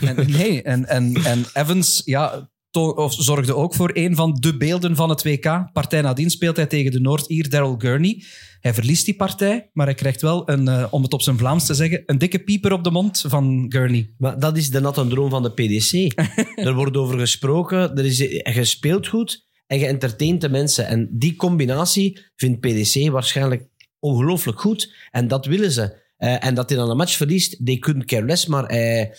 [0.01, 4.57] En, nee, en, en, en Evans ja, to- of zorgde ook voor een van de
[4.57, 5.69] beelden van het WK.
[5.73, 8.23] Partij nadien speelt hij tegen de Noord-Ier Daryl Gurney.
[8.59, 11.65] Hij verliest die partij, maar hij krijgt wel, een, eh, om het op zijn Vlaams
[11.65, 14.13] te zeggen, een dikke pieper op de mond van Gurney.
[14.17, 16.19] Maar dat is de natte droom van de PDC.
[16.67, 20.87] er wordt over gesproken, er is, je speelt goed en je entertaint de mensen.
[20.87, 23.67] En die combinatie vindt PDC waarschijnlijk
[23.99, 24.93] ongelooflijk goed.
[25.11, 26.07] En dat willen ze.
[26.17, 29.13] Eh, en dat hij dan een match verliest, they couldn't care less, maar hij,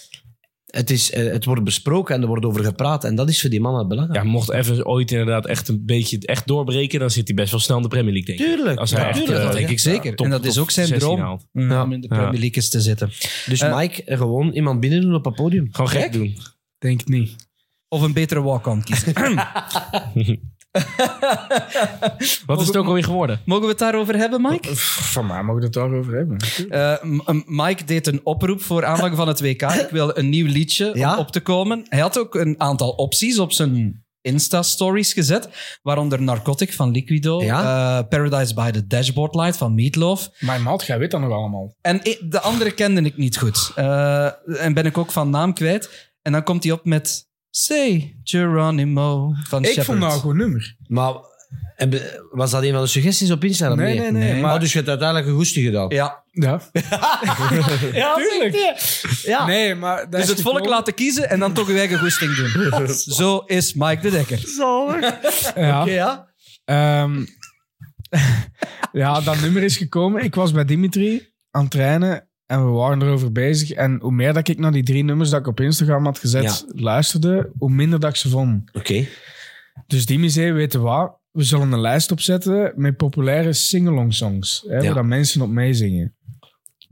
[0.70, 3.04] Het, is, eh, het wordt besproken en er wordt over gepraat.
[3.04, 4.24] En dat is voor die mannen belangrijk.
[4.24, 7.60] Ja, mocht Evans ooit inderdaad echt een beetje echt doorbreken, dan zit hij best wel
[7.60, 8.56] snel in de Premier League, denk ik.
[8.56, 8.78] Tuurlijk.
[8.78, 10.14] Als hij Ja, echt, tuurlijk, eh, dat denk ik zeker.
[10.16, 11.82] top- en dat is ook zijn 16 droom Ja.
[11.82, 12.06] om in de.
[12.08, 13.08] Premier League eens te zitten.
[13.46, 15.68] Dus Eh, Mike, eh, gewoon iemand binnen doen op een podium.
[15.70, 16.36] Gewoon gek doen.
[16.78, 17.36] Denk het niet.
[17.88, 19.14] Of een betere walk-on kiezen.
[22.46, 23.40] Wat is het ook alweer geworden?
[23.44, 24.76] Mogen we het daarover hebben, Mike?
[24.76, 26.36] Van mij mogen we het daarover hebben.
[26.68, 29.62] Eh, Mike deed een oproep voor aanvang van het WK.
[29.62, 31.12] Ik wil een nieuw liedje Ja?
[31.12, 31.86] om op te komen.
[31.88, 35.48] Hij had ook een aantal opties op zijn Insta-stories gezet.
[35.82, 37.42] Waaronder Narcotic van Liquido.
[37.42, 37.98] Ja?
[37.98, 40.30] eh, Paradise by the Dashboard Light van Meatloaf.
[40.38, 41.74] Mijn maat, jij weet dat nog allemaal.
[41.80, 43.72] En de andere kende ik niet goed.
[43.74, 44.24] Eh,
[44.64, 46.12] en ben ik ook van naam kwijt.
[46.22, 50.76] En dan komt hij op met Say Geronimo van Ik vond dat een goed nummer.
[50.86, 51.12] Maar
[51.76, 53.78] en be- was dat een van de suggesties op Instagram?
[53.78, 55.88] Nee, nee, nee, Maar, maar- dus je hebt uiteindelijk een goesting gedaan.
[55.88, 56.60] Ja, Ja.
[57.92, 58.80] Ja, Tuurlijk.
[59.22, 59.46] Ja.
[59.46, 59.96] Nee, maar...
[60.00, 62.88] dat dus is het volk gekomen- laten kiezen en dan toch uw eigen goesting doen.
[63.20, 64.40] Zo is Mike de Dekker.
[65.56, 65.80] Ja.
[65.82, 66.28] Oké, ja.
[66.64, 67.24] Ehm,
[68.92, 70.22] ja, dat nummer is gekomen.
[70.24, 73.70] Ik was bij Dimitri aan het trainen en we waren erover bezig.
[73.70, 76.64] En hoe meer dat ik naar die drie nummers dat ik op Instagram had gezet
[76.74, 78.70] luisterde, hoe minder dat ik ze vond.
[78.72, 79.06] Oké.
[79.86, 81.18] Dus zei, weet je wat?
[81.30, 84.64] We zullen een lijst opzetten met populaire sing-along songs.
[84.68, 84.94] Hè, Ja.
[84.94, 86.14] Waar mensen op meezingen.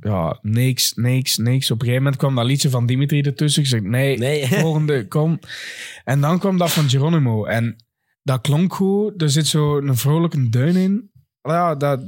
[0.00, 1.70] Ja, niks, niks, niks.
[1.70, 3.62] Op een gegeven moment kwam dat liedje van Dimitri ertussen.
[3.62, 4.46] Ik zeg, nee, Nee.
[4.60, 5.38] volgende, kom.
[6.04, 7.44] En dan kwam dat van Geronimo.
[7.44, 7.76] En
[8.22, 9.22] dat klonk goed.
[9.22, 11.10] Er zit zo een vrolijke deun in.
[11.42, 12.00] Ja, dat,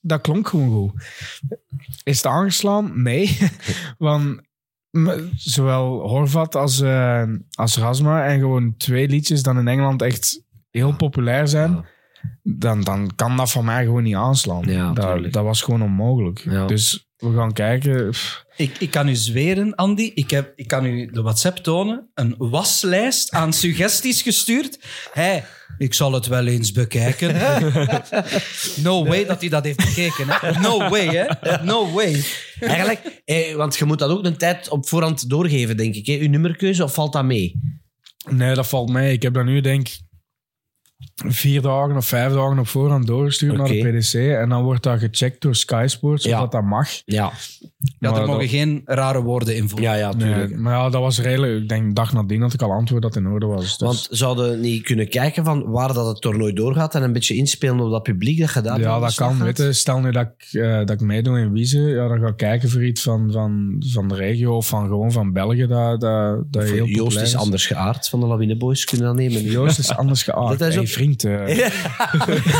[0.00, 0.92] dat klonk gewoon goed.
[2.06, 3.02] Is het aangeslaan?
[3.02, 3.38] Nee.
[3.98, 4.40] Want
[5.36, 10.96] zowel Horvat als, eh, als Rasma en gewoon twee liedjes dan in Engeland echt heel
[10.96, 11.84] populair zijn,
[12.42, 14.62] dan, dan kan dat van mij gewoon niet aanslaan.
[14.64, 16.38] Ja, dat, dat was gewoon onmogelijk.
[16.38, 16.66] Ja.
[16.66, 18.10] Dus we gaan kijken.
[18.10, 20.10] Pff, Ik, ik kan u zweren, Andy.
[20.14, 22.10] Ik, heb, ik kan u de WhatsApp tonen.
[22.14, 24.78] Een waslijst aan suggesties gestuurd.
[25.12, 25.44] Hij,
[25.78, 27.34] ik zal het wel eens bekijken.
[28.82, 30.26] No way dat hij dat heeft bekeken.
[30.28, 30.60] Hè?
[30.60, 31.64] No way, hè?
[31.64, 32.24] No way.
[32.60, 36.06] Eigenlijk, eh, want je moet dat ook een tijd op voorhand doorgeven, denk ik.
[36.06, 36.16] Hè?
[36.16, 37.60] Uw nummerkeuze, of valt dat mee?
[38.30, 39.12] Nee, dat valt mee.
[39.12, 39.98] Ik heb dat nu denk ik
[41.26, 44.14] vier dagen of vijf dagen op voorhand doorgestuurd naar de PDC.
[44.14, 46.40] En dan wordt dat gecheckt door Sky Sports, of Ja.
[46.40, 46.88] dat dat mag.
[47.04, 47.32] Ja.
[47.98, 50.48] Ja, Maar er mogen dat- geen rare woorden in Ja, ja, tuurlijk.
[50.50, 51.62] Nee, maar ja, dat was redelijk.
[51.62, 53.60] Ik denk een dag nadien dat ik al antwoord dat in orde was.
[53.64, 57.34] Dus, Want zouden niet kunnen kijken van waar dat het toernooi doorgaat en een beetje
[57.34, 59.42] inspelen op dat publiek dat gedaan ja, dat kan.
[59.42, 62.26] Weet je, stel nu dat ik, eh, dat ik meedoe in Wiezen, ja, dan ga
[62.26, 65.66] ik kijken voor iets van, van, van de regio of van gewoon van België.
[65.66, 69.16] Dat, dat, dat heel Joost populair is anders geaard van de Lawine Boys, kunnen dat
[69.16, 69.42] nemen.
[69.56, 70.58] Joost is anders geaard.
[70.58, 71.24] Dat is Hey, ook- vriend.
[71.24, 71.48] eh,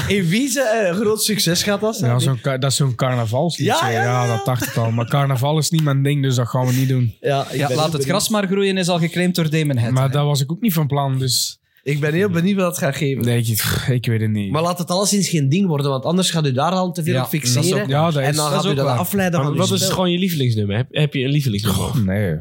[0.17, 2.11] in Wiezen, een groot succes gaat dat zijn.
[2.13, 3.75] ja, zo'n dat is zo'n carnavalsliedje.
[3.85, 4.37] Ja, ja, ja, ja.
[4.37, 4.91] dat dacht ik al.
[4.91, 7.15] Maar carnaval is niet mijn ding, dus dat gaan we niet doen.
[7.21, 8.09] ja, ik Ja, ben laat het benieuwd.
[8.09, 9.93] gras maar groeien is al geclaimd door Damon Head.
[9.93, 12.79] Maar dat was ik ook niet van plan, dus Ik ben heel benieuwd wat dat
[12.79, 13.25] gaat geven.
[13.25, 13.49] nee, ik,
[13.89, 14.51] ik weet het niet.
[14.53, 17.13] Maar laat het alleszins geen ding worden, want anders gaat u daar al te veel
[17.13, 17.83] Ja, op dat is fixeren.
[17.83, 17.89] ook.
[17.89, 18.97] Ja, dat en is- dan dat gaat is u ook dat waar.
[18.99, 19.91] afleiden Maar van wat is spel.
[19.95, 20.77] gewoon je lievelingsnummer?
[20.77, 22.05] Heb, heb je een lievelingsnummer?
[22.05, 22.37] Nee,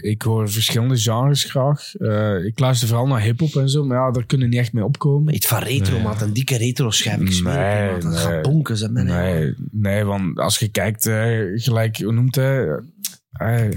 [0.00, 1.94] ik hoor verschillende genres graag.
[1.94, 4.84] Eh, ik luister vooral naar hip-hop en zo, maar ja, daar kunnen niet echt mee
[4.84, 5.34] opkomen.
[5.34, 6.22] Iets van retro, maat.
[6.22, 7.20] Een dikke retro schijf.
[7.20, 7.92] Ik het Nee.
[7.98, 8.18] Dat nee.
[8.18, 9.04] gaat bonken, ze man.
[9.04, 12.66] Nee, nee, want als je kijkt, eh, gelijk, hoe noemt hij?
[13.32, 13.68] Eh,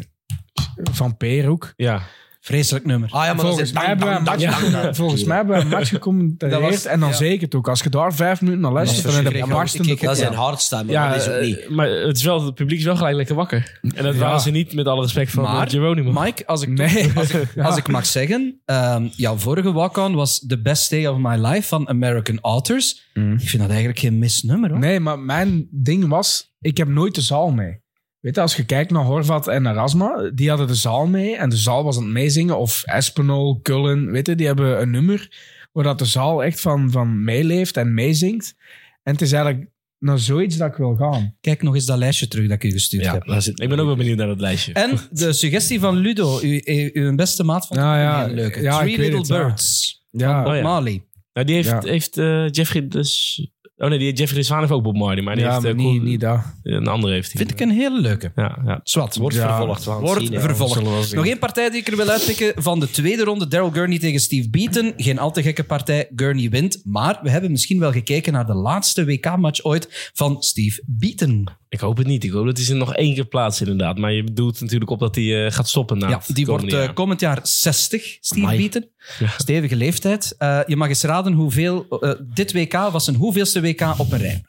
[0.92, 1.74] van Peer ook.
[1.76, 2.02] Ja.
[2.42, 3.10] Vreselijk nummer.
[3.12, 4.94] Ah ja, maar Volgens mij, hebben we een match, Ja.
[4.94, 7.16] volgens mij hebben we een match gecommentarieerd Dat was- en dan ja.
[7.16, 7.68] zeker het ook.
[7.68, 9.60] Als je daar vijf minuten naar luistert, dan heb je verschrikkelijk.
[9.62, 11.70] barstende Dat is een maar Ja, dat is ook eh, niet.
[11.70, 13.80] maar het, is wel, het publiek is wel gelijk lekker wakker.
[13.96, 14.20] En dat Ja.
[14.20, 16.22] waren ze niet met alle respect van Maar, eh, Geronimo.
[16.22, 17.12] Mike, als ik, Nee.
[17.16, 21.18] als ik, als ik mag zeggen, ehm, jouw vorige walk-on was The Best Day of
[21.18, 23.08] My Life van American Authors.
[23.14, 24.80] Ik vind dat eigenlijk geen misnummer, hoor.
[24.80, 27.82] Nee, maar mijn ding was, ik heb nooit de zaal mee.
[28.20, 31.36] Weet je, als je kijkt naar Horvat en naar Rasma, die hadden de zaal mee
[31.36, 32.58] en de zaal was aan het meezingen.
[32.58, 35.32] Of Espinol, Cullen, weet je, die hebben een nummer
[35.72, 38.56] waar dat de zaal echt van, van meeleeft en meezingt.
[39.04, 39.70] En het is eigenlijk
[40.00, 41.36] naar zoiets dat ik wil gaan.
[41.42, 43.24] Kijk nog eens dat lijstje terug dat ik u gestuurd Ja, heb.
[43.56, 44.74] Ik ben ook wel benieuwd naar dat lijstje.
[44.74, 46.60] En de suggestie van Ludo, uw,
[46.94, 48.34] uw, beste maat vond ik Ja, ja.
[48.34, 48.62] leuke.
[48.62, 49.28] Ja, Three Little het.
[49.28, 50.64] Birds Ja, van Oh ja.
[50.64, 51.04] Marley.
[51.34, 51.80] Nou, die heeft, Ja.
[51.82, 53.42] heeft eh, Jeffrey dus...
[53.80, 55.24] Oh nee, die Jeffrey Zwaan heeft ook Bob Marley.
[55.24, 56.40] Maar die ja heeft maar eh, niet, dat.
[56.64, 57.42] Een andere heeft hij.
[57.46, 58.32] Vind ik een hele leuke.
[58.36, 58.80] Ja, ja.
[58.84, 59.16] Zwat.
[59.16, 59.56] Wordt Ja.
[59.58, 59.86] vervolgd.
[59.86, 61.14] Wordt zien, vervolgd.
[61.14, 63.48] Nog één partij die ik er wil uitpikken van de tweede ronde.
[63.48, 64.94] Daryl Gurney tegen Steve Beaton.
[64.98, 66.10] Geen al te gekke partij.
[66.16, 66.82] Gurney wint.
[66.84, 71.48] Maar we hebben misschien wel gekeken naar de laatste WK-match ooit van Steve Beaton.
[71.70, 72.24] Ik hoop het niet.
[72.24, 73.98] Ik hoop dat hij ze nog één keer plaatst inderdaad.
[73.98, 76.94] Maar je doet natuurlijk op dat hij eh, gaat stoppen na Ja, die wordt eh,
[76.94, 78.90] komend jaar 60, Steve.
[79.38, 80.36] Stevige leeftijd.
[80.38, 81.88] Eh, je mag eens raden hoeveel...
[82.34, 84.44] dit WK was een hoeveelste WK op een rij?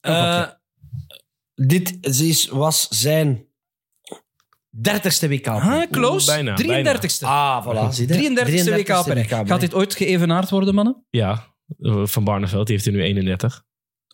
[0.00, 0.46] Eh,
[1.54, 3.44] dit is, was zijn
[4.76, 5.46] 30ste WK.
[5.46, 6.26] Ah, close.
[6.26, 6.56] bijna,
[6.96, 7.24] 33ste.
[7.24, 7.88] Ah, voilà.
[7.94, 8.14] Zie je?
[8.14, 9.42] 33ste WK 33ste per rij.
[9.42, 11.04] WK Gaat dit ooit geëvenaard worden, mannen?
[11.10, 11.54] Ja,
[12.04, 13.64] Van Barneveld, die heeft er nu 31.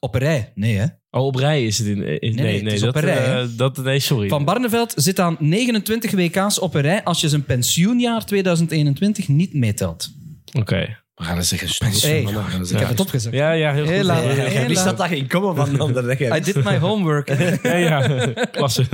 [0.05, 0.53] Op rij?
[0.55, 0.87] Nee, hè?
[1.11, 1.99] Oh, op rij is het in...
[1.99, 4.29] nee, nee, nee, dat, op rij, eh, dat, nee, sorry.
[4.29, 9.55] Van Barneveld zit aan 29 WK's op een rij als je zijn pensioenjaar 2021 niet
[9.55, 10.11] meetelt.
[10.53, 11.02] Oké.
[11.15, 11.69] We gaan eens zeggen.
[11.79, 12.79] Hey, eens Ik zeggen.
[12.79, 13.33] heb het opgezet.
[13.33, 13.93] Ja, ja, heel goed.
[13.93, 14.23] Helaas.
[14.53, 17.29] Ja, wist dat dat ging komen van de andere I did my homework.
[17.63, 18.33] Ja, ja.
[18.53, 18.85] klasse.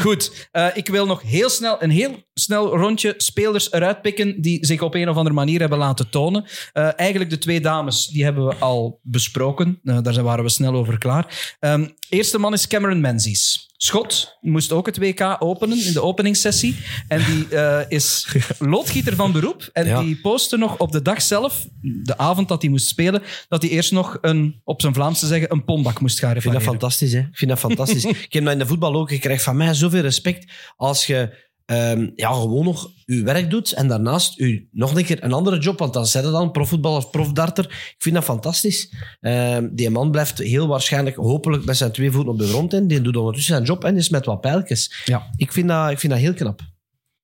[0.00, 4.66] Goed, eh, ik wil nog heel snel een heel snel rondje spelers eruit pikken die
[4.66, 6.44] zich op een of andere manier hebben laten tonen.
[6.72, 9.80] Eh, eigenlijk de twee dames, die hebben we al besproken.
[9.84, 11.56] Eh, daar zijn- waren we snel over klaar.
[11.60, 13.68] Ehm, eerste man is Cameron Menzies.
[13.76, 16.76] Schot moest ook het WK openen in de openingssessie.
[17.08, 18.26] En die eh, is
[18.58, 19.68] loodgieter van beroep.
[19.72, 20.02] En Ja.
[20.02, 23.70] die postte nog op de dag zelf, de avond dat hij moest spelen, dat hij
[23.70, 26.62] eerst nog een, op zijn Vlaams te zeggen, een pombak moest gaan Ik vind dat
[26.62, 26.80] repareren.
[26.90, 27.18] fantastisch, hè?
[27.30, 28.04] Ik vind dat fantastisch.
[28.28, 29.10] ik heb dat in de voetbal ook.
[29.10, 33.72] Je krijgt van mij zoveel respect als je ehm, ja, gewoon nog je werk doet
[33.72, 36.98] en daarnaast je nog een keer een andere job, want dan zet je dan profvoetballer
[36.98, 37.64] of profdarter.
[37.64, 38.92] Ik vind dat fantastisch.
[39.20, 42.86] Ehm, die man blijft heel waarschijnlijk, hopelijk, met zijn twee voeten op de grond in.
[42.88, 45.02] Die doet ondertussen zijn job en is met wat pijltjes.
[45.04, 45.30] Ja.
[45.36, 46.60] Ik vind dat, ik vind dat heel knap.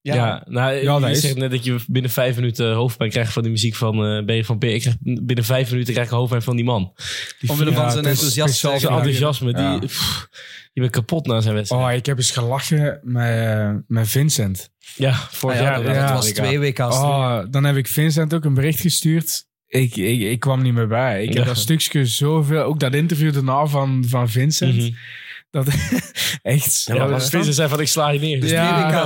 [0.03, 3.33] Ja, nou, Ja, dat je is- zegt net dat je binnen vijf minuten hoofdpijn krijgt
[3.33, 4.75] van die muziek van eh Ben je van Peer.
[4.75, 6.93] Ik krijg binnen vijf minuten krijg ik hoofdpijn van die man.
[7.47, 8.79] Omwille van Ja, zijn enthousiasme.
[8.79, 9.79] Zijn enthousiasme, Ja.
[9.79, 10.29] die, pff,
[10.73, 11.83] je bent kapot na zijn wedstrijd.
[11.85, 14.71] Oh, ik heb eens gelachen met, eh, met Vincent.
[14.97, 15.83] ja, Ah vorig ja, jaar.
[15.83, 16.81] dat, dat was twee WK's.
[16.97, 19.49] Oh, dan heb ik Vincent ook een bericht gestuurd.
[19.67, 21.23] Ik, ik, ik kwam niet meer bij.
[21.23, 21.45] Ik heb Ja.
[21.45, 22.63] dat stukje zoveel...
[22.63, 24.75] Ook dat interview daarna van, van Vincent.
[24.77, 24.91] Mhm.
[25.51, 25.67] Dat
[26.43, 26.83] echt...
[26.85, 28.41] Ja, maar Vincent zei van ik sla je neer.
[28.41, 29.05] Dus Ja,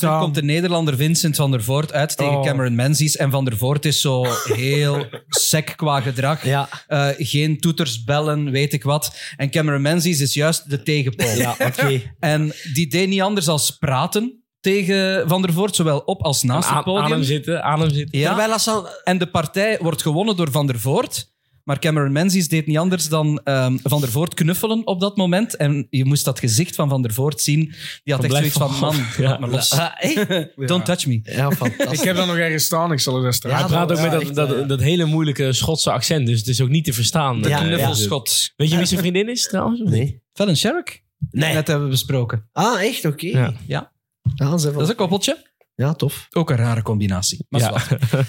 [0.00, 2.44] er komt de Nederlander Vincent van der Voort uit tegen Oh.
[2.44, 3.16] Cameron Menzies.
[3.16, 4.24] En van der Voort is zo
[4.54, 6.44] heel sec qua gedrag.
[6.44, 9.16] Ja, Eh, geen toeters, bellen, weet ik wat.
[9.36, 11.34] En Cameron Menzies is juist de tegenpool.
[11.36, 12.00] ja oké.
[12.20, 16.68] En die deed niet anders als praten tegen Van der Voort, zowel op als naast
[16.68, 17.22] het aan, aan hem podium.
[17.22, 18.18] zitten, aan hem zitten.
[18.18, 18.28] Ja.
[18.28, 18.86] Terwijl als dan...
[19.04, 21.34] En de partij wordt gewonnen door Van der Voort.
[21.66, 25.56] Maar Cameron Menzies deed niet anders dan ehm, Van der Voort knuffelen op dat moment.
[25.56, 27.74] En je moest dat gezicht van Van der Voort zien.
[28.04, 29.28] Die had echt zoiets van, van- man, Ja.
[29.28, 29.72] laat me los.
[29.72, 30.52] Ah, hey.
[30.66, 31.20] Don't touch me.
[31.22, 31.98] Ja, fantastisch.
[31.98, 32.92] Ik heb dat nog ergens staan.
[32.92, 34.68] Ik zal het eens Ja, Hij praat ook ja, met dat, echt, dat, eh.
[34.68, 37.38] dat hele moeilijke Schotse accent, dus het is ook niet te verstaan.
[37.38, 38.52] Ja, Eh, Knuffelschot.
[38.56, 39.80] Weet je wie zijn vriendin is trouwens?
[39.84, 40.22] Nee.
[40.32, 41.04] Fallon Sherrick?
[41.30, 41.54] Nee.
[41.54, 42.48] Net hebben we besproken.
[42.52, 43.04] Ah, echt?
[43.04, 43.26] Oké.
[43.26, 43.54] Ja.
[43.66, 43.92] Ja,
[44.34, 45.36] Ja, ze dat is een koppeltje.
[45.76, 46.26] Ja, tof.
[46.30, 47.46] Ook een rare combinatie.
[47.48, 47.74] Maar Ja.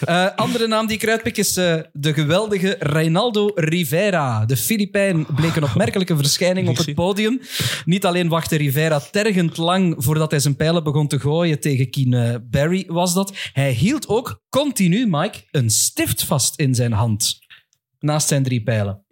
[0.05, 4.45] Eh, andere naam die ik eruit pik is eh, de geweldige Reinaldo Rivera.
[4.45, 7.41] De Filipijn bleek een opmerkelijke verschijning op het podium.
[7.85, 12.45] Niet alleen wachtte Rivera tergend lang voordat hij zijn pijlen begon te gooien tegen Keen
[12.49, 13.33] Barry, was dat.
[13.53, 17.37] Hij hield ook continu, Mike, een stift vast in zijn hand.
[17.99, 19.05] Naast zijn drie pijlen.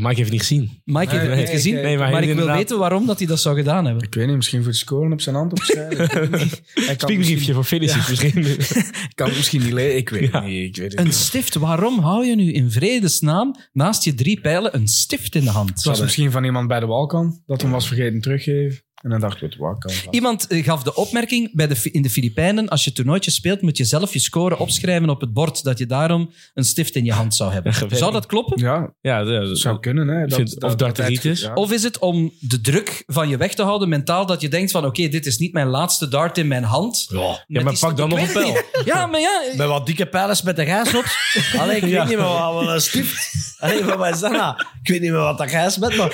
[0.00, 0.80] Maar ik heb het niet gezien.
[0.84, 3.06] Mike heeft het Nee, niet nee, gezien, nee, maar maar, ik wil inderdaad- weten waarom
[3.06, 4.02] dat hij dat zou gedaan hebben.
[4.04, 6.04] Ik weet niet, misschien voor het scoren op zijn hand opschrijven.
[6.04, 6.62] Ik weet niet.
[6.74, 8.46] Hij kan Spiekbriefje misschien- voor finishes misschien.
[8.46, 9.96] Ik kan het misschien niet lezen.
[9.96, 10.68] Ik weet het niet.
[10.68, 11.14] Ik weet het Een niet.
[11.14, 15.50] stift, waarom hou je nu in vredesnaam naast je drie pijlen een stift in de
[15.50, 15.68] hand?
[15.68, 18.82] Het was misschien van iemand bij de walkan dat hem was vergeten teruggeven.
[18.98, 19.94] En dan dacht ik, wat.
[20.10, 23.76] Iemand eh, gaf de opmerking bij de, in de Filipijnen: als je toernooitje speelt, moet
[23.76, 25.62] je zelf je score opschrijven op het bord.
[25.64, 27.72] Dat je daarom een stift in je hand zou hebben.
[27.74, 27.98] geweldig.
[27.98, 28.60] Zou dat kloppen?
[28.62, 30.08] Ja, ja, dat zou kunnen.
[30.08, 30.26] Hè.
[30.26, 31.54] Dat, vind- dat- of dat- ja.
[31.54, 34.26] Of is het om de druk van je weg te houden mentaal?
[34.26, 37.06] Dat je denkt: van oké, dit is niet mijn laatste dart in mijn hand.
[37.08, 37.18] Ja.
[37.46, 38.62] Ja, maar Die- pak dan nog een pijl.
[38.84, 39.42] Ja, maar ja.
[39.56, 41.04] Met wat dikke pijlen met de gijs op.
[41.60, 43.46] Allee, ik weet niet meer wat, wat een stift.
[43.58, 44.54] Allee, wat is dat nou?
[44.82, 46.08] Ik weet niet meer wat dat gijs met, maar...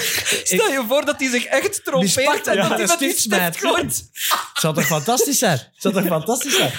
[0.45, 3.57] Stel je voor dat hij zich echt trompeert en dat met.
[3.59, 5.59] Het zou toch fantastisch zijn?
[5.59, 6.73] Het zou toch fantastisch zijn?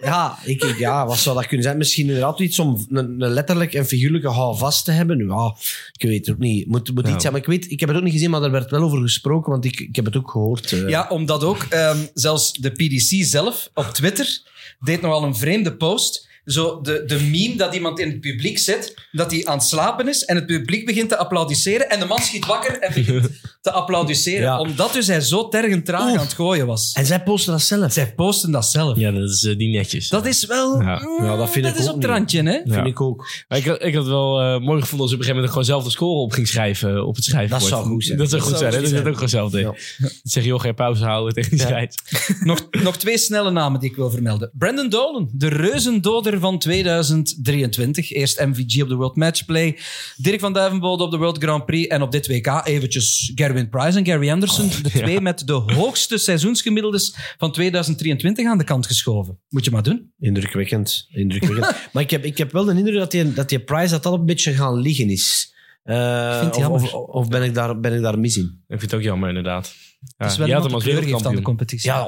[0.00, 1.76] Ja, ik, ik- ja, wat zou dat kunnen zijn?
[1.78, 5.26] Misschien inderdaad iets om een, een letterlijk en figuurlijke houvast te hebben.
[5.28, 5.56] Ja,
[5.98, 6.66] ik weet het ook niet.
[6.66, 7.12] Moet, moet Ja.
[7.12, 7.32] iets zijn.
[7.32, 9.50] Maar ik, weet, ik heb het ook niet gezien, maar er werd wel over gesproken,
[9.52, 10.72] want ik, ik heb het ook gehoord.
[10.72, 10.88] eh.
[10.88, 14.42] Ja, omdat ook ehm, zelfs de PDC zelf op Twitter
[14.80, 16.28] deed nogal een vreemde post.
[16.44, 20.08] Zo de, de meme dat iemand in het publiek zit, dat hij aan het slapen
[20.08, 23.30] is en het publiek begint te applaudisseren en de man schiet wakker en begint
[23.64, 24.40] te applaudisseren.
[24.40, 24.58] Ja.
[24.58, 26.92] Omdat dus hij zo tergend traag aan het gooien was.
[26.92, 27.92] En zij posten dat zelf.
[27.92, 28.98] Zij posten dat zelf.
[28.98, 30.08] Ja, dat is eh, niet netjes.
[30.08, 30.80] Dat is wel...
[30.80, 30.98] Ja.
[31.18, 32.52] mm, Ja, dat vind ik is ook op het randje, hè?
[32.52, 32.84] Vind Ja.
[32.84, 33.28] ik ook.
[33.48, 35.48] Maar ik, had- ik had wel eh, mooi gevonden als ze op een gegeven moment
[35.50, 37.60] gewoon zelf de score op ging schrijven eh, op het schrijfbord.
[37.60, 38.18] Dat zou goed zijn.
[38.18, 38.78] Dat zou goed Dat zijn, hè?
[38.78, 40.20] zou Dat is dat ook gewoon zelf deed.
[40.22, 41.66] Zeg je, joh, ga je pauze houden tegen die Ja.
[41.66, 41.96] scheids.
[42.44, 44.50] Nog, nog twee snelle namen die ik wil vermelden.
[44.58, 48.12] Brandon Dolan, de reuzendoder van 2023.
[48.12, 49.78] Eerst MVG op de World Matchplay.
[50.16, 51.88] Dirk van Duivenbode op de World Grand Prix.
[51.88, 54.68] En op dit WK eventjes Gerwin Price en Gary Anderson.
[54.82, 59.38] De twee met de hoogste seizoensgemiddeldes van 2023 aan de kant geschoven.
[59.48, 60.12] Moet je maar doen.
[60.18, 61.06] Indrukwekkend.
[61.08, 61.74] Indrukwekkend.
[61.92, 64.14] maar ik heb, ik heb wel de indruk dat die, dat die Price dat al
[64.14, 65.54] een beetje gaan liggen is.
[65.82, 66.82] Eh, Vind je of, jammer?
[66.94, 68.44] of, of ben, ik daar, ben ik daar mis in?
[68.44, 69.74] Ik vind het ook jammer, inderdaad.
[70.16, 71.90] Het is Ja, wel je had iemand hem als aan de competitie.
[71.90, 72.06] Ja,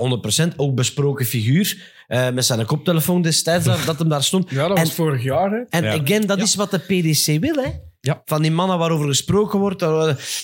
[0.53, 0.57] 100%.
[0.57, 1.95] Ook besproken figuur.
[2.07, 4.51] eh, met zijn koptelefoon destijds dat, dat hem daar stond.
[4.51, 5.51] Ja, dat was En- vorig jaar.
[5.51, 5.59] Hè.
[5.79, 6.01] En Ja.
[6.03, 7.71] again, dat is wat de PDC wil, hè?
[8.07, 8.23] Ja.
[8.25, 9.81] Van die mannen waarover gesproken wordt.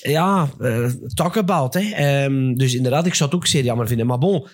[0.02, 1.80] ja, eh, talk about, hè?
[1.80, 4.06] Ehm, dus inderdaad, ik zou het ook zeer jammer vinden.
[4.06, 4.46] Maar bon,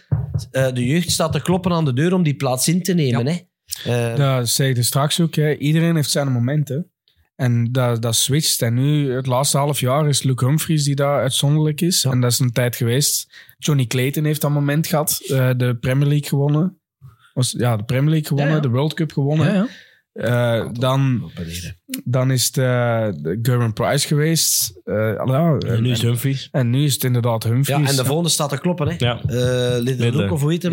[0.51, 3.26] eh, de jeugd staat te kloppen aan de deur om die plaats in te nemen,
[3.26, 3.36] hè?
[3.85, 5.35] Eh, Dat zei ik er straks ook.
[5.35, 5.55] Hè.
[5.56, 6.90] Iedereen heeft zijn momenten.
[7.36, 8.62] En dat, dat switcht.
[8.62, 12.05] En nu, het laatste half jaar, is Luke Humphries die daar uitzonderlijk is.
[12.05, 13.26] En dat is een tijd geweest.
[13.59, 15.20] Johnny Clayton heeft dat moment gehad.
[15.26, 16.78] eh, de Premier League gewonnen.
[17.35, 18.55] Was, ja, de Premier League gewonnen.
[18.55, 18.60] Ja.
[18.60, 19.68] De World Cup gewonnen.
[20.12, 21.30] Eh, dan,
[22.05, 22.64] dan is het eh,
[23.22, 24.80] de Gerben Price geweest.
[24.85, 24.94] Eh,
[25.26, 26.48] ja, En nu is en, Humphries.
[26.52, 27.78] en nu is het inderdaad Humphries.
[27.82, 28.94] ja, en de volgende staat te kloppen, hè?
[28.98, 29.20] Ja.
[29.22, 30.02] Eh, Lidl.
[30.16, 30.72] Luke, of hoe heet hem?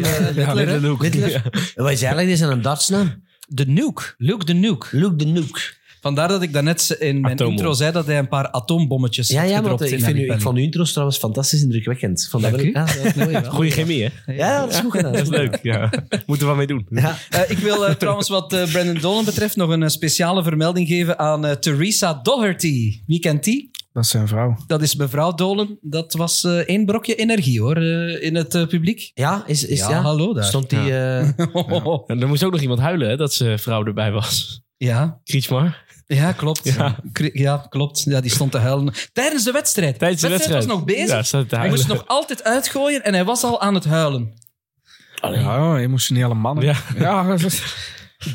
[0.56, 0.80] Lidl?
[0.88, 1.30] Luke.
[1.30, 1.42] Ja.
[1.76, 3.24] Wat is eigenlijk dit is een dartsnaam?
[3.48, 4.04] De Nuke.
[4.18, 4.88] Luke de Nuke.
[4.98, 5.60] Luke de Nuke.
[6.06, 9.50] Vandaar dat ik daarnet in mijn intro zei dat hij een paar atoombommetjes Ja, had
[9.50, 12.28] ja, maar gedropt ik, in vind u, ik vond uw intros trouwens fantastisch indrukwekkend.
[12.32, 12.76] Vond dat Dank wel- u.
[12.78, 13.44] Ja, dat is mooi, wel.
[13.52, 14.34] Goeie chemie, hè?
[14.34, 15.12] Ja, dat is goed gedaan.
[15.14, 15.60] Dat is leuk.
[15.64, 15.90] Ja.
[16.26, 16.86] Moeten we wat mee doen.
[16.90, 17.18] Ja.
[17.30, 20.88] Eh, ik wil eh, trouwens wat eh, Brandon Dolan betreft nog een eh, speciale vermelding
[20.88, 23.02] geven aan eh, Theresa Doherty.
[23.08, 23.72] Wie kent die?
[23.94, 24.58] Dat is zijn vrouw.
[24.68, 25.78] Dat is mevrouw Dolan.
[25.82, 29.12] Dat was eh één brokje energie hoor, eh, in het eh, publiek.
[29.14, 30.44] Ja, is, is, Ja, ja, hallo daar.
[30.44, 30.80] Stond die...
[30.92, 31.20] eh,
[32.10, 34.62] En er moest ook nog iemand huilen, hè, dat zijn vrouw erbij was.
[34.78, 35.84] ja, Krietsmar.
[36.06, 36.74] Ja, klopt.
[36.74, 37.00] Ja.
[37.34, 37.66] Ja.
[37.70, 38.04] klopt.
[38.04, 38.94] Ja, die stond te huilen.
[39.14, 40.00] Tijdens de wedstrijd.
[40.00, 40.66] Tijdens de wedstrijd.
[40.66, 41.32] was nog bezig.
[41.32, 44.34] Ja, hij moest nog altijd uitgooien en hij was al aan het huilen.
[45.22, 46.66] Ja, emotionele mannen.
[46.66, 46.76] Ja.
[46.98, 47.24] ja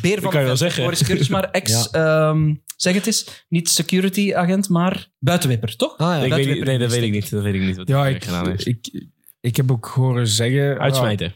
[0.02, 0.82] Beer van kan je de zeggen.
[0.82, 5.96] Boris Kurtsmar, ex, ehm, zeg het eens, niet security agent, maar buitenwipper, toch?
[5.96, 6.14] ah, ja.
[6.14, 7.30] Ik weet niet, Buitenwipper nee, dat weet ik niet.
[7.30, 8.66] Dat weet ik niet wat ja, hij ik, gedaan heeft.
[8.66, 9.06] ik,
[9.40, 10.78] ik heb ook horen zeggen...
[10.78, 11.34] Uitsmijten.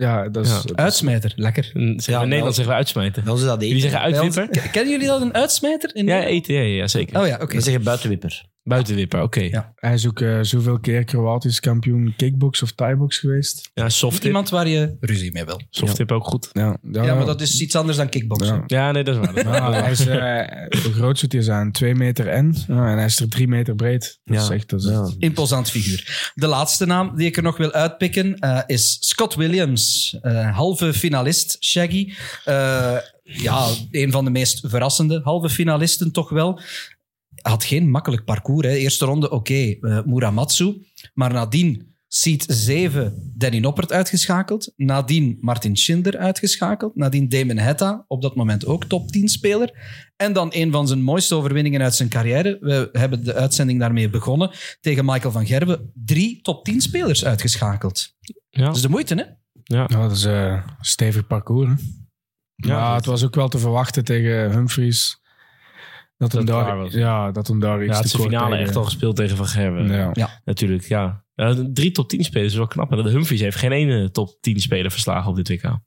[0.00, 0.64] Ja, dat is...
[0.74, 1.70] Uitsmijter, lekker.
[1.74, 2.52] In, zeg, Ja, in Nederland wel.
[2.52, 3.24] zeggen we uitsmijten.
[3.24, 3.90] Dan is dat Jullie eten.
[3.90, 4.70] zeggen Bij ons- uitwipper?
[4.70, 5.90] Kennen jullie dat, een uitsmijter?
[5.96, 6.54] In Ja, eten.
[6.54, 7.20] Ja, ja, ja, zeker.
[7.20, 7.54] Oh ja, oké.
[7.56, 8.44] We zeggen buitenwipper.
[8.68, 9.40] Buitenwipper, oké.
[9.40, 9.72] Ja.
[9.76, 13.70] Hij is ook eh, zoveel keer Kroatisch kampioen kickbox of thaibox geweest.
[13.74, 14.24] Ja, softtip.
[14.24, 15.60] iemand waar je ruzie mee wil.
[15.70, 16.48] Softtip ook goed.
[16.52, 18.64] Ja, Ja, maar dat is iets anders dan kickboksen.
[18.66, 18.86] Ja.
[18.86, 19.34] Ja, nee, dat is waar.
[19.34, 19.72] Dat is waar.
[19.72, 21.72] Ja, hij is, eh, hoe groot zou hij zijn?
[21.72, 22.54] Twee meter en.
[22.68, 24.20] Ja, en hij is er drie meter breed.
[24.24, 24.68] Dat is echt...
[24.70, 25.10] Dat is Ja.
[25.18, 26.32] Imposant figuur.
[26.34, 30.16] De laatste naam die ik er nog wil uitpikken eh, is Scott Williams.
[30.22, 32.12] Eh, halve finalist, Shaggy.
[32.44, 36.60] Eh, ja, een van de meest verrassende halve finalisten toch wel.
[37.42, 38.66] Had geen makkelijk parcours.
[38.66, 38.72] Hè.
[38.72, 40.86] Eerste ronde, oké, eh, Muramatsu.
[41.14, 44.72] Maar nadien seed 7 Danny Noppert uitgeschakeld.
[44.76, 46.96] Nadien Martin Schindler uitgeschakeld.
[46.96, 49.72] Nadien Damon Hetta, op dat moment ook top 10 speler.
[50.16, 52.58] En dan een van zijn mooiste overwinningen uit zijn carrière.
[52.60, 54.50] We hebben de uitzending daarmee begonnen.
[54.80, 55.92] Tegen Michael van Gerwen.
[55.94, 58.14] Drie top 10 spelers uitgeschakeld.
[58.50, 58.64] Ja.
[58.64, 59.22] Dat is de moeite, hè?
[59.76, 59.86] Ja.
[59.88, 61.68] Ja, dat is eh, een stevig parcours.
[61.68, 61.74] Hè?
[62.68, 65.20] Ja, het was ook wel te verwachten tegen Humphries.
[66.18, 66.92] Dat, hem daar, was.
[66.92, 69.16] ja, dat hem daar iets Ja, het is te de finale tegen- echt al gespeeld
[69.16, 70.12] tegen Van Gerwen.
[70.14, 70.40] Ja.
[70.44, 71.24] Natuurlijk, ja.
[71.34, 72.90] Ja, Drie top 10 spelers is wel knap.
[72.92, 75.78] En de Humphries heeft geen ene top 10 speler verslagen op dit WK.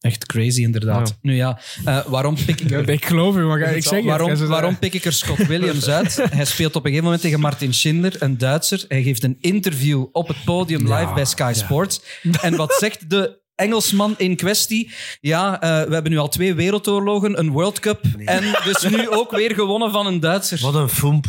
[0.00, 1.08] Echt crazy, inderdaad.
[1.08, 1.14] Ja.
[1.20, 4.04] Nu ja, eh, waarom pik ik Ja, ik geloof u, maar ga- ik zeg het.
[4.04, 6.16] waarom, Ga ze- waarom pik ik er Scott Williams uit?
[6.30, 8.84] Hij speelt op een gegeven moment tegen Martin Schindler, een Duitser.
[8.88, 12.00] Hij geeft een interview op het podium live bij Sky Sports.
[12.42, 14.92] En wat zegt de Engelsman in kwestie?
[15.20, 19.30] Ja, eh, we hebben nu al twee wereldoorlogen, een World Cup en dus nu ook
[19.30, 20.58] weer gewonnen van een Duitser.
[20.60, 21.26] Wat een foemp.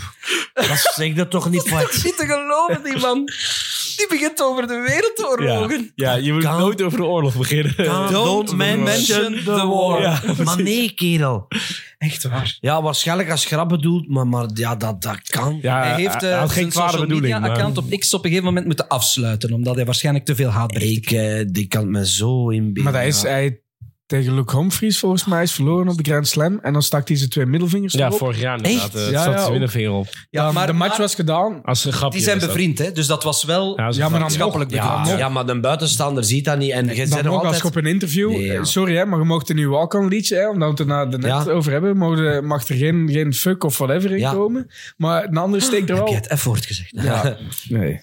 [0.54, 2.02] Dat zeg dat toch niet wat.
[2.04, 3.30] Niet te geloven, die man.
[3.96, 5.92] Die begint over de wereldoorlogen.
[5.96, 7.76] Ja, je moet Kan- nooit over de oorlog beginnen.
[8.12, 10.02] Don't mention the war.
[10.02, 10.22] Ja.
[10.44, 11.48] Maar nee, kerel.
[11.98, 12.58] Echt waar.
[12.62, 15.60] Ja, waarschijnlijk als grap bedoeld, maar, maar ja, dat, dat kan.
[15.62, 17.34] Ja, hij heeft hij eh, had geen zijn social bedoeling.
[17.40, 20.50] media account op X op een gegeven moment moeten afsluiten, omdat hij waarschijnlijk te veel
[20.50, 22.84] haatberichten Ik, eh, die kan het me zo inbeelden.
[22.84, 23.60] Maar dat is hij
[24.06, 26.60] tegen Luke Humphries volgens mij is verloren op de Grand Slam.
[26.62, 28.18] En dan stak hij zijn twee middelvingers Ja, erop.
[28.18, 28.82] vorig jaar inderdaad.
[28.84, 28.96] Echt?
[28.96, 29.52] eh, Ja, zat ja, zijn ook.
[29.52, 30.08] middenvinger op.
[30.30, 31.62] Ja, Ja, maar- de match was gedaan.
[31.64, 32.18] Als een grapje.
[32.18, 32.92] Die zijn bevriend, hè?
[32.92, 35.18] dus dat was wel Ja, als een Ja, maar dan schappelijk Ja, bedoeld.
[35.20, 36.72] ja, maar de buitenstaander ziet dat niet.
[36.72, 37.58] En je Dan als altijd...
[37.62, 38.30] je op een interview...
[38.30, 38.54] Nee, ja.
[38.54, 40.86] eh, Sorry, hè, maar je mocht een nieuw walk-on liedje, hè, omdat we het er
[40.86, 41.52] na- de net Ja.
[41.52, 44.32] over hebben, mag er, mag er geen, geen fuck of whatever in Ja.
[44.32, 44.68] komen.
[44.98, 46.14] Maar een ander steekt er Heb wel...
[46.14, 46.90] je het F-woord gezegd?
[46.92, 47.38] Ja,
[47.70, 48.02] nee.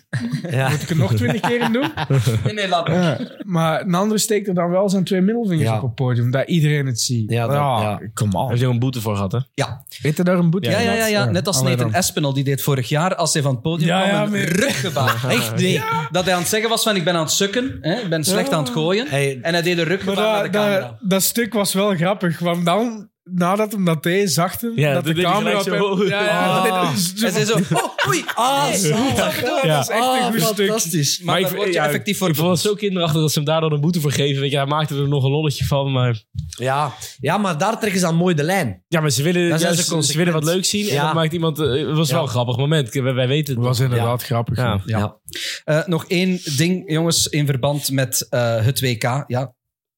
[0.51, 0.69] Ja.
[0.69, 1.93] Moet ik er nog twintig keer in doen?
[2.45, 3.03] Nee, nee, laat maar.
[3.03, 5.77] Ja, maar een andere steekt er dan wel zijn twee middelvingers Ja.
[5.77, 7.31] op het podium, dat iedereen het ziet.
[7.31, 8.01] Ja, dat- ja.
[8.15, 8.49] Come Hij on.
[8.51, 9.39] heeft er een boete voor gehad, hè?
[9.55, 9.85] Ja.
[10.03, 12.01] Weet je daar een boete Ja, van ja, ja, ja, net als Allee, Nathan dan.
[12.01, 15.25] Espinal, die deed vorig jaar als hij van het podium Ja, kwam ja, een ruggebaar.
[15.29, 15.81] Echt, nee.
[16.11, 17.95] Dat hij aan het zeggen was van ik ben aan het sukken, hè?
[17.95, 19.07] ik ben slecht aan het gooien.
[19.09, 19.39] Hey.
[19.43, 20.81] En hij deed een Maar ruggebaar naar de camera.
[20.81, 24.95] dat, dat stuk was wel grappig, want dan nadat hem dat deed, zag hem Ja,
[24.95, 25.79] dat de camera op hem...
[25.79, 26.05] zo.
[26.07, 26.47] Ja, ja,
[26.83, 26.95] Ah.
[27.21, 28.89] dat En zij zo, oh, oei, ah, Nee, zo.
[29.17, 29.17] dat.
[29.17, 30.57] Dat is echt een goed stuk.
[30.67, 31.21] fantastisch.
[31.23, 33.47] Maar, daar word je ja, effectief voor Ik vond het zo kinderachtig dat ze hem
[33.47, 34.41] daar dan een boete voor geven.
[34.41, 35.93] Weet je, hij maakte er nog een lolletje van.
[35.93, 36.23] Maar,
[36.59, 36.93] Ja.
[37.21, 38.85] ja, maar daar trekken ze dan mooi de lijn.
[38.89, 40.89] ja, maar ze willen, juist- ze ze, willen wat leuk zien.
[40.89, 41.59] En dan maakt iemand...
[41.61, 42.93] eh, Het was wel een grappig moment.
[42.95, 43.65] Wij, wij weten het.
[43.65, 44.57] was inderdaad grappig.
[44.57, 44.81] Ja.
[44.85, 44.99] Ja.
[44.99, 45.17] Ja.
[45.65, 49.25] Eh, nog één ding, jongens, in verband met eh, het WK.
[49.27, 49.55] Ja,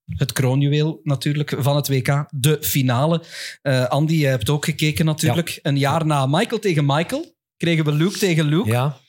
[0.07, 2.27] het kroonjuweel natuurlijk van het WK.
[2.31, 3.23] De finale.
[3.63, 5.59] Eh, Andy, jij hebt ook gekeken natuurlijk.
[5.63, 8.69] Een jaar na Michael tegen Michael kregen we Luke tegen Luke.
[8.71, 9.03] ja.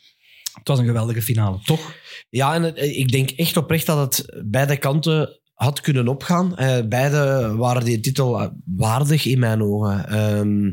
[0.54, 1.94] Het was een geweldige finale, toch?
[2.30, 6.58] Ja, en het- ik denk echt oprecht dat het beide kanten had kunnen opgaan.
[6.58, 10.08] Eh, beide waren die titel waardig in mijn ogen.
[10.10, 10.72] Ehm,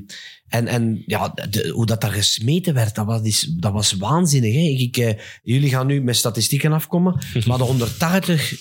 [0.49, 4.53] en en ja, de- hoe dat daar gesmeten werd, dat was, dat was waanzinnig.
[4.55, 4.61] Hè?
[4.61, 8.53] Ik, ik, eh, jullie gaan nu met statistieken afkomen, maar de 180...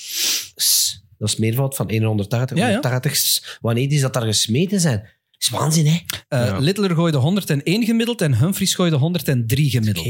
[1.21, 2.57] Dat is meervoud van 180.
[2.57, 2.71] Ja, ja.
[2.71, 5.09] 180 s, wanneer is dat daar gesmeten zijn?
[5.37, 5.97] is waanzin, hè?
[6.27, 6.57] Eh, Ja.
[6.57, 10.05] Littler gooide 101 gemiddeld en Humphries gooide 103 gemiddeld.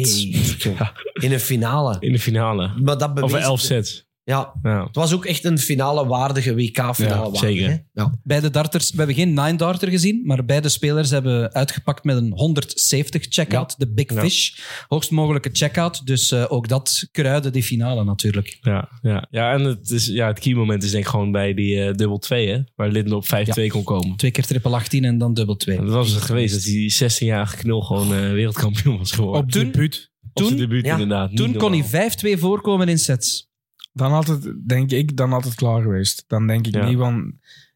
[1.13, 1.97] In een finale.
[1.99, 2.71] In de finale.
[2.83, 4.05] Maar dat bewees, Over elf sets.
[4.31, 4.83] Ja, Ja.
[4.85, 7.31] het was ook echt een finale waardige WK-finale.
[7.33, 7.85] Ja, zeker.
[7.93, 8.13] Ja.
[8.23, 12.31] Beide darters, we hebben geen nine darter gezien, maar beide spelers hebben uitgepakt met een
[12.35, 14.21] 170 checkout, de Big Ja.
[14.21, 14.51] Fish.
[14.87, 18.57] Hoogst mogelijke checkout, dus eh, ook dat kruidde die finale natuurlijk.
[18.61, 19.27] Ja, ja.
[19.31, 21.93] ja en het, is, ja, het key moment is denk ik gewoon bij die eh,
[21.93, 22.59] dubbel 2, hè?
[22.75, 24.15] Waar Linden op 5-2 kon komen.
[24.15, 25.77] Twee keer triple 18 en dan dubbel 2.
[25.77, 29.41] En dat was het geweest, dat die 16-jarige knul gewoon eh, wereldkampioen was geworden.
[29.43, 30.09] Op Toen- debuut.
[30.33, 31.29] Toen- debuut ja, inderdaad.
[31.29, 33.49] Niet Toen kon hij 5-2 voorkomen in sets.
[33.93, 36.23] Dan had het, denk ik, dan had het klaar geweest.
[36.27, 36.85] Dan denk ik Ja.
[36.87, 37.33] niet, want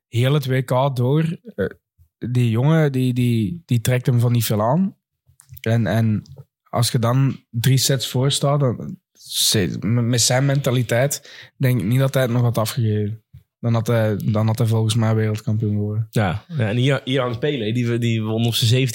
[0.08, 1.66] heel het WK door, eh,
[2.18, 4.96] die jongen, die, die, die trekt hem van niet veel aan.
[5.62, 6.22] En, en
[6.70, 12.00] als je dan drie sets voor staat, dan, ze- met zijn mentaliteit, denk ik niet
[12.00, 13.24] dat hij het nog had afgegeven.
[13.60, 16.08] Dan had hij, dan had hij volgens mij wereldkampioen geworden.
[16.12, 17.74] Ja, ja en hier, hier hangt Pele.
[17.74, 18.94] Die, die won op zijn 17e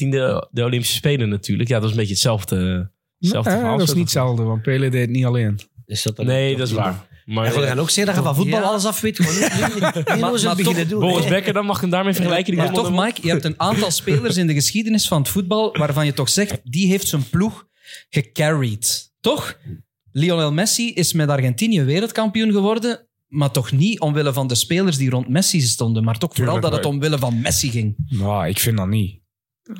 [0.51, 1.69] de Olympische Spelen natuurlijk.
[1.69, 3.79] Ja, dat is een beetje hetzelfde, hetzelfde Nee, verhaal.
[3.79, 5.59] dat is niet hetzelfde, want Pele deed het niet alleen.
[5.87, 7.07] Is dat er Nee, dat is waar.
[7.31, 8.66] Maar En we gaan ook zeggen dat je van voetbal Ja.
[8.66, 9.16] alles af weet.
[9.16, 9.81] Gewoon niet, niet,
[10.20, 11.01] Maar- maar beginnen doen.
[11.01, 11.27] Boris.
[11.27, 12.55] Becker, dan mag hem daarmee vergelijken.
[12.57, 16.07] Maar toch, Mike, je hebt een aantal spelers in de geschiedenis van het voetbal waarvan
[16.07, 17.66] je toch zegt, die heeft zijn ploeg
[18.09, 19.12] gecarried.
[19.20, 19.59] Toch?
[20.12, 25.11] Lionel Messi is met Argentinië wereldkampioen geworden, maar toch niet omwille van de spelers die
[25.11, 27.94] rond Messi stonden, maar toch vooral Tuurlijk, dat het omwille van Messi ging.
[28.09, 29.20] Nou, ik vind dat niet.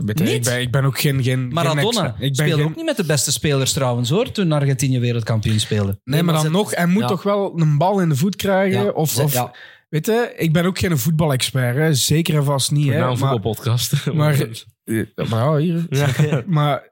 [0.05, 0.35] Weet je, Niet?
[0.35, 1.23] Ik, ben, ik ben ook geen...
[1.23, 4.53] geen Maradona ik ben speelde geen- ook niet met de beste spelers trouwens hoor, toen
[4.53, 6.01] Argentinië wereldkampioen speelde.
[6.05, 7.09] Nee, maar maar dan nog, hij moet ja.
[7.09, 8.85] toch wel een bal in de voet krijgen?
[8.85, 9.55] Ja, of, of, ja.
[9.89, 11.95] Weet je, ik ben ook geen voetbalexpert, hè.
[11.95, 12.89] zeker en vast niet.
[12.89, 12.99] Hè.
[12.99, 14.07] Nou, een maar, voetbalpodcast.
[14.07, 14.15] maar,
[15.31, 15.87] maar ja, hier.
[15.89, 16.43] Ja.
[16.47, 16.89] Maar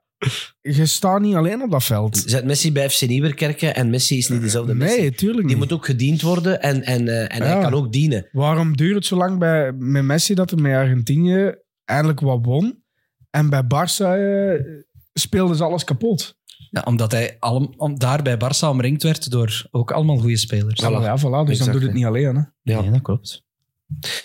[0.60, 2.22] je staat niet alleen op dat veld.
[2.26, 5.00] Zet Messi bij FC Nieuwerkerken en Messi is niet dezelfde Messi.
[5.00, 5.64] Nee, tuurlijk Die niet.
[5.64, 8.28] moet ook gediend worden en, en, eh, en hij kan ook dienen.
[8.32, 11.54] Waarom duurt het zo lang bij, met Messi dat hij met Argentinië
[11.84, 12.77] eindelijk wat won?
[13.30, 14.82] En bij Barça eh,
[15.12, 16.36] speelden ze alles kapot.
[16.70, 17.36] Ja, omdat hij
[17.76, 20.80] om, daar bij Barça omringd werd door ook allemaal goede spelers.
[20.80, 22.36] Ja, ja, voilà, dus Exact, dan doet het niet alleen.
[22.36, 22.42] Hè.
[22.62, 22.80] Ja.
[22.80, 23.46] Nee, dat klopt.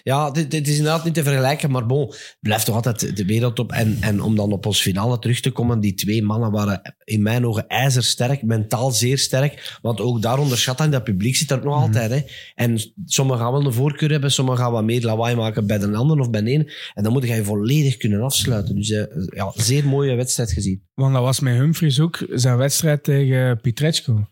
[0.04, 3.72] Ja, dit, dit is inderdaad niet te vergelijken, maar bon, blijft toch altijd de wereldtop.
[3.72, 7.22] En, en om dan op ons finale terug te komen, die twee mannen waren in
[7.22, 9.78] mijn ogen ijzersterk, mentaal zeer sterk.
[9.82, 12.12] Want ook daar onderschat hij, dat publiek zit er nog altijd.
[12.12, 12.22] Hè.
[12.56, 15.92] En sommigen gaan wel een voorkeur hebben, sommigen gaan wat meer lawaai maken bij de
[15.92, 16.72] ander of bij de een.
[16.94, 18.76] En dan moet je je volledig kunnen afsluiten.
[18.76, 19.04] Dus eh,
[19.36, 20.84] ja, zeer mooie wedstrijd gezien.
[20.94, 24.28] Want dat was met Humphries ook zijn wedstrijd tegen Pietreczko.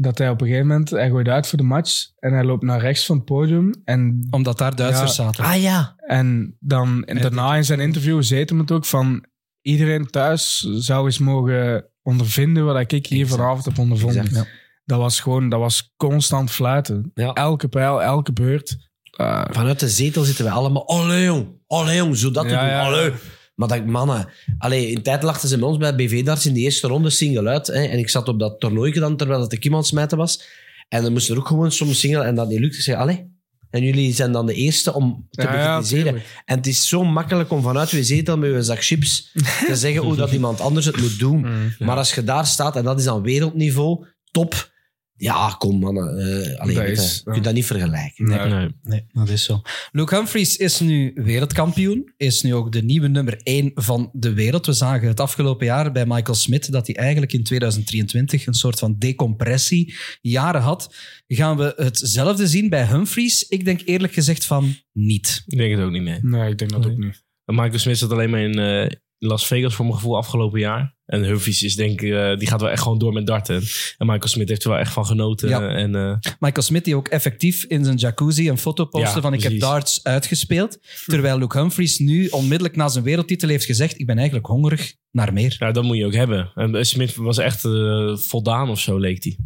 [0.00, 2.62] Dat hij op een gegeven moment, hij gooit uit voor de match en hij loopt
[2.62, 3.74] naar rechts van het podium.
[3.84, 5.22] En, Omdat daar Duitsers Ja.
[5.24, 5.44] zaten.
[5.44, 9.24] Ah ja, en dan en daarna in zijn interview zei hij het ook van
[9.62, 13.40] iedereen thuis zou eens mogen ondervinden wat ik hier Exact.
[13.40, 14.20] vanavond heb ondervonden.
[14.24, 14.46] Exact.
[14.46, 14.52] Ja.
[14.84, 17.10] Dat was gewoon, dat was constant fluiten.
[17.14, 17.32] Ja.
[17.32, 18.76] Elke pijl, elke beurt.
[19.20, 20.88] Uh, vanuit de zetel zitten we allemaal.
[20.88, 22.68] Allee jong, allee jong, zo dat te Ja, doen.
[22.68, 22.80] ja.
[22.82, 23.12] Allee.
[23.58, 24.28] Maar dat, mannen,
[24.58, 27.66] allee, in tijd lachten ze bij ons bij BV-darts in de eerste ronde single uit.
[27.66, 30.18] Hè, en ik zat op dat toernooi dan terwijl het de kim aan het smijten
[30.18, 30.42] was.
[30.88, 32.76] En dan moesten er ook gewoon soms single en dat niet lukte.
[32.76, 33.36] Ik zei, allee.
[33.70, 36.22] En jullie zijn dan de eerste om te Ja, bekritiseren.
[36.44, 39.32] en het is zo makkelijk om vanuit je zetel met je zak chips
[39.66, 41.40] te zeggen hoe dat iemand anders het moet doen.
[41.48, 41.74] Mm.
[41.78, 44.70] Maar als je daar staat, en dat is dan wereldniveau, top.
[45.20, 46.18] Ja, kom mannen.
[46.18, 48.24] eh allee, Dat je, is- je kunt dat niet vergelijken.
[48.28, 48.48] nee.
[48.48, 48.68] Nee.
[48.82, 49.62] Nee, dat is zo.
[49.92, 52.12] Luke Humphries is nu wereldkampioen.
[52.16, 54.66] Is nu ook de nieuwe nummer 1 van de wereld.
[54.66, 58.78] We zagen het afgelopen jaar bij Michael Smith dat hij eigenlijk in 2023 een soort
[58.78, 60.94] van decompressie jaren had.
[61.26, 63.42] Gaan we hetzelfde zien bij Humphries?
[63.48, 65.42] Ik denk eerlijk gezegd van niet.
[65.46, 66.18] Ik denk het ook niet meer.
[66.22, 67.22] Nee, ik denk dat ook niet.
[67.44, 70.96] Michael Smith zat alleen maar in, eh, Las Vegas voor mijn gevoel afgelopen jaar.
[71.04, 73.62] En Humphries is denk ik, eh, die gaat wel echt gewoon door met darten.
[73.98, 75.48] En Michael Smith heeft er wel echt van genoten.
[75.48, 75.68] Ja.
[75.68, 79.32] En eh, Michael Smith die ook effectief in zijn jacuzzi een foto postte Ja, van
[79.32, 80.78] ik heb darts uitgespeeld.
[81.06, 85.32] Terwijl Luke Humphries nu onmiddellijk na zijn wereldtitel heeft gezegd ik ben eigenlijk hongerig naar
[85.32, 85.56] meer.
[85.58, 86.50] ja, dat moet je ook hebben.
[86.54, 89.38] En eh, Smith was echt eh, voldaan of zo, leek hij.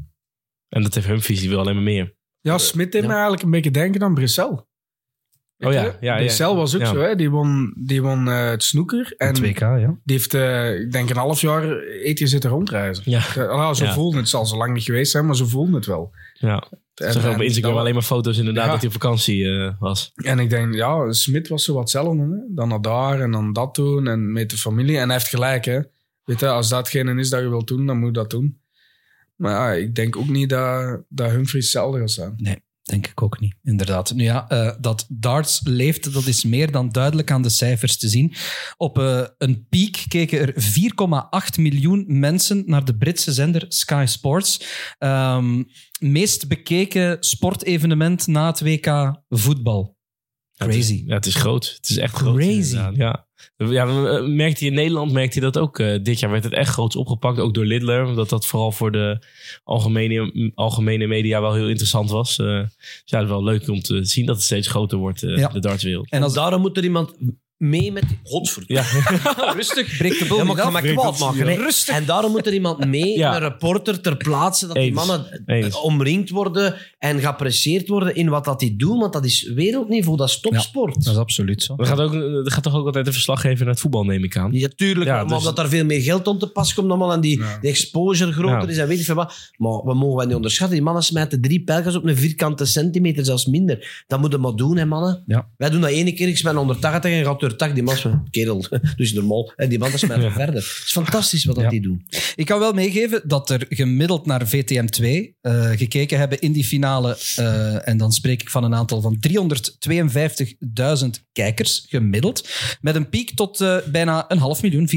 [0.69, 2.15] En dat heeft Humphries, die wil alleen maar meer.
[2.41, 4.71] Ja, Smit deed me eigenlijk een beetje denken aan Brussel.
[5.67, 6.17] Oh ja, ja, ja.
[6.17, 6.87] Brussel was ook Ja.
[6.87, 7.17] zo, hè?
[7.17, 9.15] Die won, die won eh, het snoeker.
[9.17, 9.97] En Het WK, ja.
[10.05, 13.03] die heeft, eh, ik denk, een half jaar eten zitten rondreizen.
[13.07, 13.21] Ja.
[13.35, 13.93] Ja, nou, zo Ja.
[13.93, 14.21] voelde het.
[14.21, 16.15] Het zal zo lang niet geweest zijn, maar zo voelde het wel.
[16.33, 16.69] Ja.
[16.95, 19.73] En, Ik zag op en Instagram alleen maar foto's inderdaad dat hij op vakantie eh,
[19.79, 20.13] was.
[20.15, 21.93] En ik denk, ja, Smit was zo wat.
[21.93, 22.03] Hè?
[22.55, 24.99] Dan naar daar en dan dat doen en met de familie.
[24.99, 25.81] En hij heeft gelijk, hè.
[26.25, 28.61] Weet je, als datgene is dat je wilt doen, dan moet je dat doen.
[29.37, 32.35] Maar ja, ik denk ook niet dat, dat Humphries hetzelfde gaat zijn.
[32.83, 34.15] Denk ik ook niet, inderdaad.
[34.15, 38.09] Nu ja, eh, dat darts leeft, dat is meer dan duidelijk aan de cijfers te
[38.09, 38.35] zien.
[38.77, 44.65] Op eh, een piek keken er 4,8 miljoen mensen naar de Britse zender Sky Sports.
[44.99, 45.63] Ehm,
[46.01, 49.97] meest bekeken sportevenement na het WK voetbal.
[50.57, 51.03] Crazy.
[51.07, 51.73] Ja, het is groot.
[51.77, 52.37] Het is echt groot.
[52.37, 52.77] Crazy.
[52.95, 53.27] Ja.
[53.57, 55.79] Ja, eh, merkte hij in Nederland merkte hij dat ook.
[55.79, 58.07] eh, dit jaar werd het echt groots opgepakt, ook door Lidler.
[58.07, 59.19] Omdat dat vooral voor de
[59.65, 62.39] algemene, algemene media wel heel interessant was.
[62.39, 65.23] Eh, dus ja, het is wel leuk om te zien dat het steeds groter wordt,
[65.23, 65.49] eh, Ja.
[65.49, 66.11] de dartswereld.
[66.11, 67.15] En als Daarom moet er iemand
[67.63, 68.05] mee met...
[68.23, 68.83] Godverdomme.
[68.83, 69.53] Ja.
[69.57, 69.97] Rustig.
[69.97, 71.89] Breek de boel ja, maar niet af.
[71.89, 75.27] En daarom moet er iemand mee, een reporter, ter plaatse, dat die mannen
[75.83, 80.29] omringd worden en geapprecieerd worden in wat dat die doen, want dat is wereldniveau, dat
[80.29, 81.05] is topsport.
[81.05, 81.75] Dat is absoluut zo.
[81.77, 82.13] Er gaat, ook,
[82.45, 84.53] gaat toch ook altijd een verslaggever naar het voetbal, neem ik aan?
[84.53, 85.11] Ja, tuurlijk.
[85.11, 85.37] maar dus...
[85.37, 88.89] omdat daar veel meer geld om te pas komt en die, exposure groter is en
[88.89, 89.51] weet ik veel wat.
[89.57, 90.77] Maar we mogen wel niet onderschatten.
[90.77, 94.05] Die mannen smijten drie pijlgas op een vierkante centimeter, zelfs minder.
[94.07, 95.25] Dat moeten we maar doen, hè, mannen.
[95.57, 98.31] Wij doen dat ene keer, ik smijt 180 en gaat er 180, die massa is
[98.31, 98.65] kerel.
[98.97, 99.53] Dus normaal.
[99.57, 100.55] En die man met verder.
[100.55, 102.07] Het is fantastisch wat dat die doen.
[102.35, 106.65] Ik kan wel meegeven dat er gemiddeld naar VTM 2 eh, gekeken hebben in die
[106.65, 107.19] finale.
[107.37, 112.49] Eh, en dan spreek ik van een aantal van 352.000 kijkers gemiddeld.
[112.81, 114.89] Met een piek tot eh, bijna een half miljoen,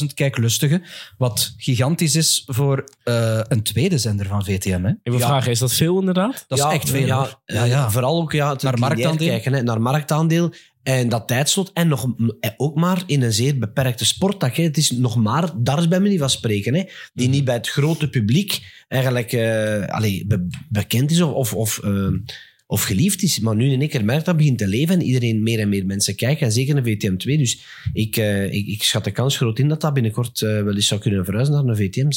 [0.00, 0.82] 485.000 kijklustigen.
[1.18, 2.84] Wat gigantisch is voor
[3.48, 4.82] een tweede zender van VTM.
[4.84, 4.92] Hè?
[5.02, 6.44] Even vragen, is dat veel inderdaad?
[6.48, 7.06] Dat is echt veel.
[7.06, 9.28] Ja, ja, Vooral ook ja, naar marktaandeel.
[9.28, 9.52] kijken.
[9.52, 10.52] Hè, naar marktaandeel.
[10.88, 11.70] En dat tijdslot.
[11.72, 14.56] En nog, eh, ook maar in een zeer beperkte sporttak.
[14.56, 14.62] Hè.
[14.62, 16.74] Het is nog maar darts bij manier van spreken.
[16.74, 16.84] Hè,
[17.14, 21.78] die niet bij het grote publiek eigenlijk eh, allee, be- bekend is of, of, of,
[21.84, 22.08] eh,
[22.66, 23.38] of geliefd is.
[23.38, 25.86] Maar nu in één keer merkt dat begint te leven en iedereen meer en meer
[25.86, 26.46] mensen kijken.
[26.46, 27.38] En zeker een VTM2.
[27.38, 30.74] Dus ik, eh, ik, ik schat de kans groot in dat dat binnenkort eh, wel
[30.74, 32.10] eens zou kunnen verhuizen naar een VTM.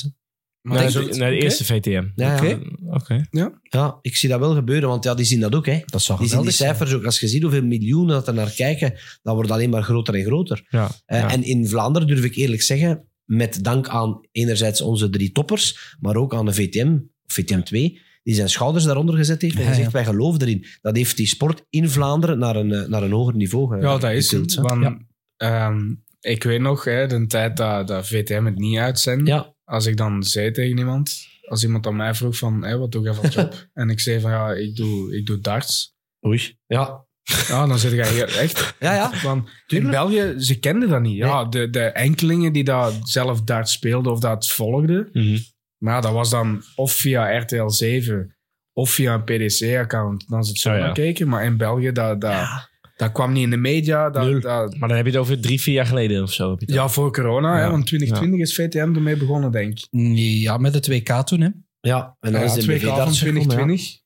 [0.61, 2.05] Nee, zo- de, eerste VTM.
[2.15, 2.45] Ja, Oké.
[2.47, 2.59] ja.
[2.89, 3.25] Oké.
[3.61, 5.65] ja, ik zie dat wel gebeuren, want ja, die zien dat ook.
[5.65, 5.79] Hè.
[5.85, 6.69] Dat zou Die zien die zijn.
[6.69, 7.05] cijfers ook.
[7.05, 10.23] Als je ziet hoeveel miljoenen dat er naar kijken, dat wordt alleen maar groter en
[10.25, 10.65] groter.
[10.69, 10.89] Ja.
[11.05, 11.29] Eh, ja.
[11.31, 16.15] En in Vlaanderen durf ik eerlijk zeggen, met dank aan enerzijds onze drie toppers, maar
[16.15, 16.97] ook aan de VTM,
[17.27, 19.91] of VTM2, die zijn schouders daaronder gezet heeft en Ja, gezegd, ja.
[19.91, 20.65] wij geloven erin.
[20.81, 23.97] Dat heeft die sport in Vlaanderen naar een, eh, naar een hoger niveau ge- Ja,
[23.97, 24.59] dat is getild, het.
[24.67, 24.97] Want, Ja.
[25.37, 29.85] ehm, ik weet nog, hè, de tijd dat, dat VTM het niet uitzendt, Ja, als
[29.85, 33.29] ik dan zei tegen iemand, als iemand aan mij vroeg van, wat doe je van
[33.29, 33.67] job?
[33.73, 35.95] en ik zei van, ja, ik doe, ik doe darts.
[36.25, 36.57] oei.
[36.67, 37.05] Ja,
[37.47, 38.73] Ja, dan zit jij hier echt.
[38.79, 39.11] ja, ja.
[39.23, 41.17] Want in België, ze kenden dat niet.
[41.17, 45.09] Ja, de, de enkelingen die daar zelf darts speelden of dat volgden.
[45.11, 45.37] Mhm.
[45.77, 48.35] Maar dat was dan of via RTL 7
[48.73, 50.27] of via een PDC-account.
[50.27, 50.81] Dan is het zo Oh ja.
[50.81, 51.27] naar keken.
[51.27, 52.69] Maar in België, dat, dat,
[53.01, 54.09] dat kwam niet in de media.
[54.09, 54.31] Nul.
[54.31, 56.49] Dat, dat, Maar dan heb je het over drie, vier jaar geleden of zo.
[56.49, 57.57] Heb je ja, voor corona.
[57.57, 59.87] Hè, want 2020 is VTM ermee begonnen, denk ik.
[60.17, 61.41] Ja, met het WK toen.
[61.41, 61.49] Hè.
[61.81, 63.47] Ja, en dan Ja, is de 2K van BV-darts gekomen, ja.
[63.47, 63.99] 2020.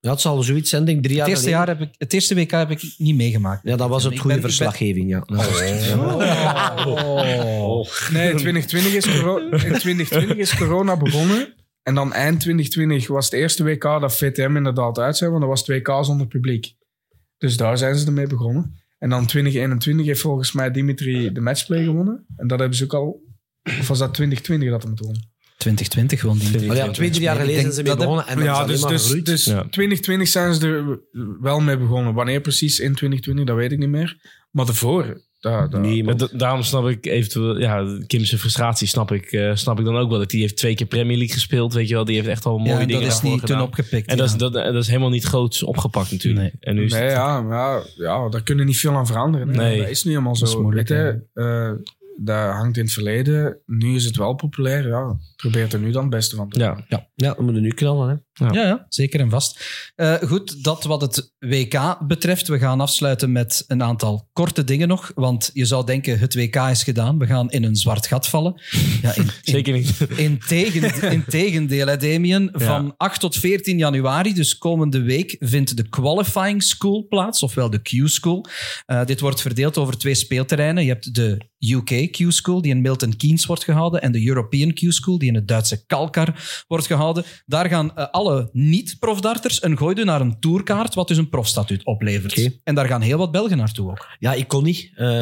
[0.00, 1.66] Ja, het zal zoiets zijn, denk ik, drie jaar Het eerste, geleden.
[1.74, 3.60] jaar heb ik, het eerste WK heb ik niet meegemaakt.
[3.64, 5.22] Ja, dat was het goede ben- verslaggeving, ja.
[5.26, 6.74] Was het, ja.
[8.12, 11.54] Nee, in 2020 is, coro- in 2020 is corona begonnen.
[11.82, 15.50] En dan eind 2020 was het eerste WK dat VTM inderdaad uit zijn, want dat
[15.50, 16.74] was het WK zonder publiek.
[17.38, 18.74] Dus daar zijn ze ermee begonnen.
[18.98, 22.24] En dan 2021 heeft volgens mij Dimitri de matchplay gewonnen.
[22.36, 23.20] En dat hebben ze ook al...
[23.62, 25.16] Of was dat 2020 dat hem het won?
[25.58, 26.74] 2020 gewoon die.
[26.74, 29.64] Ja, twee, drie jaar geleden zijn ze mee begonnen en ja, dus, dus, dus Ja.
[29.70, 31.00] 2020 zijn ze er
[31.40, 32.14] wel mee begonnen.
[32.14, 34.16] Wanneer precies in 2020, dat weet ik niet meer.
[34.50, 35.26] Maar daarvoor...
[35.40, 39.32] Dat, dat, Nee, Ja, maar da- daarom snap ik eventueel, ja, Kim's frustratie snap ik,
[39.32, 40.18] eh, snap ik dan ook wel.
[40.18, 42.04] Dat die heeft twee keer Premier League gespeeld, weet je wel.
[42.04, 44.08] Die heeft echt al mooie Ja, dingen dat is niet toen opgepikt.
[44.10, 44.38] En dat is, ja.
[44.38, 46.42] dat, dat is helemaal niet groots opgepakt natuurlijk.
[46.42, 46.52] Nee.
[46.60, 49.46] En nu is Nee, het- ja, maar ja, ja, daar kunnen niet veel aan veranderen.
[49.56, 49.78] Nee.
[49.80, 50.62] Dat is nu helemaal Dat is zo.
[50.62, 50.98] moeilijk, weet
[51.34, 51.72] je, eh,
[52.20, 53.58] dat hangt in het verleden.
[53.66, 54.88] Nu is het wel populair.
[54.88, 56.68] Ja, probeer er nu dan het beste van te Ja.
[56.68, 57.06] maken.
[57.14, 58.08] ja, we moeten nu knallen.
[58.08, 58.14] Hè.
[58.38, 59.60] Ja, ja, zeker en vast.
[59.94, 62.48] Eh, goed, dat wat het WK betreft.
[62.48, 65.12] We gaan afsluiten met een aantal korte dingen nog.
[65.14, 67.18] Want je zou denken, het WK is gedaan.
[67.18, 68.60] We gaan in een zwart gat vallen.
[69.02, 70.00] Ja, in, in, Zeker niet.
[70.16, 72.50] in, tegen, in tegendeel, hè, Damien.
[72.52, 77.82] Van 8 tot 14 januari, dus komende week, vindt de Qualifying School plaats, ofwel de
[77.82, 78.46] Q-School.
[78.86, 80.84] Eh, dit wordt verdeeld over twee speelterreinen.
[80.84, 85.18] Je hebt de UK Q-School, die in Milton Keynes wordt gehouden, en de European Q-School,
[85.18, 87.24] die in het Duitse Kalkar wordt gehouden.
[87.46, 91.84] Daar gaan eh, alle niet-profdarters een gooi doen naar een tourkaart, wat dus een profstatuut
[91.84, 92.38] oplevert.
[92.38, 92.50] Oké.
[92.64, 94.06] En daar gaan heel wat Belgen naartoe ook.
[94.18, 94.90] Ja, ik kon niet.
[94.94, 95.20] Eh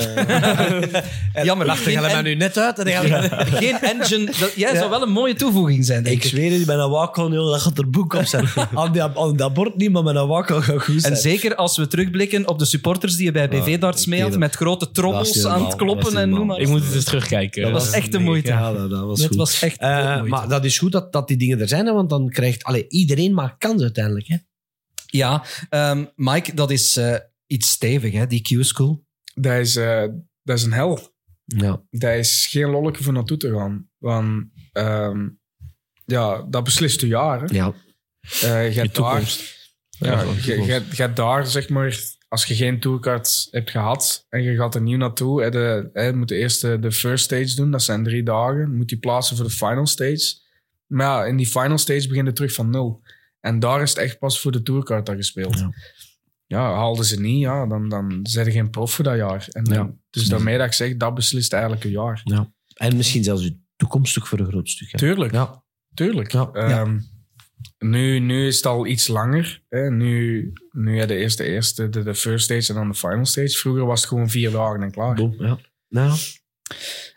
[1.45, 2.79] Jammer, Lachte geen jij mij en- nu net uit?
[2.79, 3.23] En dan
[3.63, 4.25] Geen engine.
[4.41, 6.31] Dat, jij zou wel een mooie toevoeging zijn, denk Ik ik.
[6.31, 8.47] zweer het, bij een wakkel, joh, dat gaat er boek op zijn.
[8.75, 11.13] aan, die, aan dat bord niet, maar met een wakkel gaat goed zijn.
[11.13, 14.55] En zeker als we terugblikken op de supporters die je bij BV-darts mee had, met
[14.55, 15.61] grote Dat trommels is aan normaal.
[15.61, 16.59] het Dat kloppen is en noem maar.
[16.59, 17.63] Ik moet het eens terugkijken.
[17.63, 18.49] Dat was echt de moeite.
[18.51, 19.37] Ja, dat, dat was Dat goed.
[19.37, 20.29] was echt Eh, de moeite.
[20.29, 22.65] maar dat is goed dat, dat die dingen er zijn, hè, want dan krijgt...
[22.65, 24.27] Allee, iedereen maakt kans uiteindelijk.
[24.27, 24.37] Hè.
[25.07, 27.17] Ja, ehm, Mike, dat is eh,
[27.47, 29.05] iets stevig, hè, die Q-school.
[29.35, 30.05] Dat is, eh,
[30.43, 31.15] dat is een hel.
[31.45, 31.83] Ja.
[31.91, 33.89] Dat is geen lolletje voor naartoe te gaan.
[33.99, 35.29] Want ehm,
[36.05, 37.41] ja, dat beslist je jaar.
[37.41, 37.55] Hè.
[37.55, 37.75] ja.
[38.43, 39.75] Eh, je hebt daar, toekomst.
[39.91, 44.43] ja, Ja, je, je, je daar, zeg maar, als je geen tourkaart hebt gehad en
[44.43, 47.55] je gaat er nieuw naartoe, hè, de, hè, je moet eerst de, de first stage
[47.55, 48.61] doen, dat zijn drie dagen.
[48.61, 50.45] Je moet die plaatsen voor de final stage.
[50.87, 53.03] Maar ja, in die final stage begin je terug van nul.
[53.41, 55.59] En daar is het echt pas voor de tourkaart dat gespeeld.
[55.59, 55.71] Ja.
[56.47, 56.75] Ja.
[56.75, 59.47] haalden ze niet, ja, dan, dan zijn er geen prof voor dat jaar.
[59.51, 59.93] En, Ja.
[60.11, 62.21] Dus daarmee dat ik zeg, dat beslist eigenlijk een jaar.
[62.25, 62.55] ja.
[62.75, 64.93] En misschien zelfs je toekomstig voor een groot stuk.
[64.93, 64.99] Hè.
[64.99, 65.33] Tuurlijk.
[65.33, 65.65] Ja.
[65.95, 66.33] Tuurlijk.
[66.33, 66.51] Ja.
[66.53, 66.99] Ehm,
[67.79, 69.63] nu, nu is het al iets langer.
[69.69, 69.91] Hè.
[69.91, 73.49] Nu, nu ja, de eerste, eerste de, de first stage en dan de final stage.
[73.59, 75.15] Vroeger was het gewoon vier dagen en klaar.
[75.15, 75.59] Boom, ja.
[75.89, 76.19] Nou,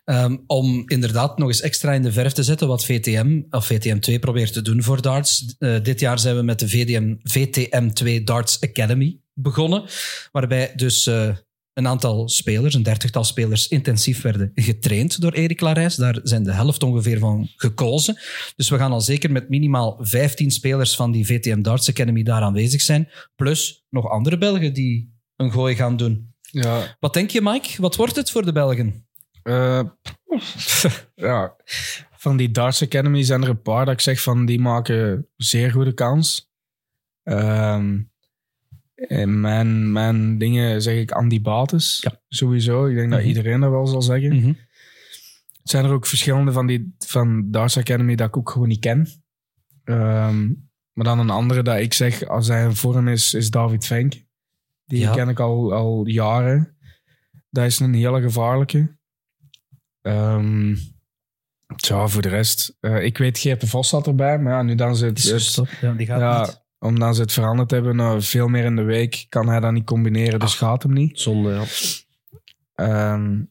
[0.04, 4.00] Ehm, om inderdaad nog eens extra in de verf te zetten wat VTM of VTM
[4.00, 5.56] 2 probeert te doen voor darts.
[5.60, 9.84] Eh, dit jaar zijn we met de VDM, VTM 2 Darts Academy begonnen,
[10.32, 11.30] waarbij dus eh,
[11.74, 15.96] een aantal spelers, een dertigtal spelers, intensief werden getraind door Erik Larijs.
[15.96, 18.18] Daar zijn de helft ongeveer van gekozen.
[18.56, 22.42] Dus we gaan al zeker met minimaal 15 spelers van die VTM Darts Academy daar
[22.42, 26.34] aanwezig zijn, plus nog andere Belgen die een gooi gaan doen.
[26.52, 27.82] Ja, Wat denk je, Mike?
[27.82, 29.09] Wat wordt het voor de Belgen?
[29.50, 29.82] Eh,
[31.30, 31.56] ja,
[32.12, 35.72] van die Darts Academy zijn er een paar dat ik zeg van die maken zeer
[35.72, 36.52] goede kans.
[37.24, 38.00] Ehm
[39.08, 42.00] in mijn, mijn dingen zeg ik Andy Bates.
[42.02, 42.22] Ja.
[42.28, 42.86] Sowieso.
[42.86, 43.28] Ik denk dat Mhm.
[43.28, 44.36] iedereen dat wel zal zeggen.
[44.36, 44.54] Mhm.
[45.64, 49.08] zijn er ook verschillende van die van Darts Academy dat ik ook gewoon niet ken.
[49.84, 50.48] Ehm,
[50.94, 54.14] maar dan een andere dat ik zeg, als hij in vorm is, is David Fenk.
[54.86, 55.14] Die Ja.
[55.14, 56.78] ken ik al, al jaren.
[57.50, 58.98] Dat is een hele gevaarlijke.
[61.76, 62.76] Tja, voor de rest.
[62.80, 64.40] eh, ik weet, Geert de Vos zat erbij.
[64.40, 66.62] Maar ja, nu dan ze het, het- Ja, die gaat ja, niet.
[66.80, 69.86] omdat ze het veranderd hebben naar veel meer in de week, kan hij dat niet
[69.86, 70.40] combineren.
[70.40, 71.20] Dus gaat hem niet.
[71.20, 71.64] zonde, ja.
[72.76, 73.42] Ehm,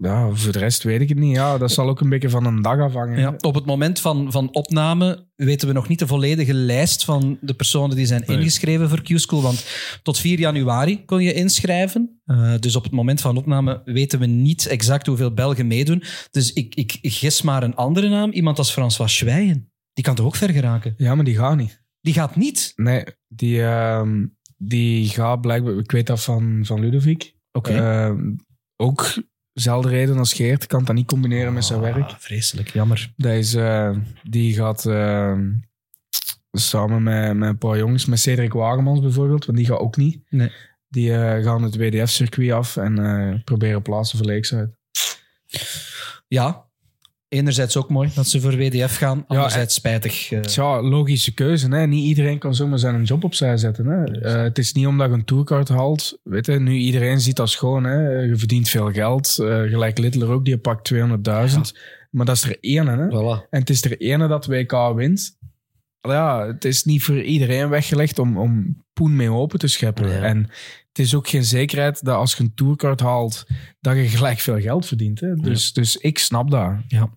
[0.00, 1.36] ja, voor de rest weet ik het niet.
[1.36, 3.18] Ja, dat zal ook een beetje van een dag afhangen.
[3.18, 7.38] Ja, op het moment van, van opname weten we nog niet de volledige lijst van
[7.40, 9.42] de personen die zijn ingeschreven voor Q-School.
[9.42, 9.66] Want
[10.02, 12.20] tot 4 januari kon je inschrijven.
[12.24, 16.02] Eh, dus op het moment van opname weten we niet exact hoeveel Belgen meedoen.
[16.30, 18.30] Dus ik, ik gis maar een andere naam.
[18.30, 19.72] Iemand als François Schwijen.
[19.92, 20.94] Die kan toch ook ver geraken?
[20.96, 21.82] Ja, maar die gaat niet.
[22.00, 22.72] Die gaat niet.
[22.76, 24.26] Nee, die, ehm,
[24.56, 25.78] die gaat blijkbaar...
[25.78, 27.34] Ik weet dat van, van Ludovic.
[27.52, 27.72] Oké.
[27.72, 28.34] Ehm,
[28.76, 29.14] ook
[29.60, 30.66] zelfde reden als Geert.
[30.66, 32.10] Kan dat niet combineren met zijn werk.
[32.10, 33.12] Ah, vreselijk, jammer.
[33.16, 35.50] Dat is, eh, die gaat ehm,
[36.52, 40.20] samen met, met een paar jongens, met Cedric Wagemans bijvoorbeeld, want die gaat ook niet.
[40.28, 40.52] Nee.
[40.88, 44.76] Die eh, gaan het WDF-circuit af en eh, proberen plaatsen voor uit.
[46.28, 46.67] Ja,
[47.28, 49.24] enerzijds ook mooi dat ze voor WDF gaan.
[49.26, 50.32] Anderzijds spijtig.
[50.32, 50.40] eh.
[50.40, 51.68] Tja, logische keuze.
[51.68, 51.86] Hè?
[51.86, 53.86] Niet iedereen kan zomaar zijn job opzij zetten.
[53.86, 54.04] Hè?
[54.20, 56.20] Eh, het is niet omdat je een tourcard haalt.
[56.22, 57.84] Weet je, nu iedereen ziet dat schoon.
[57.84, 58.08] Hè?
[58.08, 59.38] Je verdient veel geld.
[59.38, 61.78] Eh, gelijk Littler ook, die pakt 200.000.
[62.10, 62.86] Maar dat is er één.
[62.86, 63.06] Hè?
[63.06, 63.48] Voilà.
[63.50, 65.36] En het is er ene dat WK wint.
[66.00, 70.08] Ja, het is niet voor iedereen weggelegd om, om poen mee open te scheppen.
[70.08, 70.22] Ja.
[70.22, 70.48] En
[70.98, 73.44] het is ook geen zekerheid dat als je een tourcard haalt,
[73.80, 75.20] dat je gelijk veel geld verdient.
[75.20, 75.34] Hè?
[75.34, 76.70] Dus, dus ik snap dat.
[76.88, 77.10] Ja.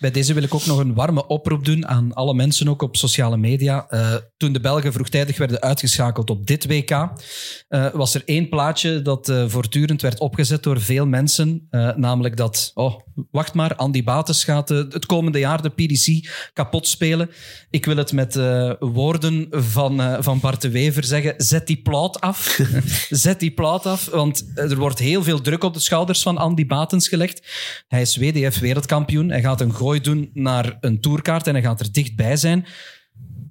[0.00, 2.96] Bij deze wil ik ook nog een warme oproep doen aan alle mensen ook op
[2.96, 3.86] sociale media.
[3.88, 9.02] Eh, toen de Belgen vroegtijdig werden uitgeschakeld op dit WK, eh, was er één plaatje
[9.02, 11.66] dat eh, voortdurend werd opgezet door veel mensen.
[11.96, 13.00] Namelijk dat, oh,
[13.30, 17.30] wacht maar, Andy Bates gaat eh, het komende jaar de PDC kapot spelen.
[17.70, 21.34] Ik wil het met eh, woorden van, eh, van Bart de Wever zeggen.
[21.36, 22.60] Zet die plaat af.
[23.08, 26.66] Zet die plaat af, want er wordt heel veel druk op de schouders van Andy
[26.66, 27.46] Batens gelegd.
[27.88, 29.30] Hij is WDF wereldkampioen.
[29.30, 32.66] Hij gaat een gooi doen naar een tourkaart en hij gaat er dichtbij zijn.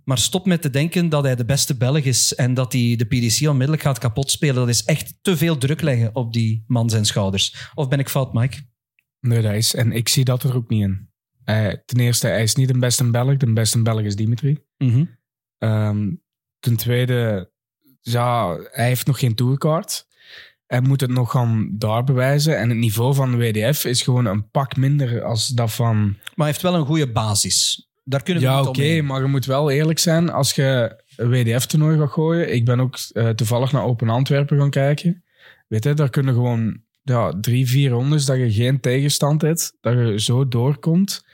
[0.04, 3.06] Maar stop met te denken dat hij de beste Belg is en dat hij de
[3.06, 4.56] PDC onmiddellijk gaat kapot spelen.
[4.56, 7.72] Dat is echt te veel druk leggen op die man zijn schouders.
[7.74, 8.58] Of ben ik fout, Mike?
[9.24, 9.76] Nee, dat is.
[9.76, 11.10] En ik zie dat er ook niet in.
[11.44, 13.38] Eh, ten eerste, hij is niet de beste Belg.
[13.38, 14.64] De beste Belg is Dimitri.
[14.78, 15.06] Mhm.
[15.58, 16.10] Ehm,
[16.60, 17.52] ten tweede,
[18.02, 20.08] ja, hij heeft nog geen tourkaart.
[20.66, 22.58] Hij moet het nog gaan daar bewijzen.
[22.58, 25.98] En het niveau van de WDF is gewoon een pak minder als dat van...
[26.06, 27.88] Maar hij heeft wel een goede basis.
[28.04, 30.30] Daar kunnen we Ja, oké, maar je moet wel eerlijk zijn.
[30.30, 32.54] Als je een WDF-toernooi gaat gooien...
[32.54, 35.24] Ik ben ook eh, toevallig naar Open Antwerpen gaan kijken.
[35.68, 39.78] Weet je, daar kunnen gewoon ja, drie, vier rondes dat je geen tegenstand hebt.
[39.82, 41.26] Dat je zo doorkomt.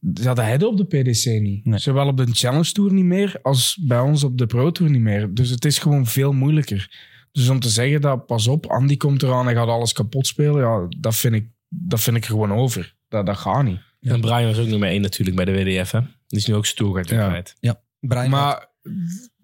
[0.00, 1.64] Dat hij op de PDC niet.
[1.64, 1.78] Nee.
[1.78, 5.00] Zowel op de Challenge Tour niet meer, als bij ons op de Pro Tour niet
[5.00, 5.34] meer.
[5.34, 6.90] Dus het is gewoon veel moeilijker.
[7.32, 10.60] Dus om te zeggen dat, pas op, Andy komt eraan en gaat alles kapot spelen,
[10.62, 12.94] ja, dat vind ik, dat vind ik er gewoon over.
[13.08, 13.80] Dat, dat gaat niet.
[14.00, 15.90] En Brian was ook nummer één natuurlijk bij de WDF.
[15.90, 16.00] Hè?
[16.26, 17.28] Die is nu ook tourkaart Ja.
[17.28, 17.56] kwijt.
[18.00, 18.68] Brian, Maar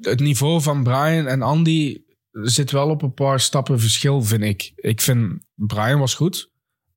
[0.01, 1.99] het niveau van Brian en Andy
[2.33, 4.73] zit wel op een paar stappen verschil, vind ik.
[4.77, 6.51] Ik vind Brian was goed.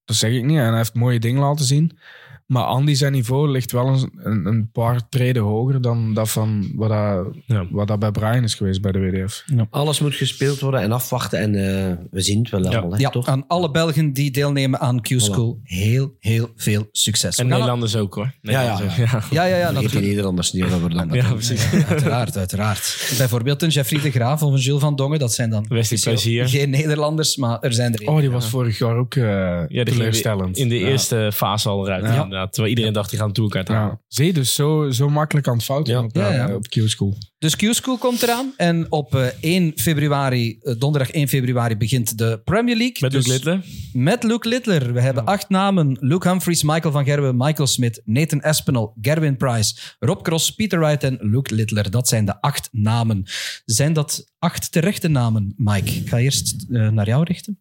[0.05, 0.57] Dat zeg ik niet.
[0.57, 1.97] En hij heeft mooie dingen laten zien.
[2.45, 6.71] Maar Andy zijn niveau ligt wel een, een, een paar treden hoger dan dat van
[6.75, 7.65] wat dat, Ja.
[7.71, 9.43] wat dat bij Brian is geweest bij de WDF.
[9.69, 11.39] Alles moet gespeeld worden en afwachten.
[11.39, 12.77] En eh, we zien het wel Ja.
[12.79, 13.27] allemaal, ja, toch?
[13.27, 17.37] aan alle Belgen die deelnemen aan Q-School, heel, heel veel succes.
[17.37, 18.33] En Nederlanders ook hoor.
[18.41, 19.03] Ja, ja, Nederlanders ja.
[19.03, 19.21] ja.
[19.31, 20.05] Ja, ja, ja, Vergeet die natuurlijk.
[20.07, 21.09] Nederlanders niet over dan.
[21.11, 21.73] Ja, precies.
[21.87, 23.13] Uiteraard, uiteraard.
[23.17, 25.19] Bijvoorbeeld een Jeffrey de Graaf of een Jules van Dongen.
[25.19, 26.47] Dat zijn dan Plezier.
[26.47, 28.09] geen Nederlanders, maar er zijn er één.
[28.09, 29.23] Oh, die was vorig jaar ook eh
[29.67, 30.57] Ja, teleurstellend.
[30.57, 30.87] in de Ja.
[30.87, 32.33] eerste fase al eruit.
[32.35, 32.53] Inderdaad.
[32.53, 33.89] Terwijl iedereen dacht, die gaan een tourkaart halen.
[33.89, 34.01] Ja.
[34.07, 36.03] Zie je, dus zo, zo makkelijk aan het fouten Ja.
[36.03, 36.55] op, Ja, eh, ja.
[36.55, 37.17] op Q-School.
[37.37, 38.53] Dus Q-School komt eraan.
[38.57, 42.97] En op eh, 1 februari, eh, donderdag 1 februari, begint de Premier League.
[42.99, 43.63] Met Dus Luke Littler.
[43.93, 44.93] Met Luke Littler.
[44.93, 45.97] We hebben acht namen.
[45.99, 51.03] Luke Humphries, Michael van Gerwen, Michael Smith, Nathan Espinel, Gerwin Price, Rob Cross, Peter Wright
[51.03, 51.91] en Luke Littler.
[51.91, 53.23] Dat zijn de acht namen.
[53.65, 55.91] Zijn dat acht terechte namen, Mike?
[55.91, 57.59] Ik ga eerst eh, naar jou richten.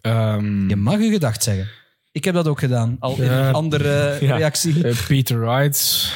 [0.00, 1.68] Ehm, Je mag uw gedacht zeggen.
[2.12, 2.96] Ik heb dat ook gedaan.
[2.98, 3.48] Al in Ja.
[3.48, 4.36] een andere Ja.
[4.36, 4.84] reactie.
[4.88, 6.12] eh, Peter Wright.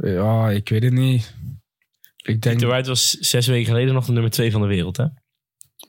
[0.00, 1.34] Ja, ik weet het niet.
[2.16, 2.54] Ik denk...
[2.56, 4.96] Peter Wright was zes weken geleden nog de nummer twee van de wereld.
[4.96, 5.04] Hè?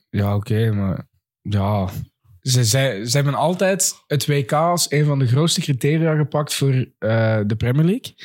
[0.09, 1.07] Ja, oké, maar
[1.41, 1.89] ja.
[2.41, 6.73] Ze, ze, ze hebben altijd het WK als een van de grootste criteria gepakt voor
[6.99, 8.15] eh, de Premier League.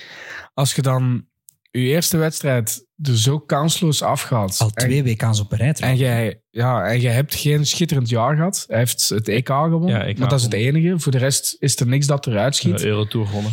[0.55, 1.29] Als je dan
[1.71, 4.59] je eerste wedstrijd er zo kansloos afgaat.
[4.59, 5.73] Al en- twee WK's op een rij.
[5.73, 8.65] En jij, ja, en jij hebt geen schitterend jaar gehad.
[8.69, 10.99] Hij heeft het EK gewonnen, Ja, EK maar dat is het enige.
[10.99, 12.79] Voor de rest is er niks dat eruit schiet.
[12.79, 13.53] De Eurotour gewonnen.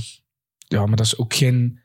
[0.67, 1.79] Ja, maar dat is ook geen...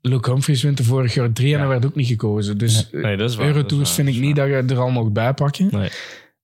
[0.00, 1.58] Luke Humphries wint er vorig jaar drie en Ja.
[1.58, 2.58] hij werd ook niet gekozen.
[2.58, 3.46] Dus Nee, dat is waar.
[3.46, 5.68] Eurotours dat is waar, vind ik niet dat je er al mocht bijpakken.
[5.70, 5.90] Nee.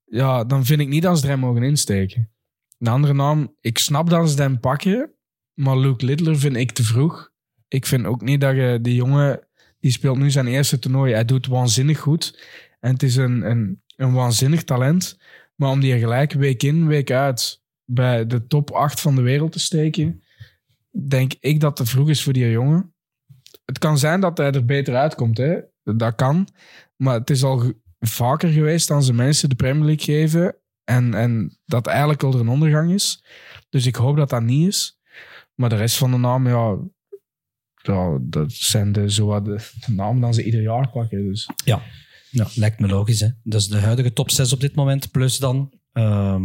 [0.04, 2.30] Ja, dan vind ik niet dat ze er hem mogen insteken.
[2.78, 5.12] Een andere naam, ik snap dat ze hem pakken,
[5.54, 7.30] maar Luke Littler vind ik te vroeg.
[7.68, 9.40] Ik vind ook niet dat je die jongen,
[9.80, 12.46] die speelt nu zijn eerste toernooi, hij doet waanzinnig goed.
[12.80, 15.18] En het is een, een, een waanzinnig talent.
[15.54, 19.52] Maar om die gelijk week in, week uit bij de top 8 van de wereld
[19.52, 20.22] te steken,
[20.90, 22.94] denk ik dat het te vroeg is voor die jongen.
[23.64, 25.58] Het kan zijn dat hij er beter uitkomt, hè.
[25.82, 26.48] dat kan.
[26.96, 31.58] Maar het is al vaker geweest dat ze mensen de Premier League geven en, en
[31.64, 33.24] dat eigenlijk al er een ondergang is.
[33.68, 34.98] Dus ik hoop dat dat niet is.
[35.54, 36.76] Maar de rest van de namen, ja,
[37.88, 39.56] ja dat zijn de, zo wat de,
[39.86, 41.28] de namen die ze ieder jaar pakken.
[41.28, 41.48] Dus.
[41.64, 41.82] Ja,
[42.54, 43.20] lijkt me logisch.
[43.20, 43.28] Hè?
[43.42, 45.10] Dat is de huidige top 6 op dit moment.
[45.10, 46.42] Plus dan ehm,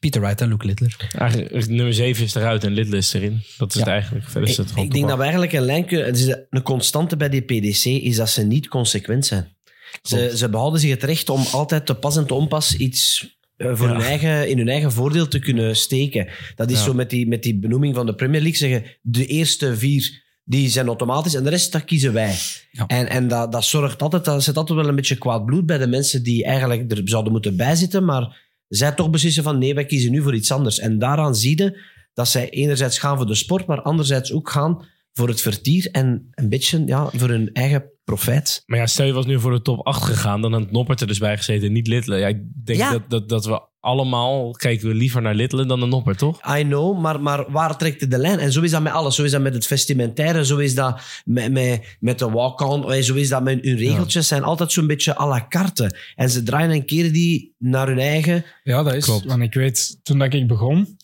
[0.00, 0.96] Peter Wright en Luke Littler.
[1.18, 3.42] Eigenlijk, nummer 7 is eruit en Lidl is erin.
[3.58, 3.80] Dat is Ja.
[3.80, 4.24] het eigenlijk.
[4.28, 6.06] Verder is Ik, het gewoon ik denk dat we eigenlijk een lijn kunnen...
[6.06, 9.56] Het is een constante bij die PDC is dat ze niet consequent zijn.
[10.02, 13.70] Ze, ze behouden zich het recht om altijd te pas en te onpas iets eh,
[13.74, 13.92] voor Ja.
[13.92, 16.28] hun eigen, in hun eigen voordeel te kunnen steken.
[16.54, 16.84] Dat is Ja.
[16.84, 20.68] zo met die, met die benoeming van de Premier League zeggen, de eerste vier die
[20.68, 22.34] zijn automatisch en de rest, dat kiezen wij.
[22.70, 22.86] Ja.
[22.86, 25.78] En, en dat, dat zorgt altijd, dat zit altijd wel een beetje kwaad bloed bij
[25.78, 29.86] de mensen die eigenlijk er zouden moeten bijzitten, maar zij toch beslissen van nee, wij
[29.86, 30.78] kiezen nu voor iets anders.
[30.78, 34.86] En daaraan zie je dat zij enerzijds gaan voor de sport, maar anderzijds ook gaan
[35.12, 38.62] voor het vertier en een beetje ja, voor hun eigen profijt.
[38.66, 41.06] Maar ja, stel je was nu voor de top 8 gegaan, dan had Noppert er
[41.06, 42.18] dus bij gezeten, niet Littler.
[42.18, 42.90] Ja, ik denk Ja.
[42.90, 46.56] Dat, dat, dat we allemaal kijken we liever naar Littler dan de Noppert, toch?
[46.58, 48.38] I know, maar, maar waar trekt de lijn?
[48.38, 49.14] En zo is dat met alles.
[49.14, 53.02] Zo is dat met het vestimentaire, zo is dat met, met, met de walk-on, eh,
[53.02, 54.28] zo is dat met hun regeltjes.
[54.28, 55.96] zijn altijd zo'n beetje à la carte.
[56.14, 58.44] En ze draaien en keren die naar hun eigen...
[58.62, 59.04] Ja, dat is.
[59.04, 59.24] Klopt.
[59.24, 60.96] Want ik weet, toen dat ik begon,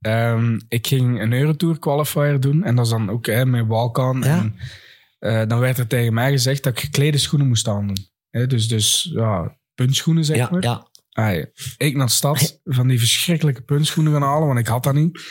[0.00, 2.64] ehm, ik ging een Eurotour qualifier doen.
[2.64, 4.22] En dat is dan ook hè, met Walkan.
[4.24, 4.38] Ja.
[4.38, 4.56] En
[5.18, 8.06] eh, dan werd er tegen mij gezegd dat ik geklede schoenen moest aandoen.
[8.30, 10.62] Hè, dus, dus ja, puntschoenen zeg Ja, maar.
[10.62, 10.86] ja.
[11.76, 15.22] Ik naar de stad van die verschrikkelijke puntschoenen gaan halen, want ik had dat niet.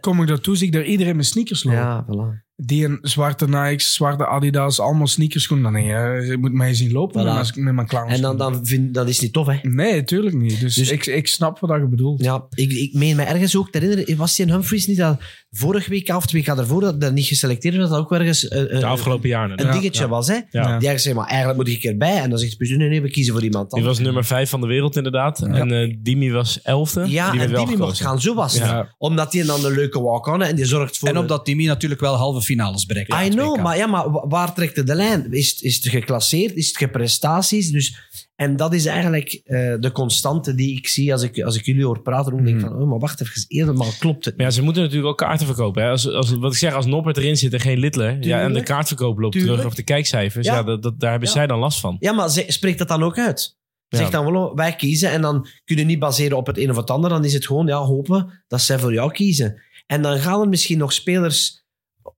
[0.00, 1.80] Kom ik daartoe, zie ik daar iedereen met sneakers lopen.
[1.80, 2.43] ja, voilà.
[2.56, 5.72] Die een zwarte Nikes, zwarte Adidas, allemaal sneakerschoenen.
[5.72, 7.28] Dan denk je, je moet mij zien lopen Voilà.
[7.38, 8.12] als ik met mijn clowns.
[8.12, 9.58] En dan, dan vind dat is niet tof, hè?
[9.62, 10.60] Nee, tuurlijk niet.
[10.60, 12.22] Dus, Dus- ik, ik snap wat je bedoelt.
[12.22, 15.20] Ja, ik, ik meen me ergens ook te herinneren, was die Humphries niet dat
[15.50, 18.62] vorig week of twee weken daarvoor dat dat niet geselecteerd was, dat ook ergens eh,
[18.74, 19.60] eh, De afgelopen jaren.
[19.60, 20.08] een Ja, dingetje ja.
[20.08, 20.38] was, hè?
[20.50, 20.78] Ja.
[20.78, 22.20] Die ergens zei, maar eigenlijk moet ik erbij.
[22.20, 24.60] En dan zegt de nee, nee, we kiezen voor iemand Die was nummer 5 van
[24.60, 25.42] de wereld inderdaad.
[25.42, 26.62] En eh, Dimi was 11e.
[26.64, 28.62] Ja, die werd en wel die mocht gaan, zo was het.
[28.62, 28.94] Ja.
[28.98, 31.08] Omdat hij dan een leuke walk on en die zorgt voor...
[31.08, 33.12] En omdat Timmy natuurlijk wel halve finales bereikt.
[33.24, 35.32] I know, maar, ja, maar wa- waar trekt het de lijn?
[35.32, 36.54] Is, het- is het geclasseerd?
[36.54, 37.70] Is het geprestaties?
[37.70, 37.96] Dus,
[38.36, 41.84] en dat is eigenlijk eh, de constante die ik zie als ik, als ik jullie
[41.84, 42.32] hoor praten.
[42.36, 44.36] Dan denk ik van, oh, maar wacht even, helemaal klopt het.
[44.36, 45.82] Maar ja, ze moeten natuurlijk ook kaarten verkopen.
[45.82, 45.88] Hè?
[45.90, 48.16] Als, als, wat ik zeg, als Norbert erin zit en geen Littler...
[48.20, 49.54] Ja, en de kaartverkoop loopt Tuurlijk.
[49.54, 50.46] terug of de kijkcijfers...
[50.46, 50.54] Ja.
[50.54, 50.62] Ja.
[50.62, 51.34] dat, dat, daar hebben Ja.
[51.34, 51.96] zij dan last van.
[52.00, 53.56] Ja, maar ze- spreekt dat dan ook uit?
[53.88, 53.98] Ja.
[53.98, 56.76] Zeg dan wel, wij kiezen en dan kun je niet baseren op het een of
[56.76, 57.10] het ander.
[57.10, 59.62] Dan is het gewoon, ja, hopen dat zij voor jou kiezen.
[59.86, 61.63] En dan gaan er misschien nog spelers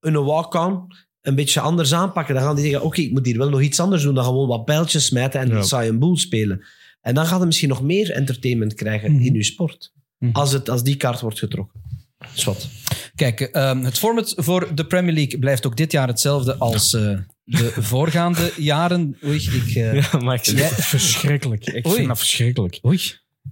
[0.01, 0.87] een walk-on
[1.21, 2.35] een beetje anders aanpakken.
[2.35, 4.49] Dan gaan die zeggen, oké, ik moet hier wel nog iets anders doen dan gewoon
[4.49, 5.63] wat pijltjes smijten en Ja.
[5.63, 6.65] saai een boel spelen.
[7.01, 9.23] En dan gaat er misschien nog meer entertainment krijgen Mhm.
[9.25, 9.93] in je sport.
[10.19, 10.33] Mhm.
[10.33, 11.81] Als, het, als die kaart wordt getrokken.
[12.19, 12.69] Dat is wat.
[13.15, 17.19] Kijk, ehm, het format voor de Premier League blijft ook dit jaar hetzelfde als eh,
[17.45, 19.17] de voorgaande jaren.
[19.25, 19.37] Oei,
[19.67, 19.75] ik...
[19.75, 20.45] eh, Ja, maar ik,
[20.75, 21.67] Verschrikkelijk.
[21.67, 21.95] Ik Oei.
[21.97, 22.79] vind dat verschrikkelijk.
[22.87, 23.01] Oei.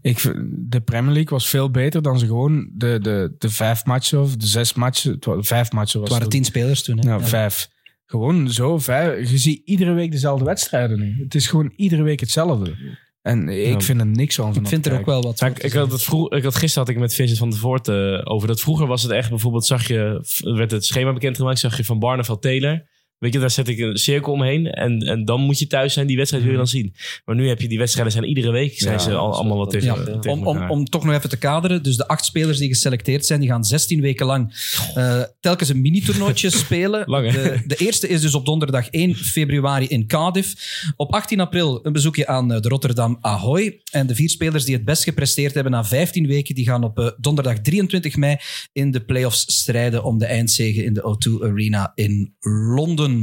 [0.02, 4.20] Ik, de Premier League was veel beter dan ze gewoon de, de, de vijf matchen
[4.20, 5.16] of de zes matchen.
[5.20, 6.28] Vijf matchen was Het waren toen.
[6.28, 6.98] tien spelers toen.
[6.98, 7.04] Hè?
[7.04, 7.26] Nou, Ja.
[7.26, 7.68] vijf.
[8.06, 9.30] Gewoon zo, vijf.
[9.30, 11.14] Je ziet iedere week dezelfde wedstrijden nu.
[11.22, 12.74] Het is gewoon iedere week hetzelfde.
[13.22, 13.80] En ik Ja.
[13.80, 14.54] vind er niks van.
[14.54, 16.86] van Ik vind er ook wel wat Ja, ik, had het vroeg, ik had gisteren
[16.86, 19.66] had ik met Vincent van der Voort eh, over dat vroeger was het echt bijvoorbeeld
[19.66, 22.82] zag je werd het schema bekendgemaakt zag je van Barneveld Taylor
[23.24, 26.06] weet je daar zet ik een cirkel omheen en, en dan moet je thuis zijn
[26.06, 26.94] die wedstrijd wil je dan zien
[27.24, 29.70] maar nu heb je die wedstrijden zijn iedere week zijn Ja, ze al, allemaal wat
[29.70, 31.82] tegen, Ja, tegen om, om, om toch nog even te kaderen.
[31.82, 34.54] Dus de acht spelers die geselecteerd zijn, die gaan 16 weken lang
[34.94, 37.02] eh, telkens een mini-toernooitje spelen.
[37.06, 40.54] Lang, de, de eerste is dus op donderdag 1 februari in Cardiff.
[40.96, 43.80] Op 18 april een bezoekje aan eh, de Rotterdam Ahoy.
[43.90, 46.98] En de vier spelers die het best gepresteerd hebben na 15 weken, die gaan op
[46.98, 48.36] eh, donderdag 23 mei
[48.72, 53.13] in de playoffs strijden om de eindzege in de O2 Arena in Londen.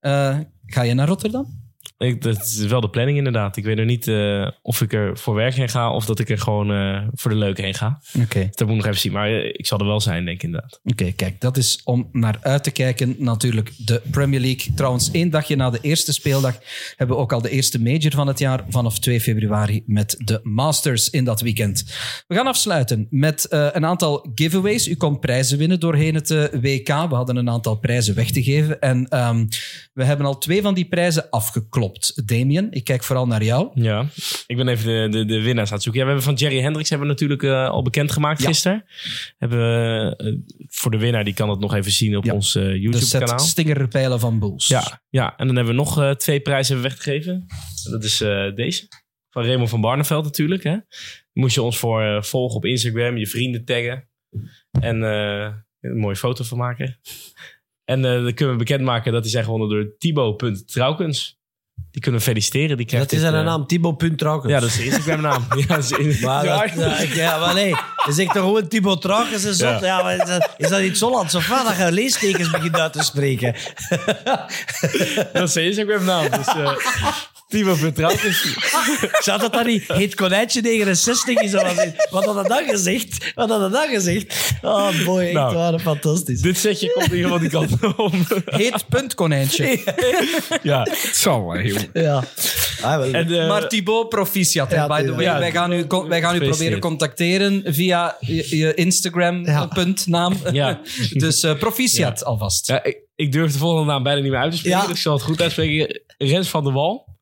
[0.00, 1.63] Eh, ga je naar Rotterdam?
[1.98, 5.18] Ik, dat is wel de planning inderdaad ik weet nog niet eh, of ik er
[5.18, 8.00] voor werk heen ga of dat ik er gewoon eh, voor de leuk heen ga
[8.22, 8.48] Oké.
[8.50, 10.42] dat moet ik nog even zien maar eh, ik zal er wel zijn denk ik
[10.42, 13.14] inderdaad Oké, kijk, dat is om naar uit te kijken.
[13.18, 14.74] Natuurlijk de Premier League.
[14.74, 16.58] Trouwens, één dagje na de eerste speeldag
[16.96, 20.40] hebben we ook al de eerste major van het jaar vanaf 2 februari met de
[20.42, 21.84] Masters in dat weekend.
[22.26, 24.88] We gaan afsluiten met een aantal giveaways.
[24.88, 26.28] U kon prijzen winnen doorheen het
[26.60, 26.88] WK.
[26.88, 28.80] We hadden een aantal prijzen weg te geven.
[28.80, 29.46] En ehm,
[29.92, 31.83] we hebben al twee van die prijzen afgeklopt.
[32.24, 33.70] Damien, ik kijk vooral naar jou.
[33.74, 34.06] Ja,
[34.46, 36.00] ik ben even de, de, de winnaars aan het zoeken.
[36.02, 38.46] Ja, we hebben van Jerry Hendricks hebben we natuurlijk eh, al bekendgemaakt Ja.
[38.46, 38.84] gisteren.
[39.38, 40.32] Hebben we, eh,
[40.68, 42.32] voor de winnaar, die kan het nog even zien op Ja.
[42.32, 43.38] ons eh, De YouTube-kanaal.
[43.38, 44.68] stingerpijlen van Bulls.
[44.68, 47.46] Ja, ja, en dan hebben we nog twee prijzen weggegeven.
[47.90, 48.18] Dat is
[48.54, 48.88] deze.
[49.30, 50.62] Van Raymond van Barneveld natuurlijk.
[50.62, 50.76] Hè.
[51.32, 54.08] Moest je ons voor volgen op Instagram, je vrienden taggen.
[54.80, 55.02] En
[55.80, 56.98] een mooie foto van maken.
[57.84, 61.38] En eh, dan kunnen we bekendmaken dat die zijn gewonnen door Thibaut.trouwkens.
[61.94, 62.76] Die kunnen feliciteren.
[62.76, 64.52] Die krijgt Dat is dit, zijn eh, naam, Thibaut Puntrouwkens.
[64.52, 65.46] Ja, dat is Instagram-naam.
[65.68, 67.68] ja, dat is Maar, Ja, dat, ja, maar nee,
[68.06, 69.80] je zegt toch gewoon Thibaut Trouwkens en zot?
[69.80, 69.84] Ja.
[69.84, 70.02] Ja.
[70.02, 71.64] maar is, dat, is dat iets Hollands of wat?
[71.64, 73.54] Dat je leestekens begint uit te spreken.
[75.32, 76.30] dat is zijn Instagram-naam.
[76.30, 76.72] Dus, uh,
[77.54, 78.56] Timo Vertrouwens.
[79.26, 81.54] Zou dat dan niet Heet Konijntje 69 is?
[81.54, 81.62] Of
[82.10, 83.32] wat, wat had hij dan gezegd?
[83.34, 84.54] Wat had hij dan gezegd?
[84.62, 85.54] Oh boy, echt Nou.
[85.54, 86.40] waar, fantastisch.
[86.40, 88.42] Dit setje komt in ieder geval die kant op.
[88.44, 89.78] Heet puntkonijntje.
[90.62, 90.80] ja.
[90.90, 91.78] Het zal wel, joh.
[91.92, 92.24] Ja.
[92.82, 93.12] Ah, wel.
[93.12, 94.70] En, eh, maar Thibaut, proficiat.
[94.70, 95.38] Ja, by the way, ja.
[95.38, 99.68] wij gaan u, wij gaan u proberen contacteren via je, je Instagram Ja.
[100.52, 100.76] eh,
[101.12, 102.66] dus eh, proficiat alvast.
[102.66, 104.78] ja, ik, ik durf de volgende naam bijna niet meer uit te spreken.
[104.78, 104.86] Ja.
[104.86, 106.02] Dus ik zal het goed uitspreken.
[106.18, 107.12] Rens van der Wal.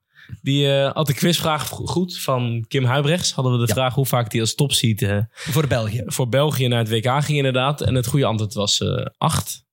[0.43, 3.33] Die eh, had de quizvraag go- goed van Kim Huibrechts.
[3.33, 6.03] Hadden we de vraag hoe vaak hij als topseed eh, Voor België.
[6.07, 7.81] voor België naar het WK ging inderdaad.
[7.81, 9.65] En het goede antwoord was eh, acht.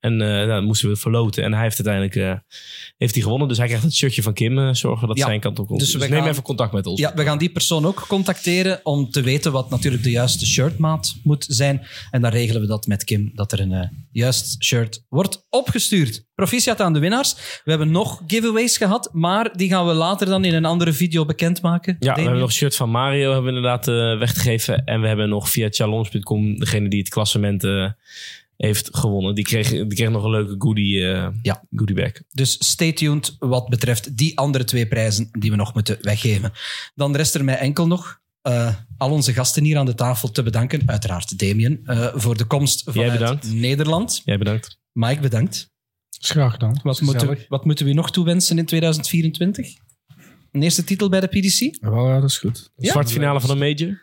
[0.00, 1.44] En nou, dan moesten we verloten.
[1.44, 2.58] En hij heeft uiteindelijk eh,
[2.96, 3.48] heeft hij gewonnen.
[3.48, 4.58] Dus hij krijgt het shirtje van Kim.
[4.58, 5.26] eh, zorgen dat Ja.
[5.26, 5.80] zijn kant op komt.
[5.80, 7.00] Dus Dus, we neem gaan- even contact met ons.
[7.00, 11.14] Ja, we gaan die persoon ook contacteren om te weten wat natuurlijk de juiste shirtmaat
[11.22, 11.86] moet zijn.
[12.10, 16.24] En dan regelen we dat met Kim, dat er een juist shirt wordt opgestuurd.
[16.34, 17.34] Proficiat aan de winnaars.
[17.64, 21.24] We hebben nog giveaways gehad, maar die gaan we later dan in een andere video
[21.24, 21.96] bekendmaken.
[21.98, 23.86] Ja, we hebben nog een shirt van Mario hebben we inderdaad
[24.18, 24.84] weggegeven.
[24.84, 27.62] En we hebben nog via challenge.com, degene die het klassement
[28.68, 29.34] heeft gewonnen.
[29.34, 31.64] Die kreeg, die kreeg nog een leuke goodie, eh Ja.
[31.70, 32.12] goodie bag.
[32.28, 36.52] Dus stay tuned wat betreft die andere twee prijzen die we nog moeten weggeven.
[36.94, 40.42] Dan rest er mij enkel nog eh, al onze gasten hier aan de tafel te
[40.42, 40.82] bedanken.
[40.86, 43.52] Uiteraard Damien, eh, voor de komst vanuit bedankt.
[43.52, 44.22] Nederland.
[44.24, 44.78] Jij bedankt.
[44.92, 45.70] Mike, bedankt.
[46.20, 46.80] Is graag gedaan.
[46.82, 49.74] Wat moeten, wat moeten we nog toewensen in 2024?
[50.52, 51.58] Een eerste titel bij de PDC?
[51.80, 52.70] Ja, wel, ja, dat is goed.
[52.76, 54.00] Zwartfinale van een major?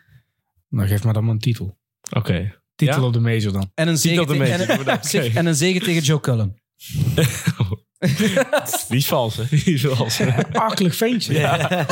[0.68, 1.78] Nou, geef maar dan maar een titel.
[2.10, 2.59] Oké.
[2.86, 3.06] Titel Ja?
[3.06, 3.70] op de major dan.
[3.74, 4.88] En een zege, op de te- meter, en,
[5.24, 6.56] een- en een zege tegen Joe Cullen.
[8.88, 9.44] Die is vals, hè?
[9.50, 10.20] Die is vals.
[10.52, 11.48] Akelig ventje.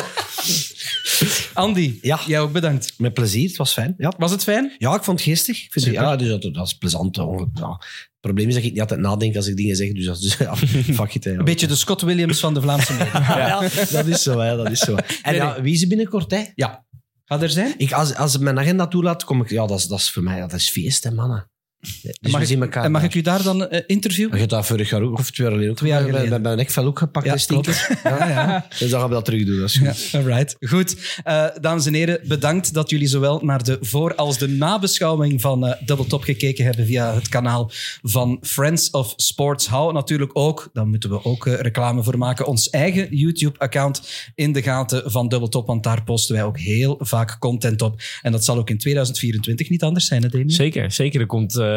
[1.55, 2.21] Andy, Ja.
[2.27, 2.95] jij ook bedankt.
[2.99, 3.95] Met plezier, het was fijn.
[3.99, 4.73] Ja, Was het fijn?
[4.79, 5.65] ja ik vond het geestig.
[5.65, 7.17] Ik vind het, ja, dus dat, dat is plezant.
[7.17, 7.23] Ja.
[7.29, 9.93] Het probleem is dat ik niet altijd nadenk als ik dingen zeg.
[9.93, 10.57] Dus, dat is- ja,
[10.95, 11.27] fuck it.
[11.27, 13.39] Een beetje de Scott Williams van de Vlaamse media.
[13.39, 13.61] Ja,
[13.91, 14.39] dat is zo.
[14.39, 14.95] Hè, dat is zo.
[14.97, 16.31] En Nee, ja, wie is er binnenkort?
[16.31, 16.43] Hè?
[16.55, 16.85] Ja.
[17.29, 17.75] Ga er zijn?
[17.77, 19.51] Ik, als, als het mijn agenda toelaat, kom ik...
[19.51, 21.51] Ja, dat is, dat is voor mij dat is feest, hè, mannen.
[21.81, 23.11] Dus mag we zien ik, elkaar en mag daar.
[23.11, 24.33] ik u daar dan eh, interviewen?
[24.33, 25.77] Je hebt dat vorig jaar ook, of twee jaar geleden ook.
[25.79, 26.21] Twee jaar geleden.
[26.21, 27.89] Bij, bij mijn nekvel ook gepakt, Ja, stinker.
[28.05, 28.67] Ja, ja.
[28.79, 30.11] Dus dan gaan we dat terug doen, dat is goed.
[30.11, 30.57] Ja, alright.
[30.61, 31.21] Goed.
[31.25, 35.67] Eh, dames en heren, bedankt dat jullie zowel naar de voor- als de nabeschouwing van
[35.67, 37.71] eh Double Top gekeken hebben via het kanaal
[38.03, 39.67] van Friends of Sports.
[39.67, 44.53] Hou natuurlijk ook, daar moeten we ook eh, reclame voor maken, ons eigen YouTube-account in
[44.53, 48.01] de gaten van Double Top, want daar posten wij ook heel vaak content op.
[48.23, 50.51] En dat zal ook in 2024 niet anders zijn, hè Damien?
[50.51, 51.21] Zeker, zeker.
[51.21, 51.68] Er komt, eh,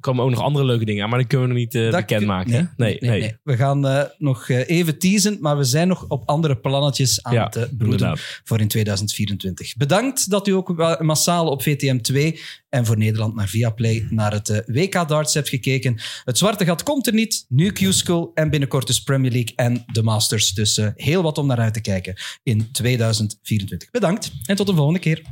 [0.00, 2.00] komen ook nog andere leuke dingen aan, maar die kunnen we nog niet eh, Dat
[2.00, 2.72] bekendmaken.
[2.76, 6.56] Nee, nee, We gaan eh, nog eh, even teasen, maar we zijn nog op andere
[6.56, 8.40] plannetjes aan Ja, het eh, broeden inderdaad.
[8.44, 9.76] voor in 2024.
[9.76, 14.48] Bedankt dat u ook massaal op VTM 2 en voor Nederland naar Viaplay naar het
[14.48, 15.96] eh, WK Darts hebt gekeken.
[16.24, 17.44] Het zwarte gat komt er niet.
[17.48, 20.50] Nu Q-School en binnenkort dus Premier League en de Masters.
[20.52, 23.90] Dus eh, heel wat om naar uit te kijken in 2024.
[23.90, 25.22] Bedankt en tot de volgende keer.